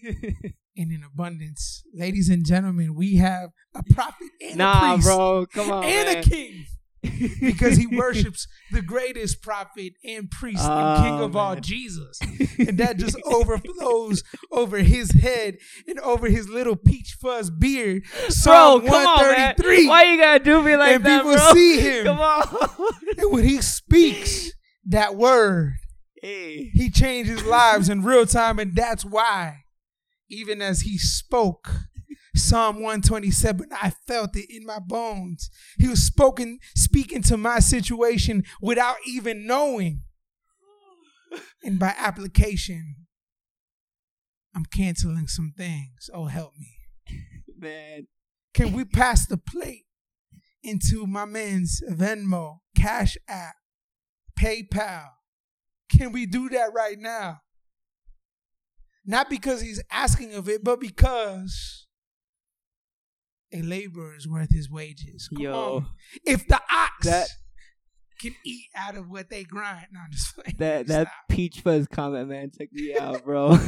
and 0.02 0.54
in 0.74 0.90
an 0.92 1.02
abundance. 1.06 1.82
Ladies 1.94 2.28
and 2.28 2.44
gentlemen, 2.44 2.94
we 2.94 3.16
have 3.16 3.50
a 3.74 3.82
prophet 3.94 4.28
and 4.42 4.54
a 4.54 4.56
nah, 4.56 4.92
priest 4.94 5.06
bro, 5.06 5.46
come 5.52 5.70
on, 5.70 5.84
and 5.84 6.08
man. 6.08 6.16
a 6.18 6.22
king 6.22 6.66
because 7.40 7.76
he 7.76 7.86
worships 7.96 8.46
the 8.70 8.82
greatest 8.82 9.42
prophet 9.42 9.94
and 10.04 10.30
priest 10.30 10.64
and 10.64 10.98
oh, 10.98 11.02
king 11.02 11.20
Oh, 11.20 11.24
of 11.24 11.36
all. 11.36 11.56
Jesus. 11.56 12.18
And 12.58 12.78
that 12.78 12.96
just 12.96 13.16
overflows 13.26 14.24
over 14.50 14.78
his 14.78 15.10
head 15.12 15.58
and 15.86 16.00
over 16.00 16.28
his 16.28 16.48
little 16.48 16.74
peach 16.74 17.14
fuzz 17.20 17.50
beard. 17.50 18.04
Bro, 18.18 18.28
Psalm 18.30 18.80
come 18.86 18.94
on, 19.06 19.22
man. 19.24 19.54
133. 19.56 19.88
Why 19.88 20.04
you 20.04 20.18
gotta 20.18 20.42
do 20.42 20.62
me 20.62 20.74
like 20.74 20.96
and 20.96 21.04
that, 21.04 21.18
people 21.18 21.36
bro? 21.36 21.52
see 21.52 21.80
him. 21.80 22.04
Come 22.06 22.18
on. 22.18 22.68
And 23.18 23.30
when 23.30 23.44
he 23.44 23.60
speaks 23.60 24.52
that 24.86 25.16
word, 25.16 25.74
hey. 26.22 26.70
he 26.72 26.88
changes 26.88 27.44
lives 27.44 27.90
in 27.90 28.02
real 28.02 28.24
time. 28.24 28.58
And 28.58 28.74
that's 28.74 29.04
why, 29.04 29.64
even 30.30 30.62
as 30.62 30.80
he 30.80 30.96
spoke, 30.96 31.70
Psalm 32.36 32.76
127, 32.76 33.68
I 33.72 33.90
felt 34.06 34.36
it 34.36 34.46
in 34.48 34.64
my 34.66 34.78
bones. 34.78 35.50
He 35.78 35.88
was 35.88 36.02
spoken, 36.02 36.58
speaking 36.74 37.22
to 37.24 37.36
my 37.36 37.58
situation 37.58 38.44
without 38.60 38.96
even 39.06 39.46
knowing. 39.46 40.02
And 41.64 41.78
by 41.78 41.94
application, 41.98 42.96
I'm 44.54 44.64
canceling 44.64 45.28
some 45.28 45.52
things. 45.56 46.08
Oh, 46.14 46.26
help 46.26 46.52
me. 46.58 46.78
Man. 47.58 48.06
Can 48.54 48.72
we 48.72 48.84
pass 48.84 49.26
the 49.26 49.36
plate 49.36 49.84
into 50.62 51.06
my 51.06 51.26
man's 51.26 51.82
Venmo, 51.90 52.60
Cash 52.74 53.18
App, 53.28 53.56
PayPal? 54.38 55.08
Can 55.90 56.10
we 56.10 56.24
do 56.24 56.48
that 56.48 56.72
right 56.74 56.98
now? 56.98 57.40
Not 59.04 59.28
because 59.28 59.60
he's 59.60 59.82
asking 59.90 60.34
of 60.34 60.48
it, 60.48 60.64
but 60.64 60.80
because 60.80 61.85
a 63.52 63.62
laborer 63.62 64.14
is 64.16 64.28
worth 64.28 64.50
his 64.52 64.70
wages. 64.70 65.28
Come 65.34 65.42
Yo. 65.42 65.52
on. 65.76 65.86
If 66.24 66.46
the 66.48 66.60
ox 66.70 67.06
That- 67.06 67.28
can 68.20 68.34
eat 68.44 68.64
out 68.74 68.96
of 68.96 69.08
what 69.10 69.28
they 69.28 69.44
grind, 69.44 69.86
no, 69.92 70.00
I'm 70.00 70.10
just 70.10 70.34
playing. 70.34 70.56
That 70.58 70.86
that 70.86 71.06
Stop. 71.08 71.14
peach 71.28 71.60
fuzz 71.60 71.86
comment, 71.86 72.28
man, 72.28 72.50
took 72.50 72.72
me 72.72 72.96
out, 72.96 73.24
bro. 73.26 73.58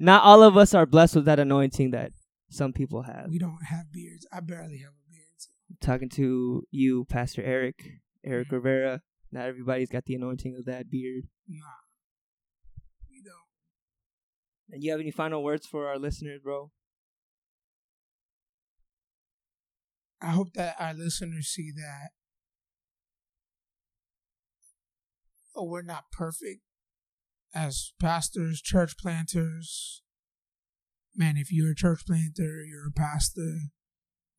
Not 0.00 0.22
all 0.24 0.42
of 0.42 0.56
us 0.56 0.74
are 0.74 0.84
blessed 0.86 1.14
with 1.16 1.24
that 1.26 1.38
anointing 1.38 1.92
that 1.92 2.10
some 2.50 2.72
people 2.72 3.02
have. 3.02 3.26
we 3.30 3.38
don't 3.38 3.64
have 3.68 3.92
beards. 3.92 4.26
I 4.32 4.40
barely 4.40 4.78
have 4.78 4.90
a 4.92 5.10
beard. 5.10 5.80
Talking 5.80 6.08
to 6.10 6.64
you, 6.70 7.04
Pastor 7.04 7.42
Eric, 7.42 8.00
Eric 8.24 8.48
Mhm. 8.48 8.52
Rivera. 8.52 9.02
Not 9.30 9.46
everybody's 9.46 9.90
got 9.90 10.04
the 10.06 10.14
anointing 10.14 10.56
of 10.56 10.64
that 10.64 10.90
beard. 10.90 11.24
Nah, 11.48 11.64
we 13.08 13.22
don't. 13.22 13.34
And 14.70 14.82
you 14.82 14.90
have 14.90 15.00
any 15.00 15.10
final 15.12 15.42
words 15.44 15.66
for 15.66 15.88
our 15.88 15.98
listeners, 15.98 16.40
bro? 16.42 16.72
I 20.26 20.30
hope 20.30 20.54
that 20.54 20.74
our 20.80 20.92
listeners 20.92 21.46
see 21.46 21.70
that 21.76 22.08
oh, 25.54 25.64
we're 25.64 25.82
not 25.82 26.10
perfect 26.10 26.62
as 27.54 27.92
pastors, 28.00 28.60
church 28.60 28.98
planters. 28.98 30.02
Man, 31.14 31.36
if 31.36 31.52
you're 31.52 31.70
a 31.70 31.76
church 31.76 32.02
planter, 32.06 32.64
you're 32.64 32.88
a 32.88 32.92
pastor, 32.92 33.58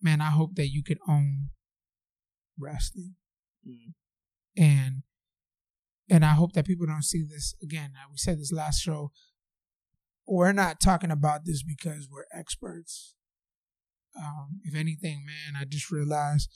man, 0.01 0.19
I 0.19 0.29
hope 0.29 0.55
that 0.55 0.67
you 0.67 0.83
can 0.83 0.97
own 1.07 1.51
resting. 2.59 3.15
Mm. 3.65 3.93
And 4.57 5.03
and 6.09 6.25
I 6.25 6.33
hope 6.33 6.51
that 6.53 6.67
people 6.67 6.85
don't 6.85 7.03
see 7.03 7.23
this 7.23 7.55
again. 7.63 7.91
We 8.11 8.17
said 8.17 8.39
this 8.39 8.51
last 8.51 8.81
show. 8.81 9.11
We're 10.27 10.51
not 10.51 10.81
talking 10.81 11.11
about 11.11 11.45
this 11.45 11.63
because 11.63 12.09
we're 12.11 12.25
experts. 12.37 13.15
Um, 14.19 14.61
if 14.63 14.75
anything, 14.75 15.25
man, 15.25 15.59
I 15.61 15.65
just 15.65 15.91
realized 15.91 16.49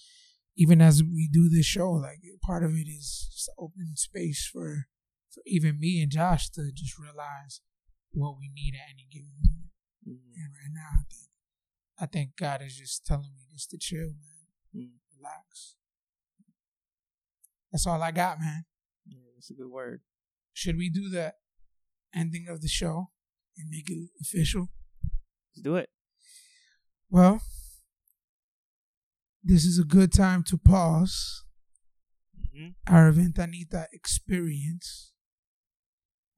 even 0.57 0.81
as 0.81 1.03
we 1.03 1.29
do 1.31 1.49
this 1.49 1.65
show, 1.65 1.91
like 1.91 2.19
part 2.43 2.63
of 2.63 2.71
it 2.71 2.87
is 2.89 3.29
just 3.31 3.49
open 3.57 3.95
space 3.95 4.49
for 4.51 4.87
for 5.31 5.41
even 5.45 5.79
me 5.79 6.01
and 6.01 6.11
Josh 6.11 6.49
to 6.51 6.71
just 6.73 6.99
realize 6.99 7.61
what 8.11 8.37
we 8.37 8.49
need 8.53 8.73
at 8.75 8.91
any 8.93 9.07
given 9.09 9.31
moment. 9.41 9.71
Mm. 10.05 10.35
And 10.35 10.51
right 10.53 10.73
now, 10.73 10.89
I 10.99 11.03
think 11.09 11.29
I 11.99 12.05
think 12.07 12.31
God 12.37 12.61
is 12.61 12.75
just 12.77 13.05
telling 13.05 13.31
me 13.35 13.43
just 13.53 13.69
to 13.71 13.77
chill, 13.77 14.13
man, 14.19 14.47
Mm. 14.75 14.99
relax. 15.17 15.75
That's 17.71 17.87
all 17.87 18.01
I 18.01 18.11
got, 18.11 18.39
man. 18.39 18.65
Yeah, 19.05 19.19
that's 19.35 19.49
a 19.49 19.53
good 19.53 19.69
word. 19.69 20.01
Should 20.53 20.77
we 20.77 20.89
do 20.89 21.09
the 21.09 21.35
ending 22.13 22.47
of 22.49 22.61
the 22.61 22.67
show 22.67 23.11
and 23.57 23.69
make 23.69 23.89
it 23.89 24.09
official? 24.19 24.69
Let's 25.03 25.63
do 25.63 25.75
it. 25.75 25.89
Well, 27.13 27.41
this 29.43 29.65
is 29.65 29.77
a 29.77 29.83
good 29.83 30.13
time 30.13 30.43
to 30.43 30.57
pause 30.57 31.43
hmm 32.55 32.69
our 32.87 33.11
Ventanita 33.11 33.87
experience. 33.91 35.11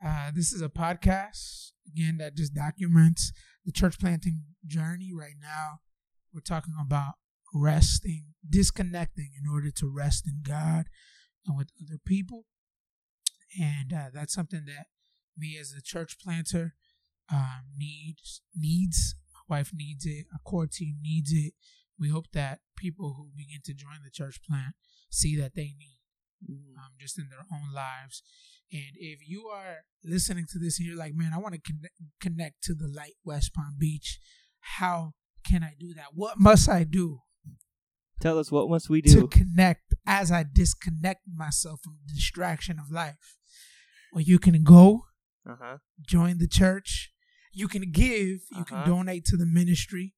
Uh, 0.03 0.31
this 0.33 0.51
is 0.51 0.63
a 0.63 0.69
podcast, 0.69 1.73
again, 1.87 2.17
that 2.17 2.35
just 2.35 2.55
documents 2.55 3.31
the 3.63 3.71
church 3.71 3.99
planting 3.99 4.45
journey 4.65 5.11
right 5.15 5.35
now. 5.39 5.81
We're 6.33 6.41
talking 6.41 6.73
about 6.81 7.13
resting, 7.53 8.33
disconnecting 8.49 9.29
in 9.39 9.47
order 9.47 9.69
to 9.69 9.87
rest 9.87 10.27
in 10.27 10.41
God 10.41 10.85
and 11.45 11.55
with 11.55 11.69
other 11.79 11.99
people. 12.03 12.45
And 13.61 13.93
uh, 13.93 14.09
that's 14.11 14.33
something 14.33 14.63
that 14.65 14.87
me 15.37 15.55
as 15.61 15.71
a 15.77 15.83
church 15.83 16.17
planter 16.19 16.73
um, 17.31 17.61
needs 17.77 18.41
needs. 18.55 19.13
Wife 19.47 19.71
needs 19.73 20.05
it. 20.05 20.25
Our 20.33 20.39
core 20.45 20.67
team 20.67 20.97
needs 21.01 21.31
it. 21.31 21.53
We 21.99 22.09
hope 22.09 22.25
that 22.33 22.59
people 22.77 23.13
who 23.17 23.29
begin 23.35 23.61
to 23.65 23.73
join 23.73 23.99
the 24.03 24.09
church 24.09 24.39
plant 24.47 24.75
see 25.09 25.35
that 25.37 25.53
they 25.55 25.73
need 25.77 25.99
Mhm. 26.49 26.75
um, 26.77 26.91
just 26.99 27.17
in 27.17 27.29
their 27.29 27.45
own 27.51 27.71
lives. 27.73 28.21
And 28.71 28.95
if 28.95 29.19
you 29.27 29.47
are 29.47 29.85
listening 30.03 30.45
to 30.51 30.59
this 30.59 30.77
and 30.79 30.87
you're 30.87 30.97
like, 30.97 31.13
man, 31.13 31.31
I 31.33 31.37
want 31.37 31.55
to 31.55 31.61
connect, 31.61 31.95
connect 32.19 32.63
to 32.63 32.73
the 32.73 32.87
light 32.87 33.13
West 33.23 33.53
Palm 33.53 33.75
Beach, 33.77 34.19
how 34.59 35.13
can 35.45 35.63
I 35.63 35.75
do 35.79 35.93
that? 35.93 36.13
What 36.13 36.39
must 36.39 36.67
I 36.69 36.83
do 36.83 37.21
Tell 38.19 38.39
us 38.39 38.51
what 38.51 38.69
must 38.69 38.89
we 38.89 39.01
do 39.01 39.21
to 39.21 39.27
connect 39.27 39.93
as 40.05 40.31
I 40.31 40.43
disconnect 40.43 41.27
myself 41.27 41.81
from 41.83 41.97
the 42.05 42.13
distraction 42.13 42.79
of 42.79 42.89
life? 42.89 43.37
Well, 44.13 44.21
you 44.21 44.39
can 44.39 44.63
go 44.63 45.07
Uh 45.45 45.55
huh. 45.59 45.77
join 46.01 46.37
the 46.37 46.47
church. 46.47 47.12
You 47.53 47.67
can 47.67 47.91
give. 47.91 48.41
You 48.51 48.65
can 48.65 48.77
Uh-huh. 48.77 48.85
donate 48.87 49.25
to 49.25 49.37
the 49.37 49.45
ministry 49.45 50.13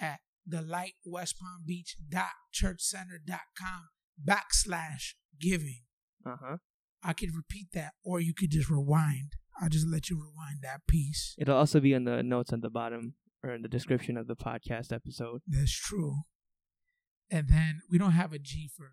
at 0.00 0.20
the 0.46 0.62
light 0.62 0.94
west 1.04 1.38
palm 1.38 1.64
beach 1.66 1.96
dot 2.08 2.30
churchcenter.com 2.54 3.88
backslash 4.24 5.14
giving. 5.40 5.82
Uh 6.24 6.36
huh. 6.40 6.56
I 7.02 7.12
could 7.12 7.34
repeat 7.34 7.68
that, 7.74 7.94
or 8.04 8.20
you 8.20 8.32
could 8.34 8.50
just 8.50 8.70
rewind. 8.70 9.32
I'll 9.60 9.68
just 9.68 9.86
let 9.86 10.08
you 10.10 10.16
rewind 10.16 10.58
that 10.62 10.86
piece. 10.86 11.34
It'll 11.38 11.56
also 11.56 11.80
be 11.80 11.92
in 11.92 12.04
the 12.04 12.22
notes 12.22 12.52
on 12.52 12.60
the 12.60 12.70
bottom 12.70 13.14
or 13.42 13.50
in 13.54 13.62
the 13.62 13.68
description 13.68 14.16
of 14.16 14.26
the 14.26 14.36
podcast 14.36 14.92
episode. 14.92 15.42
That's 15.46 15.72
true. 15.76 16.22
And 17.30 17.48
then 17.48 17.80
we 17.90 17.98
don't 17.98 18.12
have 18.12 18.32
a 18.32 18.38
G 18.38 18.68
for 18.76 18.92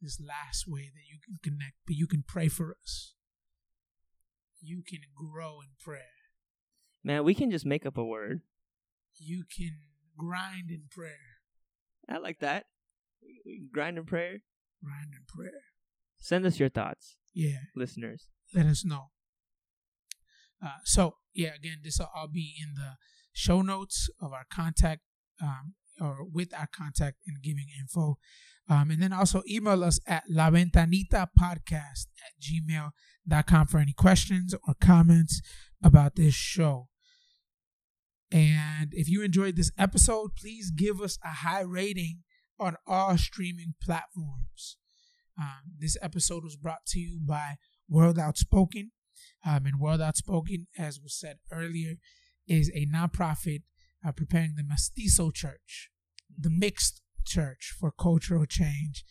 this 0.00 0.20
last 0.20 0.64
way 0.66 0.90
that 0.94 1.06
you 1.10 1.18
can 1.24 1.38
connect, 1.42 1.76
but 1.86 1.96
you 1.96 2.06
can 2.06 2.22
pray 2.26 2.48
for 2.48 2.76
us. 2.82 3.14
You 4.60 4.82
can 4.86 5.00
grow 5.14 5.60
in 5.60 5.68
prayer. 5.82 6.15
Man, 7.06 7.22
we 7.22 7.34
can 7.36 7.52
just 7.52 7.64
make 7.64 7.86
up 7.86 7.96
a 7.96 8.04
word. 8.04 8.40
You 9.16 9.44
can 9.56 9.78
grind 10.18 10.72
in 10.72 10.88
prayer. 10.90 11.38
I 12.08 12.18
like 12.18 12.40
that. 12.40 12.66
We- 13.22 13.68
grind 13.72 13.96
in 13.96 14.04
prayer. 14.06 14.38
Grind 14.82 15.14
in 15.14 15.24
prayer. 15.28 15.62
Send 16.16 16.44
us 16.46 16.58
your 16.58 16.68
thoughts, 16.68 17.16
Yeah. 17.32 17.60
listeners. 17.76 18.28
let 18.52 18.66
us 18.66 18.84
know. 18.84 19.12
Uh, 20.60 20.78
so 20.84 21.18
yeah, 21.32 21.54
again, 21.54 21.78
this 21.84 21.98
will 22.00 22.10
all 22.12 22.26
be 22.26 22.56
in 22.60 22.74
the 22.74 22.96
show 23.32 23.62
notes 23.62 24.08
of 24.20 24.32
our 24.32 24.46
contact 24.50 25.02
um, 25.40 25.74
or 26.00 26.24
with 26.24 26.52
our 26.54 26.66
contact 26.66 27.18
and 27.26 27.40
giving 27.40 27.68
info. 27.78 28.18
Um, 28.68 28.90
and 28.90 29.00
then 29.00 29.12
also 29.12 29.42
email 29.48 29.84
us 29.84 30.00
at 30.08 30.24
la 30.28 30.50
ventanita 30.50 31.28
podcast 31.38 32.08
at 32.26 32.32
gmail.com 32.40 33.66
for 33.68 33.78
any 33.78 33.92
questions 33.92 34.54
or 34.66 34.74
comments 34.80 35.40
about 35.82 36.16
this 36.16 36.34
show. 36.34 36.88
And 38.32 38.92
if 38.92 39.08
you 39.08 39.22
enjoyed 39.22 39.56
this 39.56 39.70
episode, 39.78 40.34
please 40.36 40.70
give 40.70 41.00
us 41.00 41.18
a 41.24 41.28
high 41.28 41.60
rating 41.60 42.22
on 42.58 42.76
all 42.86 43.16
streaming 43.16 43.74
platforms. 43.80 44.76
Um, 45.38 45.74
this 45.78 45.96
episode 46.02 46.42
was 46.42 46.56
brought 46.56 46.86
to 46.88 46.98
you 46.98 47.20
by 47.22 47.56
World 47.88 48.18
Outspoken. 48.18 48.92
Um, 49.44 49.66
and 49.66 49.78
World 49.78 50.00
Outspoken, 50.00 50.66
as 50.76 51.00
was 51.00 51.14
said 51.14 51.38
earlier, 51.52 51.96
is 52.48 52.70
a 52.74 52.86
nonprofit 52.86 53.62
uh, 54.06 54.12
preparing 54.12 54.54
the 54.56 54.64
Mestizo 54.64 55.30
Church, 55.30 55.90
the 56.36 56.50
mixed 56.50 57.02
church 57.24 57.74
for 57.78 57.90
cultural 57.92 58.46
change 58.46 59.04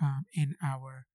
um, 0.00 0.24
in 0.34 0.54
our 0.64 1.06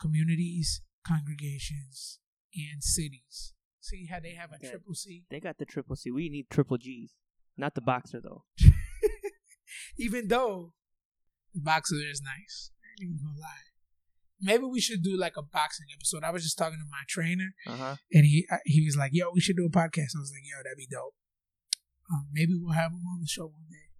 communities, 0.00 0.82
congregations, 1.06 2.18
and 2.54 2.82
cities. 2.82 3.53
See 3.84 4.06
how 4.10 4.18
they 4.18 4.32
have 4.34 4.50
a 4.50 4.58
triple 4.66 4.94
C? 4.94 5.24
They 5.30 5.40
got 5.40 5.58
the 5.58 5.66
triple 5.66 5.94
C. 5.94 6.10
We 6.10 6.30
need 6.30 6.46
triple 6.48 6.78
G's. 6.78 7.12
Not 7.58 7.74
the 7.74 7.82
boxer 7.82 8.18
though. 8.18 8.44
Even 9.98 10.28
though 10.28 10.72
the 11.52 11.60
boxer 11.60 11.96
is 11.96 12.22
nice. 12.22 12.70
I 12.82 12.86
ain't 13.02 13.10
even 13.10 13.18
gonna 13.22 13.38
lie. 13.38 13.68
Maybe 14.40 14.64
we 14.64 14.80
should 14.80 15.02
do 15.02 15.16
like 15.18 15.34
a 15.36 15.42
boxing 15.42 15.86
episode. 15.94 16.24
I 16.24 16.30
was 16.30 16.42
just 16.42 16.56
talking 16.58 16.78
to 16.78 16.90
my 16.90 17.02
trainer, 17.08 17.50
Uh 17.66 17.76
huh. 17.76 17.96
and 18.12 18.24
he 18.24 18.46
uh, 18.50 18.56
he 18.64 18.84
was 18.84 18.96
like, 18.96 19.10
"Yo, 19.12 19.30
we 19.34 19.40
should 19.40 19.56
do 19.56 19.66
a 19.66 19.70
podcast." 19.70 20.16
I 20.16 20.20
was 20.20 20.32
like, 20.34 20.44
"Yo, 20.44 20.62
that'd 20.62 20.78
be 20.78 20.88
dope." 20.90 21.14
Um, 22.12 22.26
maybe 22.32 22.52
we'll 22.58 22.72
have 22.74 22.90
him 22.92 23.02
on 23.12 23.20
the 23.20 23.26
show 23.28 23.44
one 23.46 23.66
day. 23.70 23.90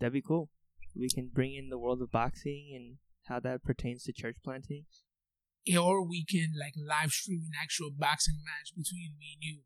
That'd 0.00 0.12
be 0.12 0.22
cool. 0.22 0.50
We 0.96 1.08
can 1.08 1.30
bring 1.32 1.54
in 1.54 1.68
the 1.68 1.78
world 1.78 2.00
of 2.02 2.10
boxing 2.10 2.72
and 2.74 2.96
how 3.26 3.40
that 3.40 3.62
pertains 3.64 4.04
to 4.04 4.12
church 4.12 4.36
planting. 4.44 4.84
Or 5.78 6.02
we 6.06 6.24
can 6.24 6.52
like 6.58 6.74
live 6.76 7.12
stream 7.12 7.42
an 7.46 7.52
actual 7.60 7.90
boxing 7.90 8.42
match 8.44 8.72
between 8.76 9.14
me 9.18 9.34
and 9.34 9.42
you. 9.42 9.60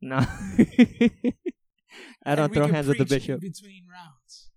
No. 0.00 0.18
I 2.24 2.34
don't 2.34 2.52
throw 2.52 2.68
hands 2.68 2.86
with 2.86 2.98
the 2.98 3.04
bishop. 3.04 3.40
between 3.40 3.86
rounds. 3.90 4.50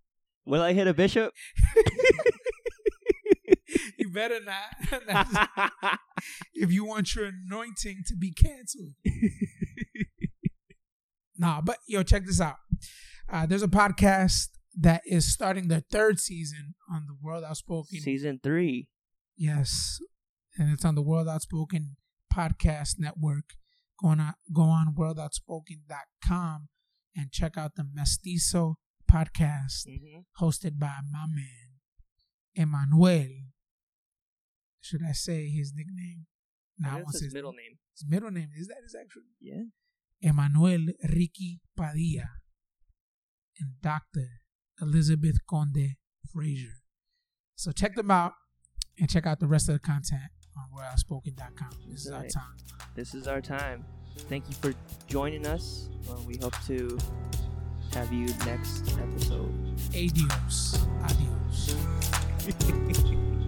Will 0.45 0.61
I 0.61 0.73
hit 0.73 0.87
a 0.87 0.93
bishop? 0.93 1.33
you 3.97 4.11
better 4.11 4.39
not. 4.41 5.71
if 6.53 6.71
you 6.71 6.85
want 6.85 7.15
your 7.15 7.25
anointing 7.25 8.03
to 8.07 8.15
be 8.15 8.31
canceled. 8.31 8.93
nah, 11.37 11.61
but 11.61 11.77
yo, 11.87 12.03
check 12.03 12.25
this 12.25 12.41
out. 12.41 12.57
Uh, 13.31 13.45
there's 13.45 13.63
a 13.63 13.67
podcast 13.67 14.49
that 14.77 15.01
is 15.05 15.31
starting 15.31 15.67
their 15.67 15.83
third 15.91 16.19
season 16.19 16.73
on 16.91 17.05
the 17.07 17.15
World 17.21 17.43
Outspoken. 17.43 17.99
Season 17.99 18.39
three. 18.41 18.87
Yes, 19.37 19.99
and 20.57 20.71
it's 20.71 20.85
on 20.85 20.95
the 20.95 21.01
World 21.01 21.27
Outspoken 21.27 21.95
podcast 22.33 22.95
network. 22.99 23.53
Go 24.01 24.09
on, 24.09 24.33
go 24.53 24.63
on 24.63 24.95
worldoutspoken.com 24.97 26.67
and 27.15 27.31
check 27.31 27.57
out 27.57 27.75
the 27.75 27.85
Mestizo 27.93 28.77
podcast 29.11 29.85
Mm-hmm. 29.87 30.43
hosted 30.43 30.79
by 30.79 30.95
my 31.11 31.25
man 31.27 31.79
Emmanuel. 32.55 33.27
Should 34.81 35.01
I 35.07 35.11
say 35.11 35.49
his 35.49 35.73
nickname? 35.75 36.25
No, 36.79 36.89
I 36.89 37.03
his 37.11 37.33
middle 37.33 37.51
name. 37.51 37.77
His 37.93 38.05
middle 38.09 38.31
name 38.31 38.49
is 38.57 38.67
that 38.67 38.77
his 38.83 38.95
actual 38.99 39.23
Yeah. 39.39 39.63
Emmanuel 40.21 40.87
Ricky 41.03 41.59
Padilla 41.77 42.29
and 43.59 43.73
Dr. 43.81 44.27
Elizabeth 44.81 45.37
Conde 45.47 45.95
Frazier. 46.33 46.79
So 47.55 47.71
check 47.71 47.95
them 47.95 48.09
out 48.09 48.33
and 48.97 49.09
check 49.09 49.27
out 49.27 49.39
the 49.39 49.47
rest 49.47 49.69
of 49.69 49.73
the 49.73 49.79
content 49.79 50.31
on 50.61 50.77
worldoutspoken.com. 50.77 51.69
This 51.89 52.05
is 52.05 52.11
our 52.11 52.27
time. 52.27 52.43
This 52.95 53.13
is 53.13 53.27
our 53.27 53.41
time. 53.41 53.85
Thank 54.29 54.47
you 54.49 54.55
for 54.55 54.73
joining 55.07 55.47
us. 55.47 55.89
Uh, 56.09 56.15
we 56.27 56.37
hope 56.41 56.55
to 56.67 56.97
have 57.93 58.11
you 58.11 58.27
next 58.45 58.97
episode. 58.99 59.51
Adios. 59.93 60.85
Adios. 61.03 61.75